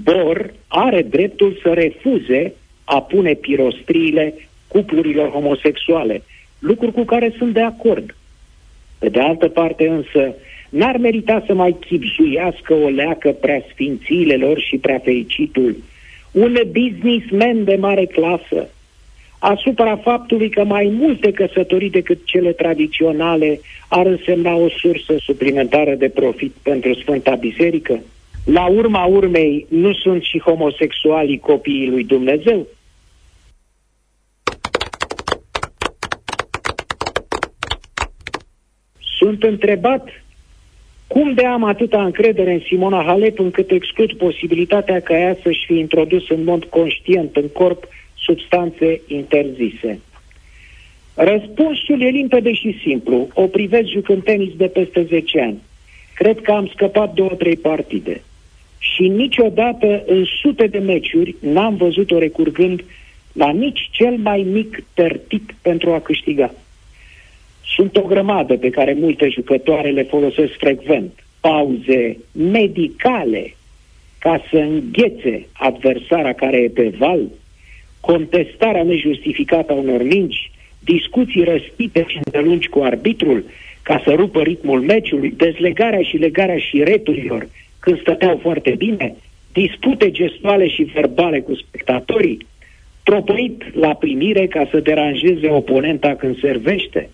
Bor 0.03 0.55
are 0.69 1.03
dreptul 1.03 1.59
să 1.63 1.73
refuze 1.73 2.55
a 2.85 3.01
pune 3.01 3.35
pirostriile 3.35 4.35
cuplurilor 4.69 5.29
homosexuale, 5.29 6.23
lucruri 6.59 6.93
cu 6.93 7.05
care 7.05 7.35
sunt 7.39 7.53
de 7.53 7.61
acord. 7.61 8.17
Pe 8.99 9.09
de 9.09 9.21
altă 9.21 9.49
parte 9.49 9.89
însă, 9.89 10.35
n-ar 10.69 10.97
merita 10.97 11.43
să 11.47 11.55
mai 11.55 11.77
chipzuiască 11.81 12.75
o 12.75 12.89
leacă 12.89 13.31
prea 13.31 13.63
sfințilelor 13.73 14.61
și 14.61 14.77
prea 14.77 14.99
fericitul, 14.99 15.77
un 16.31 16.57
businessman 16.71 17.65
de 17.65 17.77
mare 17.77 18.05
clasă, 18.05 18.69
asupra 19.41 19.97
faptului 19.97 20.49
că 20.49 20.65
mai 20.65 20.93
multe 20.99 21.33
căsătorii 21.33 21.91
decât 21.91 22.25
cele 22.25 22.53
tradiționale 22.53 23.61
ar 23.89 24.07
însemna 24.07 24.55
o 24.55 24.69
sursă 24.69 25.15
suplimentară 25.19 25.95
de 25.95 26.09
profit 26.09 26.53
pentru 26.63 26.95
Sfânta 26.95 27.35
Biserică? 27.35 28.01
La 28.45 28.67
urma 28.67 29.05
urmei, 29.05 29.67
nu 29.69 29.93
sunt 29.93 30.23
și 30.23 30.39
homosexualii 30.39 31.39
copiii 31.39 31.89
lui 31.89 32.05
Dumnezeu? 32.05 32.67
Sunt 39.19 39.43
întrebat 39.43 40.09
cum 41.07 41.35
de 41.35 41.47
am 41.47 41.65
atâta 41.65 42.03
încredere 42.03 42.53
în 42.53 42.61
Simona 42.61 43.03
Halep 43.03 43.39
încât 43.39 43.71
exclud 43.71 44.13
posibilitatea 44.13 45.01
ca 45.01 45.19
ea 45.19 45.37
să-și 45.43 45.65
fi 45.67 45.79
introdus 45.79 46.29
în 46.29 46.45
mod 46.45 46.65
conștient 46.65 47.37
în 47.37 47.49
corp 47.49 47.85
substanțe 48.31 49.01
interzise. 49.07 50.01
Răspunsul 51.15 52.03
e 52.03 52.09
limpede 52.09 52.53
și 52.53 52.79
simplu. 52.83 53.29
O 53.35 53.47
privesc 53.47 53.89
jucând 53.89 54.23
tenis 54.23 54.53
de 54.57 54.67
peste 54.67 55.03
10 55.03 55.41
ani. 55.41 55.59
Cred 56.15 56.41
că 56.41 56.51
am 56.51 56.71
scăpat 56.75 57.15
două, 57.15 57.31
trei 57.39 57.57
partide. 57.57 58.23
Și 58.79 59.09
niciodată 59.09 60.03
în 60.07 60.25
sute 60.41 60.67
de 60.67 60.79
meciuri 60.79 61.35
n-am 61.41 61.77
văzut-o 61.77 62.19
recurgând 62.19 62.85
la 63.33 63.51
nici 63.51 63.89
cel 63.91 64.17
mai 64.17 64.47
mic 64.53 64.85
tertip 64.95 65.51
pentru 65.63 65.93
a 65.93 66.01
câștiga. 66.01 66.55
Sunt 67.75 67.97
o 67.97 68.03
grămadă 68.03 68.57
pe 68.57 68.71
care 68.71 68.97
multe 69.01 69.29
jucătoare 69.29 69.91
le 69.91 70.03
folosesc 70.03 70.53
frecvent. 70.59 71.13
Pauze 71.41 72.19
medicale 72.33 73.55
ca 74.19 74.43
să 74.51 74.57
înghețe 74.57 75.47
adversara 75.53 76.33
care 76.33 76.57
e 76.57 76.69
pe 76.69 76.95
val, 76.99 77.21
contestarea 78.01 78.83
nejustificată 78.83 79.73
a 79.73 79.75
unor 79.75 80.03
mingi, 80.03 80.51
discuții 80.85 81.45
răspite 81.45 82.05
și 82.09 82.21
îndelungi 82.25 82.69
cu 82.69 82.81
arbitrul 82.83 83.45
ca 83.83 84.03
să 84.05 84.11
rupă 84.11 84.43
ritmul 84.43 84.81
meciului, 84.81 85.35
dezlegarea 85.37 86.03
și 86.03 86.17
legarea 86.17 86.59
și 86.59 86.83
returilor 86.83 87.49
când 87.81 88.01
stăteau 88.01 88.39
foarte 88.43 88.75
bine, 88.79 89.15
dispute 89.53 90.11
gestuale 90.11 90.69
și 90.69 90.83
verbale 90.83 91.41
cu 91.41 91.55
spectatorii, 91.55 92.47
tropăit 93.03 93.75
la 93.75 93.95
primire 93.95 94.47
ca 94.47 94.69
să 94.71 94.81
deranjeze 94.81 95.49
oponenta 95.49 96.15
când 96.15 96.39
servește, 96.39 97.11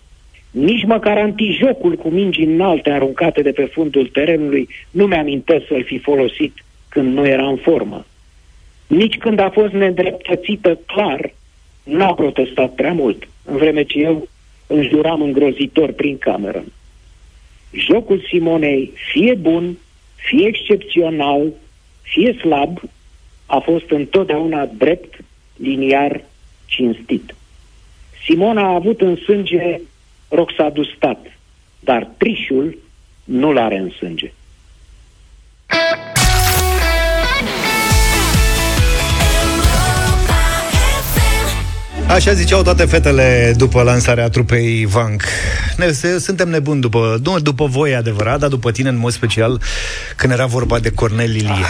nici 0.51 0.85
măcar 0.85 1.17
antijocul 1.17 1.95
cu 1.95 2.09
mingi 2.09 2.41
înalte 2.41 2.89
aruncate 2.89 3.41
de 3.41 3.51
pe 3.51 3.65
fundul 3.65 4.07
terenului 4.07 4.69
nu 4.91 5.05
mi-amintesc 5.05 5.65
să-l 5.67 5.83
fi 5.83 5.97
folosit 5.97 6.53
când 6.89 7.13
nu 7.13 7.25
era 7.27 7.47
în 7.47 7.55
formă. 7.55 8.05
Nici 8.87 9.17
când 9.17 9.39
a 9.39 9.49
fost 9.49 9.73
nedreptățită 9.73 10.79
clar, 10.85 11.33
n-a 11.83 12.13
protestat 12.13 12.73
prea 12.73 12.93
mult, 12.93 13.27
în 13.45 13.57
vreme 13.57 13.83
ce 13.83 13.99
eu 13.99 14.27
înjuram 14.67 15.21
îngrozitor 15.21 15.91
prin 15.91 16.17
cameră. 16.17 16.63
Jocul 17.71 18.25
Simonei, 18.27 18.91
fie 19.11 19.33
bun, 19.33 19.77
fie 20.15 20.47
excepțional, 20.47 21.53
fie 22.01 22.33
slab, 22.33 22.79
a 23.45 23.59
fost 23.59 23.89
întotdeauna 23.89 24.65
drept, 24.65 25.15
liniar, 25.55 26.23
cinstit. 26.65 27.35
Simona 28.25 28.61
a 28.61 28.73
avut 28.73 29.01
în 29.01 29.15
sânge 29.15 29.79
roxadustat, 30.29 31.25
dar 31.79 32.11
trișul 32.17 32.77
nu-l 33.23 33.57
are 33.57 33.77
în 33.77 33.89
sânge. 33.89 34.33
Așa 42.07 42.33
ziceau 42.33 42.61
toate 42.61 42.85
fetele 42.85 43.53
după 43.57 43.81
lansarea 43.81 44.29
trupei 44.29 44.85
Vank. 44.85 45.23
Ne, 45.77 45.91
se, 45.91 46.19
suntem 46.19 46.49
nebuni 46.49 46.81
după, 46.81 47.19
nu 47.23 47.39
după 47.39 47.65
voi 47.65 47.95
adevărat, 47.95 48.39
dar 48.39 48.49
după 48.49 48.71
tine 48.71 48.89
în 48.89 48.97
mod 48.97 49.11
special 49.11 49.61
când 50.15 50.33
era 50.33 50.45
vorba 50.45 50.79
de 50.79 50.89
Cornel 50.89 51.31
Lilie. 51.31 51.65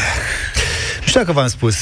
Nu 1.00 1.08
știu 1.08 1.20
dacă 1.20 1.32
v-am 1.32 1.48
spus, 1.48 1.76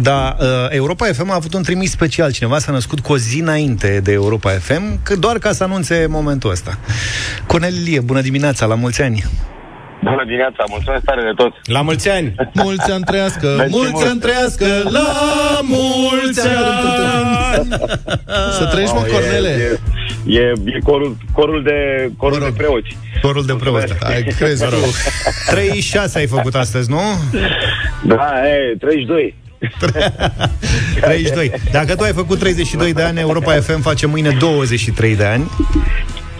dar 0.00 0.36
uh, 0.40 0.46
Europa 0.68 1.06
FM 1.06 1.30
a 1.30 1.34
avut 1.34 1.54
un 1.54 1.62
trimis 1.62 1.90
special. 1.90 2.32
Cineva 2.32 2.58
s-a 2.58 2.72
născut 2.72 3.00
cu 3.00 3.12
o 3.12 3.16
zi 3.16 3.40
înainte 3.40 4.00
de 4.02 4.12
Europa 4.12 4.50
FM, 4.50 5.02
că 5.02 5.16
doar 5.16 5.38
ca 5.38 5.52
să 5.52 5.62
anunțe 5.62 6.06
momentul 6.08 6.50
ăsta. 6.50 6.78
Cornel 7.46 7.72
Lilie, 7.72 8.00
bună 8.00 8.20
dimineața, 8.20 8.66
la 8.66 8.74
mulți 8.74 9.02
ani! 9.02 9.24
Bună 10.02 10.22
dimineața, 10.24 10.64
mulțumesc 10.68 11.04
tare 11.04 11.22
de 11.22 11.32
tot. 11.36 11.52
La 11.64 11.80
mulți 11.82 12.08
ani! 12.08 12.34
Mulți 12.52 12.90
ani 12.92 13.04
trăiască, 13.04 13.54
Mersi 13.56 13.74
mulți 13.74 13.92
mult. 13.92 14.06
ani 14.06 14.20
trăiască, 14.20 14.66
la 14.90 15.06
mulți 15.62 16.40
ani! 16.40 17.68
Să 18.58 18.66
trăiești, 18.70 18.94
mă, 18.94 19.00
Wow, 19.00 19.10
Cornele! 19.12 19.78
E, 20.26 20.38
e, 20.40 20.52
e 20.64 20.78
corul, 20.84 21.16
corul 21.32 21.62
de, 21.62 22.10
corul 22.16 22.38
de 22.38 22.52
preoți. 22.56 22.96
Corul 23.22 23.44
de 23.44 23.54
preoți. 23.54 23.92
Ai 24.00 24.22
crezi, 24.22 24.62
mă 24.62 24.68
rog. 24.70 24.80
36 25.46 26.18
ai 26.18 26.26
făcut 26.26 26.54
astăzi, 26.54 26.90
nu? 26.90 27.00
Da, 28.04 28.32
e, 28.48 28.76
32. 28.78 29.34
32. 31.00 31.52
Dacă 31.72 31.94
tu 31.94 32.02
ai 32.02 32.12
făcut 32.12 32.38
32 32.38 32.92
de 32.92 33.02
ani, 33.02 33.20
Europa 33.20 33.52
FM 33.52 33.80
face 33.80 34.06
mâine 34.06 34.30
23 34.38 35.16
de 35.16 35.24
ani. 35.24 35.50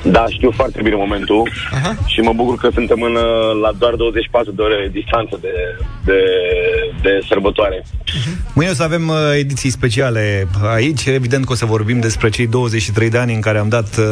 Da, 0.03 0.25
știu 0.29 0.51
foarte 0.51 0.81
bine 0.83 0.95
momentul 0.95 1.51
Aha. 1.73 1.97
și 2.07 2.21
mă 2.21 2.33
bucur 2.33 2.57
că 2.57 2.69
suntem 2.73 3.03
în, 3.03 3.15
uh, 3.15 3.61
la 3.63 3.73
doar 3.79 3.95
24 3.95 4.53
de 4.53 4.63
ore 4.63 4.89
distanță 4.93 5.39
de, 5.41 5.55
de, 6.05 6.21
de 7.03 7.21
sărbătoare. 7.29 7.85
Mâine 8.53 8.71
o 8.71 8.75
să 8.75 8.83
avem 8.83 9.09
uh, 9.09 9.17
ediții 9.35 9.71
speciale 9.71 10.49
aici. 10.75 11.07
Evident 11.07 11.45
că 11.45 11.53
o 11.53 11.55
să 11.55 11.65
vorbim 11.65 12.01
despre 12.01 12.29
cei 12.29 12.47
23 12.47 13.11
de 13.11 13.19
ani 13.19 13.35
în 13.35 13.41
care 13.41 13.59
am 13.59 13.69
dat 13.69 13.97
uh, 13.97 14.05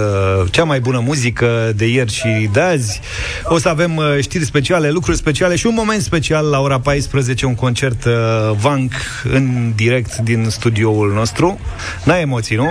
cea 0.51 0.65
mai 0.65 0.81
bună 0.81 1.03
muzică 1.07 1.73
de 1.77 1.87
ieri 1.87 2.13
și 2.13 2.49
de 2.53 2.61
azi. 2.61 3.01
O 3.45 3.59
să 3.59 3.69
avem 3.69 3.97
uh, 3.97 4.05
știri 4.21 4.45
speciale, 4.45 4.91
lucruri 4.91 5.17
speciale 5.17 5.57
și 5.57 5.67
un 5.67 5.75
moment 5.77 6.03
special 6.03 6.47
la 6.47 6.61
ora 6.61 6.81
14, 6.81 7.47
un 7.47 7.55
concert 7.55 8.05
uh, 8.05 8.13
Vank 8.61 8.93
în 9.33 9.73
direct 9.77 10.17
din 10.17 10.47
studioul 10.49 11.13
nostru. 11.13 11.61
N-ai 12.05 12.21
emoții, 12.21 12.57
nu? 12.57 12.69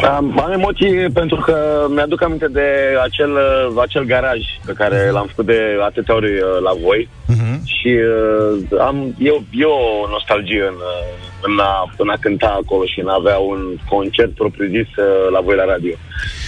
Am, 0.00 0.40
am 0.40 0.52
emoții 0.52 1.10
pentru 1.10 1.36
că 1.36 1.86
mi-aduc 1.88 2.22
aminte 2.22 2.48
de 2.48 2.68
acel, 3.02 3.30
uh, 3.32 3.82
acel 3.82 4.04
garaj 4.04 4.40
pe 4.66 4.72
care 4.72 5.10
l-am 5.10 5.26
făcut 5.26 5.46
de 5.46 5.60
atâtea 5.80 6.14
ori 6.14 6.32
uh, 6.32 6.58
la 6.62 6.72
voi 6.84 7.08
uh-huh. 7.32 7.56
și 7.64 7.88
uh, 7.88 8.80
am, 8.80 9.14
e, 9.18 9.30
o, 9.30 9.40
e 9.50 9.64
o 9.64 10.08
nostalgie 10.08 10.64
în, 10.72 10.78
uh, 10.94 11.32
în, 11.42 11.58
a, 11.58 11.92
în 11.96 12.08
a 12.08 12.16
cânta 12.20 12.58
acolo 12.62 12.84
și 12.84 13.00
în 13.00 13.08
a 13.08 13.16
avea 13.18 13.38
un 13.38 13.60
concert 13.88 14.32
propriu-zis 14.34 14.90
uh, 14.96 15.30
la 15.32 15.40
voi 15.40 15.56
la 15.56 15.64
radio. 15.64 15.94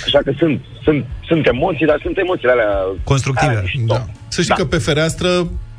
Așa 0.05 0.19
că 0.25 0.33
sunt, 0.39 0.61
sunt, 0.83 1.05
sunt 1.29 1.47
emoții, 1.47 1.87
dar 1.87 1.99
sunt 2.03 2.19
emoțiile 2.19 2.53
alea 2.53 2.73
Constructive. 3.05 3.65
Da. 3.87 4.05
Să 4.29 4.41
știi 4.43 4.55
da. 4.57 4.63
că 4.63 4.69
pe 4.69 4.79
fereastră 4.79 5.29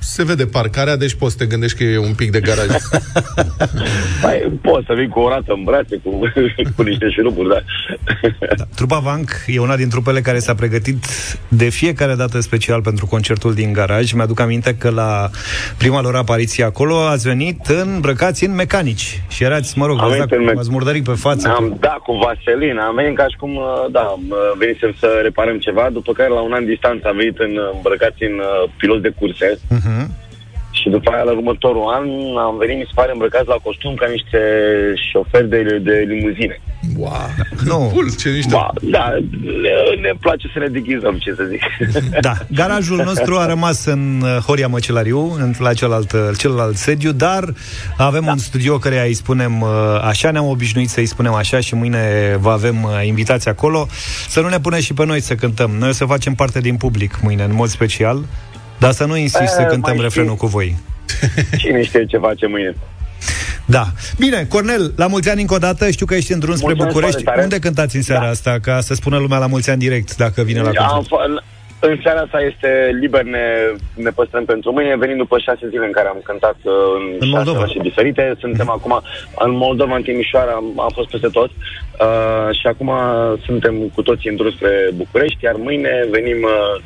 se 0.05 0.23
vede 0.23 0.45
parcarea, 0.45 0.95
deci 0.95 1.13
poți 1.13 1.31
să 1.31 1.37
te 1.37 1.45
gândești 1.45 1.77
că 1.77 1.83
e 1.83 1.97
un 1.97 2.13
pic 2.13 2.31
de 2.31 2.39
garaj. 2.39 2.67
Păi, 4.23 4.51
poți 4.61 4.85
să 4.85 4.93
vii 4.93 5.07
cu 5.07 5.19
o 5.19 5.29
rată 5.29 5.53
în 5.53 5.63
brațe, 5.63 5.99
cu, 6.03 6.19
cu 6.75 6.81
niște 6.81 7.09
șuruburi, 7.09 7.47
da. 7.47 7.59
da. 8.57 8.63
Trupa 8.75 8.99
Vank 8.99 9.29
e 9.47 9.59
una 9.59 9.75
din 9.75 9.89
trupele 9.89 10.21
care 10.21 10.39
s-a 10.39 10.55
pregătit 10.55 11.05
de 11.47 11.69
fiecare 11.69 12.15
dată 12.15 12.39
special 12.39 12.81
pentru 12.81 13.05
concertul 13.05 13.53
din 13.53 13.73
garaj. 13.73 14.11
Mi-aduc 14.11 14.39
aminte 14.39 14.75
că 14.75 14.89
la 14.89 15.29
prima 15.77 16.01
lor 16.01 16.15
apariție 16.15 16.63
acolo 16.63 16.95
ați 16.97 17.27
venit 17.27 17.65
îmbrăcați 17.65 18.45
în 18.45 18.55
mecanici 18.55 19.23
și 19.27 19.43
erați, 19.43 19.77
mă 19.77 19.85
rog, 19.85 19.99
Am 19.99 20.07
v-ați, 20.07 20.17
venit 20.17 20.29
dat, 20.29 20.39
în 20.39 20.45
mec- 20.45 20.55
v-ați 20.55 20.71
murdărit 20.71 21.03
pe 21.03 21.11
față. 21.11 21.47
Am 21.47 21.77
dat 21.79 21.97
cu 21.97 22.13
vaselină, 22.13 22.81
am 22.81 22.95
venit 22.95 23.17
ca 23.17 23.25
și 23.27 23.37
cum, 23.37 23.55
uh, 23.55 23.63
da, 23.91 23.99
am 23.99 24.23
uh, 24.29 24.37
venisem 24.57 24.95
să 24.99 25.19
reparăm 25.23 25.57
ceva, 25.57 25.89
după 25.91 26.11
care 26.13 26.29
la 26.29 26.41
un 26.41 26.53
an 26.53 26.65
distanță 26.65 27.07
am 27.07 27.15
venit 27.15 27.37
în, 27.37 27.51
uh, 27.57 27.69
îmbrăcați 27.75 28.23
în 28.23 28.35
uh, 28.39 28.69
pilot 28.77 29.01
de 29.01 29.13
curse 29.19 29.45
Uh-huh. 29.45 29.94
Și 30.85 30.89
după 30.89 31.11
aia 31.11 31.23
la 31.23 31.31
următorul 31.31 31.85
an 31.97 32.05
am 32.47 32.57
venit, 32.57 32.77
mi 32.77 32.85
se 32.87 32.91
pare, 32.95 33.11
îmbrăcați 33.11 33.47
la 33.47 33.63
costum 33.63 33.93
ca 33.95 34.07
niște 34.15 34.39
șoferi 35.11 35.49
de, 35.49 35.61
de 35.87 35.95
limuzine. 36.07 36.61
Wow! 36.97 37.29
Nu. 37.65 37.91
Cool, 37.93 38.15
ce 38.19 38.29
niște... 38.29 38.53
Ba, 38.53 38.69
da, 38.81 39.05
ne, 39.63 39.73
ne 40.01 40.11
place 40.19 40.49
să 40.53 40.59
ne 40.59 40.67
deghizăm, 40.67 41.17
ce 41.17 41.33
să 41.35 41.43
zic. 41.49 41.61
Da, 42.27 42.33
garajul 42.51 43.01
nostru 43.05 43.37
a 43.37 43.45
rămas 43.45 43.85
în 43.85 44.21
uh, 44.21 44.37
Horia 44.45 44.67
Măcelariu, 44.67 45.35
în- 45.39 45.53
la 45.57 45.73
celălalt, 45.73 46.11
uh, 46.11 46.19
celălalt 46.37 46.75
sediu, 46.75 47.11
dar 47.11 47.53
avem 47.97 48.23
da. 48.25 48.31
un 48.31 48.37
studio 48.37 48.77
care 48.77 49.05
îi 49.05 49.13
spunem 49.13 49.61
uh, 49.61 49.69
așa, 50.01 50.31
ne-am 50.31 50.47
obișnuit 50.47 50.89
să-i 50.89 51.05
spunem 51.05 51.33
așa 51.33 51.59
și 51.59 51.75
mâine 51.75 52.35
vă 52.39 52.49
avem 52.49 52.83
uh, 52.83 53.05
invitați 53.05 53.49
acolo. 53.49 53.87
Să 54.27 54.41
nu 54.41 54.47
ne 54.47 54.59
puneți 54.59 54.85
și 54.85 54.93
pe 54.93 55.05
noi 55.05 55.21
să 55.21 55.35
cântăm. 55.35 55.71
Noi 55.79 55.89
o 55.89 55.91
să 55.91 56.05
facem 56.05 56.33
parte 56.33 56.59
din 56.59 56.75
public 56.75 57.19
mâine, 57.21 57.43
în 57.43 57.53
mod 57.53 57.67
special, 57.67 58.23
dar 58.79 58.91
să 58.91 59.05
nu 59.05 59.17
insisti 59.17 59.47
să 59.47 59.61
Eh, 59.61 59.67
cântăm 59.67 59.93
mai 59.95 60.03
refrenul 60.03 60.35
știi. 60.35 60.41
cu 60.41 60.47
voi. 60.57 60.75
Cine 61.57 61.83
știe 61.83 62.05
ce 62.05 62.17
face 62.17 62.47
mâine. 62.47 62.75
Da. 63.65 63.83
Bine, 64.19 64.45
Cornel, 64.49 64.93
la 64.95 65.07
mulți 65.07 65.29
ani 65.29 65.41
încă 65.41 65.53
o 65.53 65.57
dată. 65.57 65.89
Știu 65.89 66.05
că 66.05 66.15
ești 66.15 66.31
în 66.33 66.39
drum 66.39 66.55
spre 66.55 66.65
Mulțumesc 66.67 66.93
București. 66.95 67.23
foarte 67.23 67.39
tare. 67.41 67.53
Unde 67.53 67.67
cântați 67.67 67.95
în 67.95 68.01
seara 68.01 68.23
da. 68.23 68.29
asta? 68.29 68.57
Ca 68.61 68.79
să 68.81 68.93
spună 68.93 69.17
lumea 69.17 69.37
la 69.37 69.47
mulți 69.47 69.69
ani 69.69 69.79
direct, 69.79 70.15
dacă 70.15 70.41
vine 70.41 70.61
la 70.61 70.67
Am, 70.69 70.73
concert. 70.93 71.07
fa- 71.21 71.53
în 71.79 71.99
seara 72.03 72.19
asta 72.21 72.39
este 72.51 72.69
liber, 73.01 73.23
ne, 73.23 73.45
ne 73.93 74.09
păstrăm 74.09 74.45
pentru 74.45 74.71
mâine, 74.71 74.95
venim 74.97 75.17
după 75.17 75.37
șase 75.47 75.67
zile 75.69 75.85
în 75.85 75.91
care 75.91 76.07
am 76.07 76.21
cântat 76.23 76.57
uh, 76.63 76.73
în, 76.97 77.03
În 77.13 77.27
șase 77.27 77.35
Moldova. 77.35 77.57
orașe 77.59 77.79
diferite. 77.89 78.23
Suntem 78.39 78.69
acum 78.69 78.93
în 79.45 79.51
Moldova, 79.65 79.95
în 79.95 80.01
Timișoara, 80.01 80.51
am, 80.51 80.67
am 80.85 80.91
fost 80.93 81.09
peste 81.09 81.27
tot 81.27 81.49
uh, 82.05 82.49
și 82.59 82.65
acum 82.67 82.91
suntem 83.45 83.75
cu 83.95 84.01
toții 84.01 84.29
în 84.29 84.35
drum 84.35 84.51
spre 84.51 84.71
București, 84.95 85.43
iar 85.43 85.55
mâine 85.67 85.91
venim 86.11 86.39
uh, 86.43 86.81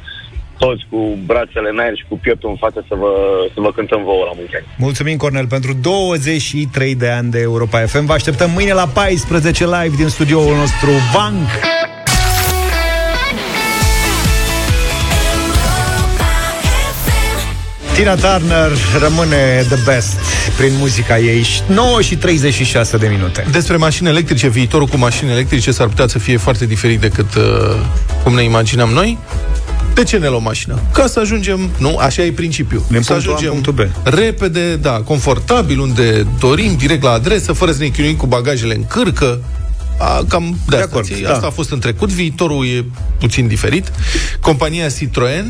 toți 0.64 0.84
cu 0.90 1.18
brațele 1.26 1.70
în 1.72 1.80
aer 1.80 1.96
și 1.96 2.06
cu 2.10 2.18
pieptul 2.26 2.50
în 2.50 2.56
față 2.56 2.86
să 2.88 2.96
vă, 3.02 3.12
să 3.54 3.60
vă 3.66 3.72
cântăm 3.72 4.04
vouă 4.04 4.24
la 4.30 4.34
mulți 4.36 4.56
ani. 4.56 4.66
Mulțumim, 4.78 5.18
Cornel, 5.18 5.48
pentru 5.48 5.74
23 5.74 6.96
de 6.96 7.10
ani 7.10 7.32
de 7.32 7.40
Europa 7.40 7.80
FM. 7.80 8.06
Vă 8.06 8.14
așteptăm 8.14 8.50
mâine 8.52 8.74
la 8.74 8.88
14 8.94 9.66
live 9.66 9.96
din 9.96 10.08
studioul 10.08 10.56
nostru 10.56 10.90
Bank. 11.14 11.48
Tina 17.96 18.16
Turner 18.16 18.72
rămâne 19.00 19.66
the 19.70 19.84
best 19.86 20.20
prin 20.58 20.72
muzica 20.78 21.18
ei. 21.20 21.46
9 21.68 22.02
și 22.02 22.16
36 22.16 22.98
de 22.98 23.08
minute. 23.08 23.46
Despre 23.52 23.76
mașini 23.76 24.10
electrice, 24.10 24.48
viitorul 24.48 24.88
cu 24.88 24.98
mașini 24.98 25.32
electrice 25.32 25.72
s-ar 25.72 25.88
putea 25.88 26.08
să 26.08 26.20
fie 26.20 26.38
foarte 26.38 26.66
diferit 26.66 27.00
decât 27.00 27.36
uh, 27.36 27.44
cum 28.24 28.34
ne 28.34 28.44
imaginăm 28.44 28.90
noi. 28.90 29.18
De 30.00 30.06
ce 30.06 30.18
ne 30.18 30.28
luăm 30.28 30.44
mașină? 30.44 30.80
Ca 30.94 31.08
să 31.08 31.20
ajungem, 31.20 31.70
nu, 31.78 31.98
așa 31.98 32.24
e 32.24 32.32
principiul. 32.32 32.84
Din 32.90 33.02
să 33.02 33.12
punctul 33.14 33.32
A 33.32 33.36
în 33.38 33.46
ajungem 33.46 33.62
punctul 33.62 33.86
B. 34.04 34.14
repede, 34.16 34.76
da, 34.76 34.92
confortabil, 34.92 35.80
unde 35.80 36.28
dorim, 36.40 36.76
direct 36.78 37.04
la 37.04 37.12
adresă, 37.12 37.54
fără 37.54 37.72
să 37.72 37.78
ne 37.80 37.88
chinuim 37.88 38.16
cu 38.16 38.26
bagajele 38.26 38.76
în 38.76 38.86
cârcă. 38.86 39.42
A, 39.98 40.24
cam 40.28 40.44
de, 40.50 40.58
De 40.68 40.76
asta, 40.76 40.88
acord, 40.90 41.06
ție- 41.06 41.24
da. 41.24 41.34
asta 41.34 41.48
a 41.48 41.50
fost 41.50 41.72
în 41.72 41.80
trecut, 41.80 42.10
viitorul 42.10 42.66
e 42.66 42.86
puțin 43.20 43.48
diferit. 43.48 43.92
Compania 44.40 44.88
Citroën, 44.88 45.46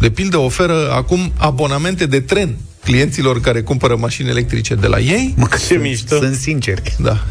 de 0.00 0.10
pildă, 0.10 0.36
oferă 0.36 0.90
acum 0.92 1.32
abonamente 1.36 2.06
de 2.06 2.20
tren 2.20 2.56
clienților 2.84 3.40
care 3.40 3.62
cumpără 3.62 3.96
mașini 3.96 4.28
electrice 4.28 4.74
de 4.74 4.86
la 4.86 4.98
ei. 4.98 5.34
Mă, 5.36 5.48
ce 5.68 5.74
mișto. 5.74 6.16
Sunt 6.16 6.34
sinceri. 6.36 6.82
Da. 6.98 7.24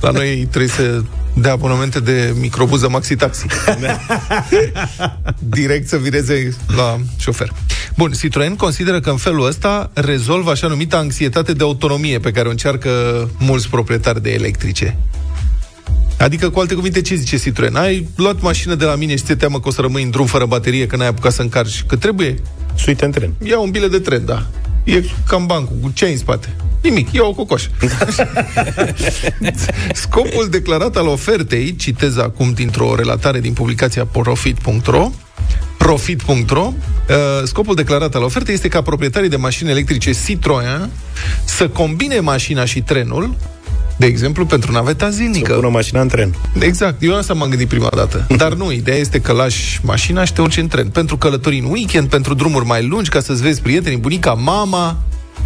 La 0.00 0.10
noi 0.10 0.46
trebuie 0.50 0.70
să 0.70 1.02
dea 1.40 1.52
abonamente 1.52 2.00
de 2.00 2.34
microbuză 2.40 2.88
maxi-taxi. 2.88 3.46
Direct 5.38 5.88
să 5.88 5.96
vireze 5.96 6.56
la 6.76 6.98
șofer. 7.18 7.52
Bun, 7.96 8.12
Citroën 8.12 8.56
consideră 8.56 9.00
că 9.00 9.10
în 9.10 9.16
felul 9.16 9.46
ăsta 9.46 9.90
rezolvă 9.94 10.50
așa 10.50 10.66
numită 10.66 10.96
anxietate 10.96 11.52
de 11.52 11.62
autonomie 11.62 12.18
pe 12.18 12.30
care 12.30 12.48
o 12.48 12.50
încearcă 12.50 12.90
mulți 13.38 13.68
proprietari 13.68 14.22
de 14.22 14.30
electrice. 14.30 14.96
Adică, 16.18 16.50
cu 16.50 16.60
alte 16.60 16.74
cuvinte, 16.74 17.00
ce 17.00 17.14
zice 17.14 17.50
Citroën? 17.50 17.72
Ai 17.72 18.08
luat 18.16 18.40
mașină 18.40 18.74
de 18.74 18.84
la 18.84 18.94
mine 18.94 19.16
și 19.16 19.24
ți-e 19.24 19.34
teamă 19.34 19.60
că 19.60 19.68
o 19.68 19.70
să 19.70 19.80
rămâi 19.80 20.02
în 20.02 20.10
drum 20.10 20.26
fără 20.26 20.46
baterie, 20.46 20.86
că 20.86 20.96
n-ai 20.96 21.06
apucat 21.06 21.32
să 21.32 21.42
încarci 21.42 21.82
cât 21.82 22.00
trebuie? 22.00 22.34
Suite 22.74 23.04
în 23.04 23.10
tren. 23.10 23.32
Ia 23.42 23.58
un 23.58 23.70
bilet 23.70 23.90
de 23.90 23.98
tren, 23.98 24.24
da. 24.24 24.46
E 24.84 25.02
cam 25.26 25.46
bancul, 25.46 25.76
cu 25.82 25.90
ce 25.94 26.04
ai 26.04 26.12
în 26.12 26.18
spate? 26.18 26.56
Nimic, 26.88 27.12
ia 27.12 27.22
o 27.24 27.32
cocoșă. 27.32 27.68
Scopul 29.92 30.48
declarat 30.50 30.96
al 30.96 31.06
ofertei, 31.06 31.76
citez 31.76 32.16
acum 32.16 32.52
dintr-o 32.52 32.94
relatare 32.94 33.40
din 33.40 33.52
publicația 33.52 34.04
profit.ro, 34.04 35.10
profit.ro, 35.78 36.72
uh, 37.08 37.14
scopul 37.44 37.74
declarat 37.74 38.14
al 38.14 38.22
ofertei 38.22 38.54
este 38.54 38.68
ca 38.68 38.82
proprietarii 38.82 39.28
de 39.28 39.36
mașini 39.36 39.70
electrice 39.70 40.10
Citroën 40.10 40.88
să 41.44 41.68
combine 41.68 42.20
mașina 42.20 42.64
și 42.64 42.80
trenul, 42.80 43.34
de 43.96 44.06
exemplu, 44.06 44.46
pentru 44.46 44.72
naveta 44.72 45.10
zilnică. 45.10 45.52
Să 45.52 45.58
pună 45.58 45.68
mașina 45.68 46.00
în 46.00 46.08
tren. 46.08 46.34
Exact, 46.58 47.02
eu 47.02 47.16
asta 47.16 47.34
m-am 47.34 47.48
gândit 47.48 47.68
prima 47.68 47.90
dată. 47.94 48.26
Dar 48.36 48.52
nu, 48.52 48.72
ideea 48.72 48.96
este 48.96 49.20
că 49.20 49.32
lași 49.32 49.80
mașina 49.82 50.24
și 50.24 50.32
te 50.32 50.40
urci 50.40 50.56
în 50.56 50.68
tren. 50.68 50.88
Pentru 50.88 51.16
călătorii 51.16 51.58
în 51.58 51.70
weekend, 51.70 52.08
pentru 52.08 52.34
drumuri 52.34 52.66
mai 52.66 52.86
lungi, 52.86 53.10
ca 53.10 53.20
să-ți 53.20 53.42
vezi 53.42 53.62
prietenii, 53.62 53.98
bunica, 53.98 54.32
mama, 54.32 54.96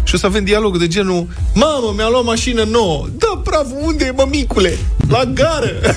Și 0.05 0.15
o 0.15 0.19
să 0.19 0.27
avem 0.27 0.45
dialog 0.45 0.79
de 0.79 0.87
genul 0.87 1.27
Mamă, 1.55 1.93
mi-a 1.97 2.09
luat 2.09 2.25
mașină 2.25 2.63
nouă 2.63 3.07
Da, 3.19 3.41
bravo, 3.45 3.75
unde 3.81 4.05
e, 4.05 4.11
mămicule? 4.11 4.79
La 5.09 5.25
gară 5.25 5.71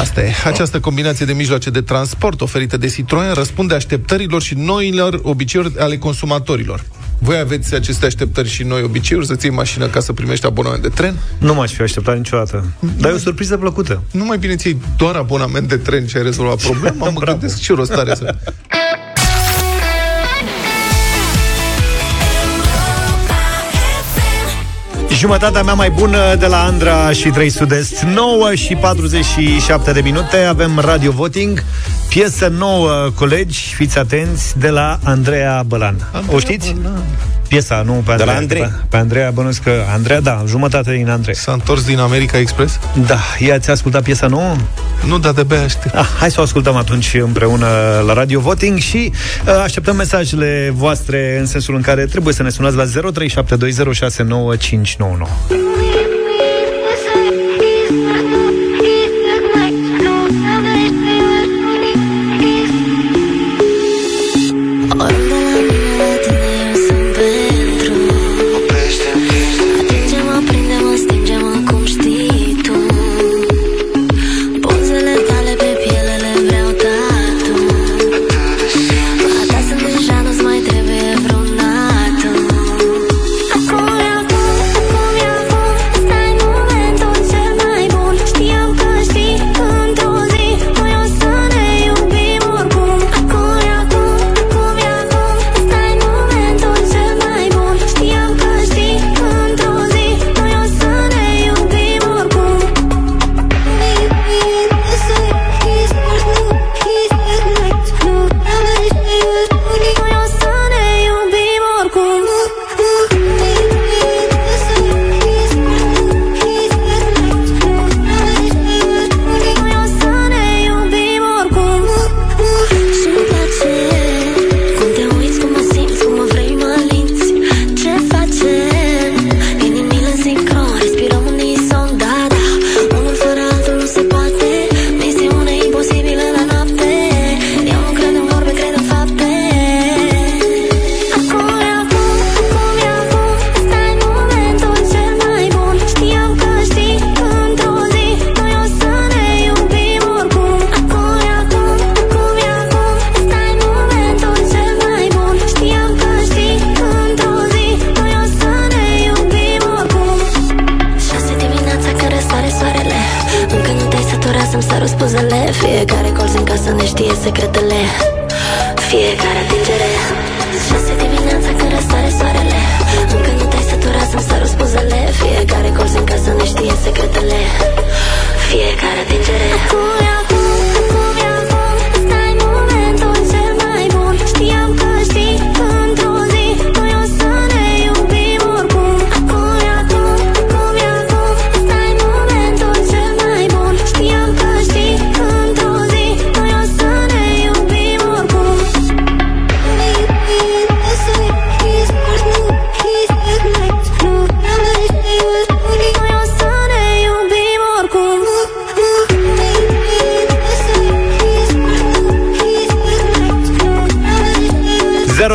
Asta 0.00 0.20
e. 0.20 0.32
Această 0.44 0.80
combinație 0.80 1.26
de 1.26 1.32
mijloace 1.32 1.70
de 1.70 1.80
transport 1.80 2.40
oferite 2.40 2.76
de 2.76 2.88
Citroen 2.88 3.32
răspunde 3.32 3.74
așteptărilor 3.74 4.42
și 4.42 4.54
noilor 4.54 5.20
obiceiuri 5.22 5.78
ale 5.78 5.98
consumatorilor. 5.98 6.84
Voi 7.18 7.38
aveți 7.38 7.74
aceste 7.74 8.06
așteptări 8.06 8.48
și 8.48 8.62
noi 8.62 8.82
obiceiuri 8.82 9.26
să 9.26 9.34
ții 9.34 9.50
mașină 9.50 9.86
ca 9.86 10.00
să 10.00 10.12
primești 10.12 10.46
abonament 10.46 10.82
de 10.82 10.88
tren? 10.88 11.16
Nu 11.38 11.54
m-aș 11.54 11.72
fi 11.72 11.82
așteptat 11.82 12.16
niciodată. 12.16 12.64
Dar 12.98 13.10
e 13.10 13.14
o 13.14 13.18
surpriză 13.18 13.56
plăcută. 13.56 14.02
Nu 14.10 14.24
mai 14.24 14.38
bine 14.38 14.56
ții 14.56 14.82
doar 14.96 15.14
abonament 15.14 15.68
de 15.68 15.76
tren 15.76 16.06
și 16.06 16.16
ai 16.16 16.22
rezolvat 16.22 16.62
problema? 16.62 17.08
Mă 17.10 17.20
gândesc 17.20 17.60
ce 17.60 17.72
rost 17.72 17.92
are 17.92 18.14
să... 18.14 18.34
Jumătatea 25.20 25.62
mea 25.62 25.74
mai 25.74 25.90
bună 25.90 26.34
de 26.38 26.46
la 26.46 26.64
Andra 26.64 27.12
și 27.12 27.28
3 27.28 27.50
Sud-Est 27.50 28.00
9 28.00 28.54
și 28.54 28.74
47 28.74 29.92
de 29.92 30.00
minute. 30.00 30.36
Avem 30.36 30.78
radio 30.78 31.10
voting 31.10 31.64
Piesă 32.10 32.48
nouă, 32.48 33.10
colegi, 33.14 33.74
fiți 33.74 33.98
atenți 33.98 34.58
De 34.58 34.68
la 34.68 34.98
Andreea 35.02 35.62
Bălan 35.66 35.96
Andreea 36.12 36.36
O 36.36 36.38
știți? 36.38 36.74
Bălan. 36.82 37.02
Piesa, 37.48 37.82
nu 37.82 37.92
pe 37.92 38.10
Andreea 38.10 38.16
De 38.16 38.24
la 38.24 38.32
Andrei. 38.32 38.60
Pe, 38.60 38.70
pe 38.88 38.96
Andreea 38.96 39.30
bănuiesc 39.30 39.62
că 39.62 39.82
Andreea, 39.92 40.20
da, 40.20 40.44
jumătate 40.46 40.92
din 40.92 41.08
Andrei 41.08 41.34
S-a 41.34 41.52
întors 41.52 41.84
din 41.84 41.98
America 41.98 42.38
Express? 42.38 42.78
Da, 43.06 43.18
ea 43.38 43.58
ți-a 43.58 43.72
ascultat 43.72 44.02
piesa 44.02 44.26
nouă? 44.26 44.56
Nu, 45.06 45.18
dar 45.18 45.32
de 45.32 45.42
bea 45.42 45.62
aștept 45.62 45.94
ah, 45.94 46.06
Hai 46.18 46.30
să 46.30 46.40
o 46.40 46.42
ascultăm 46.42 46.76
atunci 46.76 47.14
împreună 47.14 47.66
la 48.06 48.12
Radio 48.12 48.40
Voting 48.40 48.78
Și 48.78 49.12
uh, 49.46 49.62
așteptăm 49.62 49.96
mesajele 49.96 50.72
voastre 50.74 51.36
În 51.38 51.46
sensul 51.46 51.74
în 51.74 51.80
care 51.80 52.04
trebuie 52.04 52.34
să 52.34 52.42
ne 52.42 52.50
sunați 52.50 52.76
la 52.76 52.84
0372069599 52.84 52.90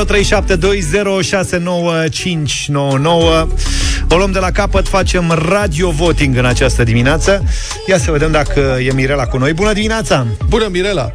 0372069599 0.05 0.13
O 4.09 4.15
luăm 4.17 4.31
de 4.31 4.39
la 4.39 4.51
capăt, 4.51 4.87
facem 4.87 5.31
radio 5.49 5.89
voting 5.89 6.37
în 6.37 6.45
această 6.45 6.83
dimineață. 6.83 7.43
Ia 7.87 7.97
să 7.97 8.11
vedem 8.11 8.31
dacă 8.31 8.77
e 8.87 8.93
Mirela 8.93 9.25
cu 9.25 9.37
noi. 9.37 9.53
Bună 9.53 9.73
dimineața! 9.73 10.25
Bună, 10.49 10.67
Mirela! 10.71 11.11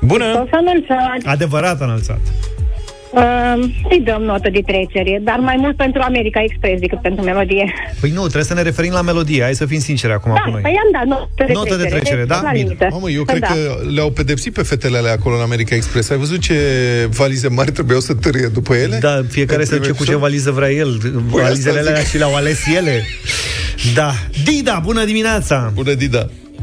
Bună! 0.00 0.46
S-a 0.50 0.58
înălțat. 0.58 1.32
Adevărat 1.32 1.80
înălțat. 1.80 2.20
Uh, 3.10 3.54
îi 3.90 4.00
dăm 4.00 4.22
notă 4.22 4.50
de 4.50 4.60
trecere, 4.66 5.20
dar 5.22 5.38
mai 5.38 5.56
mult 5.58 5.76
pentru 5.76 6.02
America 6.04 6.42
Express 6.42 6.80
decât 6.80 7.00
pentru 7.00 7.24
melodie. 7.24 7.72
Păi 8.02 8.10
nu, 8.10 8.20
trebuie 8.20 8.44
să 8.44 8.54
ne 8.54 8.62
referim 8.62 8.92
la 8.92 9.02
melodie. 9.02 9.42
Hai 9.42 9.54
să 9.54 9.66
fim 9.66 9.78
sinceri 9.80 10.12
acum 10.12 10.32
Da, 10.34 10.40
cu 10.40 10.50
noi. 10.50 10.60
păi 10.60 10.74
am 10.84 10.88
dat 10.92 11.18
notă 11.18 11.44
de 11.46 11.52
Notă 11.52 11.68
de 11.68 11.74
trecere. 11.76 11.98
trecere, 12.00 12.24
da? 12.24 12.40
La 12.42 12.50
Bine. 12.50 12.62
limită. 12.62 12.86
Mamă, 12.90 13.10
eu 13.10 13.22
Da. 13.24 13.32
cred 13.32 13.42
că 13.44 13.54
le-au 13.94 14.10
pedepsit 14.10 14.52
pe 14.52 14.62
fetele 14.62 14.98
alea 14.98 15.12
acolo 15.12 15.34
în 15.36 15.42
America 15.42 15.74
Express. 15.74 16.10
Ai 16.10 16.16
văzut 16.16 16.38
ce 16.40 16.56
valize 17.10 17.48
mari 17.48 17.72
trebuiau 17.72 18.00
să 18.00 18.14
târie 18.14 18.46
după 18.46 18.74
ele? 18.74 18.98
Da, 19.00 19.20
fiecare 19.28 19.64
să 19.64 19.76
duce 19.76 19.90
cu 19.90 20.04
ce 20.04 20.16
valiză 20.16 20.50
vrea 20.50 20.70
el. 20.70 20.98
Păi 21.30 21.40
Valizele 21.42 21.78
asta 21.78 21.90
alea 21.90 22.00
zic. 22.00 22.10
și 22.10 22.16
le-au 22.18 22.34
ales 22.34 22.58
ele. 22.76 23.04
Da. 23.94 24.12
Dida, 24.44 24.80
bună 24.84 25.04
dimineața! 25.04 25.70
Bună, 25.74 25.92
Dida! 25.94 26.18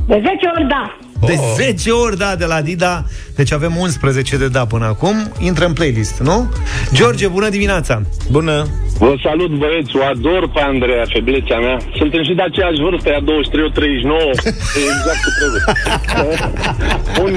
De 0.07 0.13
10 0.15 0.29
ori 0.57 0.67
da. 0.69 0.97
De 1.27 1.35
Oh. 1.37 1.53
10 1.57 1.91
ori 1.91 2.17
da 2.17 2.35
de 2.35 2.45
la 2.45 2.61
Dida 2.61 3.05
Deci 3.35 3.51
avem 3.51 3.75
11 3.75 4.37
de 4.37 4.47
da 4.47 4.65
până 4.65 4.85
acum 4.85 5.31
Intră 5.39 5.65
în 5.65 5.73
playlist, 5.73 6.19
nu? 6.19 6.53
George, 6.93 7.27
bună 7.27 7.49
dimineața 7.49 8.01
Bună! 8.31 8.67
Vă 9.01 9.11
salut, 9.23 9.51
băieți, 9.61 9.95
o 9.99 10.01
ador 10.11 10.43
pe 10.53 10.61
Andreea, 10.71 11.05
feblețea 11.15 11.59
mea. 11.65 11.77
Suntem 11.99 12.21
și 12.27 12.33
de 12.39 12.43
aceeași 12.49 12.79
vârstă, 12.85 13.07
ea 13.09 13.21
23, 13.21 13.63
eu 13.63 13.69
39. 13.69 14.19
E 14.79 14.89
exact 14.93 15.19
ce 15.25 15.31
trebuie. 15.39 15.61
un, 17.23 17.33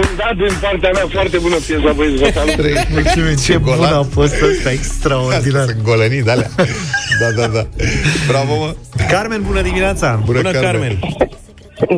un 0.00 0.08
dat 0.20 0.34
din 0.42 0.54
partea 0.64 0.90
mea, 0.96 1.06
foarte 1.16 1.38
bună 1.44 1.58
piesa, 1.66 1.90
băieți, 1.98 2.22
vă 2.22 2.28
salut. 2.38 2.56
Mulțumim, 2.96 3.36
ce 3.44 3.56
bun 3.56 3.76
golan. 3.76 3.92
a 4.00 4.02
fost 4.18 4.36
ăsta, 4.48 4.70
extraordinar 4.78 5.66
Sunt 5.70 5.82
golănii 5.90 6.22
de 6.26 6.30
alea. 6.34 6.50
Da, 7.20 7.28
da, 7.38 7.46
da. 7.56 7.62
Bravo, 8.30 8.52
mă. 8.62 8.68
Carmen, 9.12 9.42
bună 9.46 9.62
dimineața 9.68 10.20
Bună, 10.24 10.40
Bună, 10.40 10.50
Carmen! 10.50 10.98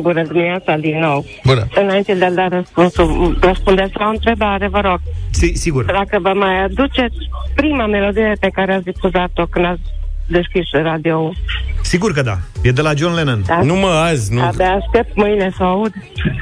Bună 0.01 0.23
dimineața 0.23 0.75
din 0.75 0.99
nou. 0.99 1.25
Bună. 1.45 1.67
Înainte 1.75 2.13
de 2.13 2.25
a 2.25 2.31
da 2.31 2.47
răspunsul, 2.47 3.37
răspundeți 3.41 3.91
la 3.93 4.05
o 4.05 4.09
întrebare, 4.09 4.67
vă 4.67 4.79
rog. 4.79 4.99
Si, 5.31 5.51
sigur. 5.55 5.85
Dacă 5.85 6.19
vă 6.21 6.33
mai 6.35 6.63
aduceți 6.63 7.17
prima 7.55 7.85
melodie 7.85 8.33
pe 8.39 8.49
care 8.53 8.73
ați 8.73 8.83
difuzat-o 8.83 9.45
când 9.45 9.65
ați 9.65 9.81
deschis 10.29 10.69
radio 10.71 11.33
Sigur 11.81 12.13
că 12.13 12.21
da. 12.21 12.37
E 12.61 12.71
de 12.71 12.81
la 12.81 12.93
John 12.93 13.13
Lennon. 13.15 13.43
Da. 13.45 13.61
Nu 13.61 13.75
mă, 13.75 13.87
azi, 13.87 14.33
nu. 14.33 14.41
Abia 14.41 14.71
aștept 14.71 15.15
mâine 15.15 15.51
să 15.57 15.63
o 15.63 15.65
aud. 15.67 15.91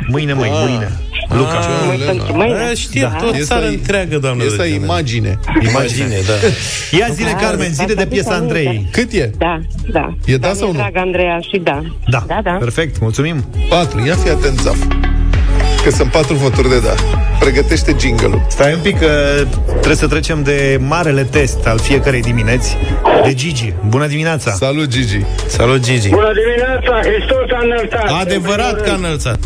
Mâine, 0.07 0.33
măi, 0.33 0.49
Ah. 0.53 0.65
mâine. 0.67 0.91
Luca. 1.29 1.59
Mâine 1.87 2.03
pentru 2.03 2.33
mâine. 2.35 2.53
A, 2.53 2.73
știe 2.73 3.01
Da. 3.01 3.07
tot 3.07 3.43
țara 3.43 3.61
Este- 3.65 3.75
întreagă, 3.77 4.17
doamnă. 4.17 4.43
Este 4.43 4.55
Răzgene. 4.61 4.83
imagine. 4.83 5.39
Imagine, 5.69 6.15
da. 6.27 6.33
Ia 6.99 7.07
zile, 7.11 7.29
Da, 7.31 7.35
Carmen, 7.37 7.69
zile 7.73 7.85
de 7.85 7.93
asta 7.93 8.05
piesa 8.05 8.31
zic 8.33 8.39
aminte. 8.41 8.57
Andrei. 8.67 8.87
Cât 8.91 9.11
e? 9.11 9.31
Da, 9.37 9.59
da. 9.91 10.15
E 10.25 10.37
da 10.37 10.47
Da, 10.47 10.53
sau 10.53 10.67
nu? 10.71 10.77
Drag 10.77 10.95
Andreea 10.97 11.39
și 11.39 11.57
da. 11.63 11.81
Da. 12.07 12.23
Da, 12.27 12.39
da. 12.43 12.51
Perfect, 12.51 12.99
mulțumim. 12.99 13.45
4. 13.69 14.05
Ia 14.05 14.15
fi 14.15 14.29
atent, 14.29 14.59
Zaf. 14.59 14.77
Că 15.83 15.89
sunt 15.89 16.11
patru 16.11 16.33
voturi 16.35 16.69
de 16.69 16.79
da. 16.79 16.93
Pregătește 17.39 17.95
jingle-ul. 17.99 18.45
Stai 18.49 18.73
un 18.73 18.79
pic 18.79 18.99
că 18.99 19.07
trebuie 19.69 19.95
să 19.95 20.07
trecem 20.07 20.43
de 20.43 20.79
marele 20.81 21.23
test 21.23 21.67
al 21.67 21.79
fiecarei 21.79 22.21
dimineți 22.21 22.77
de 23.23 23.33
Gigi. 23.33 23.73
Bună 23.87 24.07
dimineața! 24.07 24.51
Salut, 24.51 24.87
Gigi! 24.87 25.21
Salut, 25.47 25.79
Gigi! 25.79 26.09
Bună 26.09 26.31
dimineața, 26.43 27.09
Hristos 27.09 27.47
a 27.53 27.59
înălțat. 27.63 28.21
Adevărat 28.21 28.81
că 28.81 28.89
a 28.89 28.95
înălțat. 28.95 29.39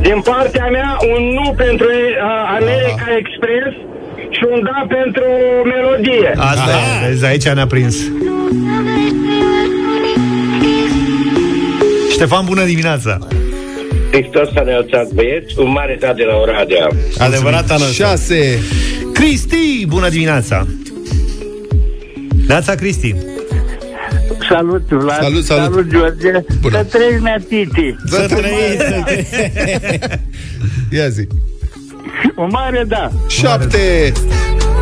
Din 0.00 0.20
partea 0.24 0.66
mea, 0.66 0.96
un 1.16 1.22
nu 1.24 1.54
pentru 1.56 1.86
uh, 1.86 2.58
America 2.58 3.06
Express 3.18 3.76
și 4.30 4.46
un 4.52 4.60
da 4.62 4.86
pentru 4.88 5.24
melodie. 5.64 6.32
Asta 6.36 6.70
e, 6.70 7.08
vezi, 7.08 7.24
aici 7.24 7.48
ne-a 7.48 7.66
prins. 7.66 7.96
Ștefan, 12.10 12.44
bună 12.44 12.64
dimineața! 12.64 13.18
Hristos 14.10 14.48
a 14.54 14.60
înălțat 14.60 15.12
băieți, 15.12 15.58
un 15.58 15.70
mare 15.70 15.96
da 16.00 16.12
de 16.12 16.22
la 16.22 16.36
Oradea. 16.36 16.88
Adevărat, 17.18 17.70
Ana. 17.70 17.84
6. 17.84 18.58
Cristi, 19.12 19.84
bună 19.86 20.08
dimineața! 20.08 20.66
Neața, 22.46 22.74
Cristi. 22.74 23.14
Salut, 24.48 24.88
Vlad. 24.88 25.22
Salut, 25.22 25.44
salut. 25.44 25.72
Salut, 25.72 25.86
George. 25.90 26.30
Bună. 26.60 26.76
Să 26.76 26.84
trăiți, 26.98 27.22
mea, 27.22 27.36
Titi. 27.48 27.96
Să 28.06 28.26
trăiți! 28.28 28.84
Ia 30.98 31.08
zi. 31.08 31.26
Un 32.36 32.48
mare 32.50 32.84
da. 32.88 33.10
7. 33.28 34.12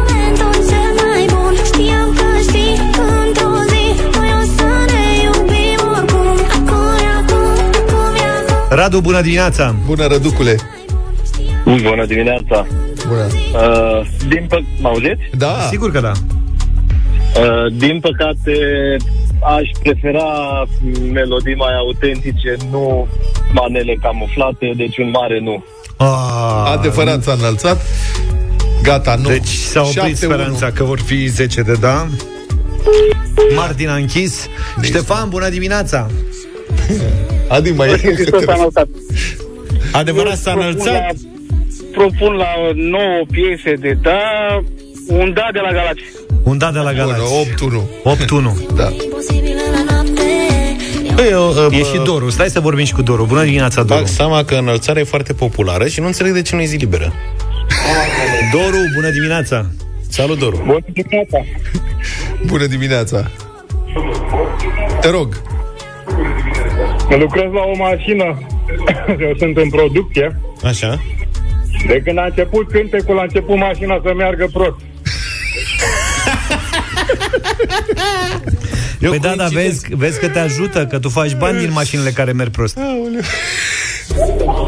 Momentul 0.09 0.53
cel 0.68 1.07
mai 1.07 1.26
bun 1.26 1.55
Știam 1.64 2.14
că 2.14 2.41
știi 2.49 2.76
într-o 3.26 3.62
zi 3.68 3.78
Radu, 8.70 9.00
bună 9.00 9.20
dimineața! 9.20 9.74
Bună, 9.86 10.06
Răducule! 10.06 10.56
Bună 11.64 12.06
dimineața! 12.06 12.66
Bună! 13.08 13.26
Uh, 13.52 14.06
din 14.28 14.46
pă- 14.46 14.80
mă 14.80 14.88
auziți? 14.88 15.22
Da! 15.36 15.66
Sigur 15.70 15.90
că 15.92 16.00
da. 16.00 16.12
Uh, 16.12 17.72
din 17.72 18.00
păcate, 18.00 18.52
aș 19.56 19.68
prefera 19.82 20.28
melodii 21.12 21.54
mai 21.54 21.74
autentice, 21.76 22.56
nu 22.70 23.06
manele 23.52 23.98
camuflate, 24.02 24.72
deci 24.76 24.98
un 24.98 25.10
mare 25.10 25.40
nu. 25.40 25.64
Ah, 25.96 26.72
Adevărat 26.76 27.22
s-a 27.22 27.32
înălțat. 27.32 27.80
Gata, 28.82 29.14
nu. 29.14 29.28
Deci 29.28 29.48
s-a 29.48 29.80
oprit 29.80 30.14
7-1. 30.16 30.18
speranța 30.18 30.70
că 30.70 30.84
vor 30.84 31.00
fi 31.00 31.26
10 31.26 31.60
de 31.62 31.72
da. 31.72 32.06
Martin 33.54 33.88
a 33.88 33.94
închis. 33.94 34.46
Ștefan, 34.82 35.28
bună 35.28 35.48
dimineața! 35.48 36.06
Adi, 37.49 37.70
mai 37.70 37.88
e 37.90 37.96
Hristos 37.96 38.46
a 38.46 38.55
înălțat. 38.55 38.88
Adevărat 39.92 40.36
s-a 40.36 40.51
Propun 40.53 40.68
înălțat? 40.70 40.94
la- 40.94 41.09
Propun 41.92 42.32
la 42.32 42.46
nouă 42.74 43.24
piese 43.30 43.74
de 43.80 43.99
da, 44.03 44.18
un 45.09 45.32
da 45.34 45.49
de 45.53 45.59
la 45.59 45.72
Galați. 45.72 46.03
Un 46.42 46.59
dat 46.59 46.72
de 46.72 46.78
la 46.78 46.92
Galați. 46.92 47.20
8-1. 47.22 47.88
8-1. 48.05 48.74
Da. 48.76 48.84
Posibilă 49.11 49.61
la 49.74 49.92
noapte 49.92 50.22
Păi, 51.14 51.28
eu, 51.30 51.68
E 51.70 51.76
și 51.82 52.01
Doru. 52.05 52.30
Stai 52.30 52.49
să 52.51 52.61
vorbim 52.61 52.84
și 52.84 52.92
cu 52.92 53.03
Doru. 53.03 53.24
Bună 53.24 53.44
dimineața, 53.44 53.82
Doru. 53.82 54.01
Fac 54.01 54.09
seama 54.09 54.44
că 54.44 54.55
înălțarea 54.55 55.03
e 55.03 55.05
foarte 55.05 55.32
populară 55.32 55.86
și 55.86 56.01
nu 56.01 56.07
înțeleg 56.07 56.32
de 56.32 56.42
ce 56.42 56.55
nu 56.55 56.61
e 56.62 56.64
zi 56.64 56.76
liberă. 56.76 57.12
Doru, 58.53 58.76
bună 58.94 59.11
dimineața! 59.11 59.66
Salut, 60.09 60.38
Doru! 60.38 60.62
Bună 60.66 60.78
dimineața. 60.92 61.38
Bună 62.46 62.66
dimineața! 62.66 63.30
Te 65.01 65.11
rog. 65.11 65.42
Lucrez 67.16 67.52
la 67.52 67.61
o 67.61 67.76
mașină. 67.76 68.38
Eu 69.26 69.34
sunt 69.38 69.56
în 69.56 69.68
producție. 69.68 70.40
Așa? 70.64 71.00
De 71.86 72.00
când 72.04 72.18
a 72.18 72.24
început 72.24 72.70
cântecul, 72.70 73.18
a 73.18 73.22
început 73.22 73.56
mașina 73.56 74.00
să 74.04 74.12
meargă 74.14 74.48
prost. 74.52 74.76
Eu 79.00 79.11
Păi 79.11 79.18
da, 79.18 79.28
da, 79.28 79.34
coincidez. 79.34 79.64
vezi, 79.64 79.86
vezi 79.94 80.20
că 80.20 80.28
te 80.28 80.38
ajută, 80.38 80.86
că 80.86 80.98
tu 80.98 81.09
faci 81.09 81.34
bani 81.36 81.59
din 81.59 81.72
mașinile 81.72 82.11
care 82.11 82.32
merg 82.32 82.50
prost. 82.50 82.78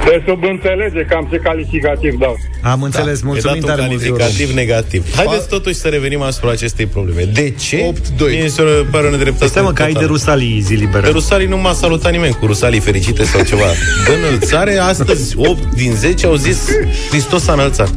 Se 0.04 0.22
subînțelege 0.26 1.04
cam 1.08 1.28
ce 1.30 1.36
calificativ 1.36 2.14
dau. 2.18 2.36
Am 2.62 2.82
înțeles, 2.82 3.18
E 3.18 3.20
dat 3.22 3.24
mulțumim 3.30 3.56
un 3.62 3.68
tare 3.68 3.82
mult, 3.86 4.02
Doru. 4.02 4.16
calificativ 4.16 4.54
negativ. 4.54 5.14
Haideți 5.14 5.48
totuși 5.48 5.74
să 5.74 5.88
revenim 5.88 6.22
asupra 6.22 6.50
acestei 6.50 6.86
probleme. 6.86 7.22
De 7.32 7.50
ce? 7.50 7.92
8-2. 7.92 7.94
Mie 8.18 8.48
se 8.48 8.62
pare 8.90 9.06
o 9.06 9.10
nedreptate. 9.10 9.38
Păi 9.38 9.48
stai 9.48 9.62
mă, 9.62 9.72
că 9.72 9.82
ai 9.82 9.88
de 9.88 9.92
totală. 9.94 10.12
Rusalii 10.12 10.60
zi 10.60 10.74
Pe 10.74 10.80
liberă. 10.80 11.08
Rusalii 11.08 11.46
nu 11.46 11.56
m-a 11.56 11.72
salutat 11.72 12.12
nimeni 12.12 12.34
cu 12.40 12.46
Rusalii 12.46 12.80
fericite 12.80 13.24
sau 13.24 13.42
ceva. 13.42 13.64
De 14.06 14.12
înălțare, 14.26 14.76
astăzi 14.76 15.34
8 15.36 15.74
din 15.74 15.92
10 15.94 16.26
au 16.26 16.34
zis 16.34 16.68
Hristos 17.10 17.48
a 17.48 17.52
înălțat. 17.52 17.90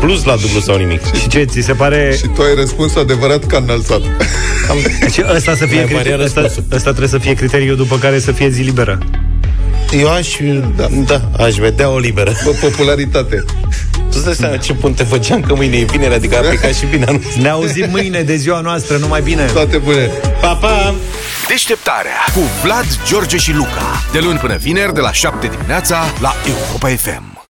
Plus 0.00 0.24
la 0.24 0.36
dublu 0.36 0.60
sau 0.60 0.76
nimic. 0.76 1.00
Și 1.14 1.28
ce, 1.28 1.44
ți 1.44 1.60
se 1.60 1.72
pare... 1.72 2.14
Și 2.16 2.26
tu 2.34 2.42
ai 2.42 2.54
răspuns 2.56 2.96
adevărat 2.96 3.44
că 3.46 3.56
a 3.56 3.58
înălțat. 3.58 4.00
Deci 5.00 5.18
ăsta, 5.34 5.54
să 5.54 5.66
fie 5.66 5.76
Mai 5.76 5.84
varia 5.84 6.00
criter... 6.00 6.20
ăsta, 6.20 6.40
răspunsul. 6.40 6.72
ăsta 6.76 6.88
trebuie 6.88 7.08
să 7.08 7.18
fie 7.18 7.34
criteriul 7.34 7.76
după 7.76 7.98
care 7.98 8.18
să 8.18 8.32
fie 8.32 8.48
zi 8.48 8.62
liberă. 8.62 8.98
Eu 9.92 10.12
aș, 10.12 10.36
da, 10.76 10.86
da 11.06 11.44
aș 11.44 11.54
vedea 11.54 11.88
o 11.88 11.98
liberă. 11.98 12.30
Pe 12.44 12.58
popularitate. 12.60 13.44
Tu 13.94 14.18
îți 14.18 14.24
dai 14.24 14.34
seama 14.34 14.56
ce 14.56 14.74
punte 14.74 15.04
făceam 15.04 15.40
că 15.40 15.54
mâine 15.54 15.76
e 15.76 15.84
vineri, 15.84 16.14
adică 16.14 16.36
a 16.36 16.40
plecat 16.40 16.74
și 16.74 16.86
bine 16.86 17.04
anunț. 17.04 17.34
Ne 17.34 17.48
auzim 17.48 17.90
mâine 17.90 18.22
de 18.22 18.36
ziua 18.36 18.60
noastră, 18.60 18.96
numai 18.96 19.20
bine! 19.20 19.44
Toate 19.44 19.78
bune! 19.78 20.10
Pa, 20.40 20.54
pa! 20.54 20.94
Deșteptarea 21.48 22.24
cu 22.34 22.40
Vlad, 22.62 22.86
George 23.06 23.36
și 23.36 23.52
Luca. 23.52 24.02
De 24.12 24.18
luni 24.18 24.38
până 24.38 24.56
vineri, 24.56 24.94
de 24.94 25.00
la 25.00 25.12
7 25.12 25.46
dimineața, 25.46 26.04
la 26.20 26.34
Europa 26.46 26.88
FM. 26.88 27.31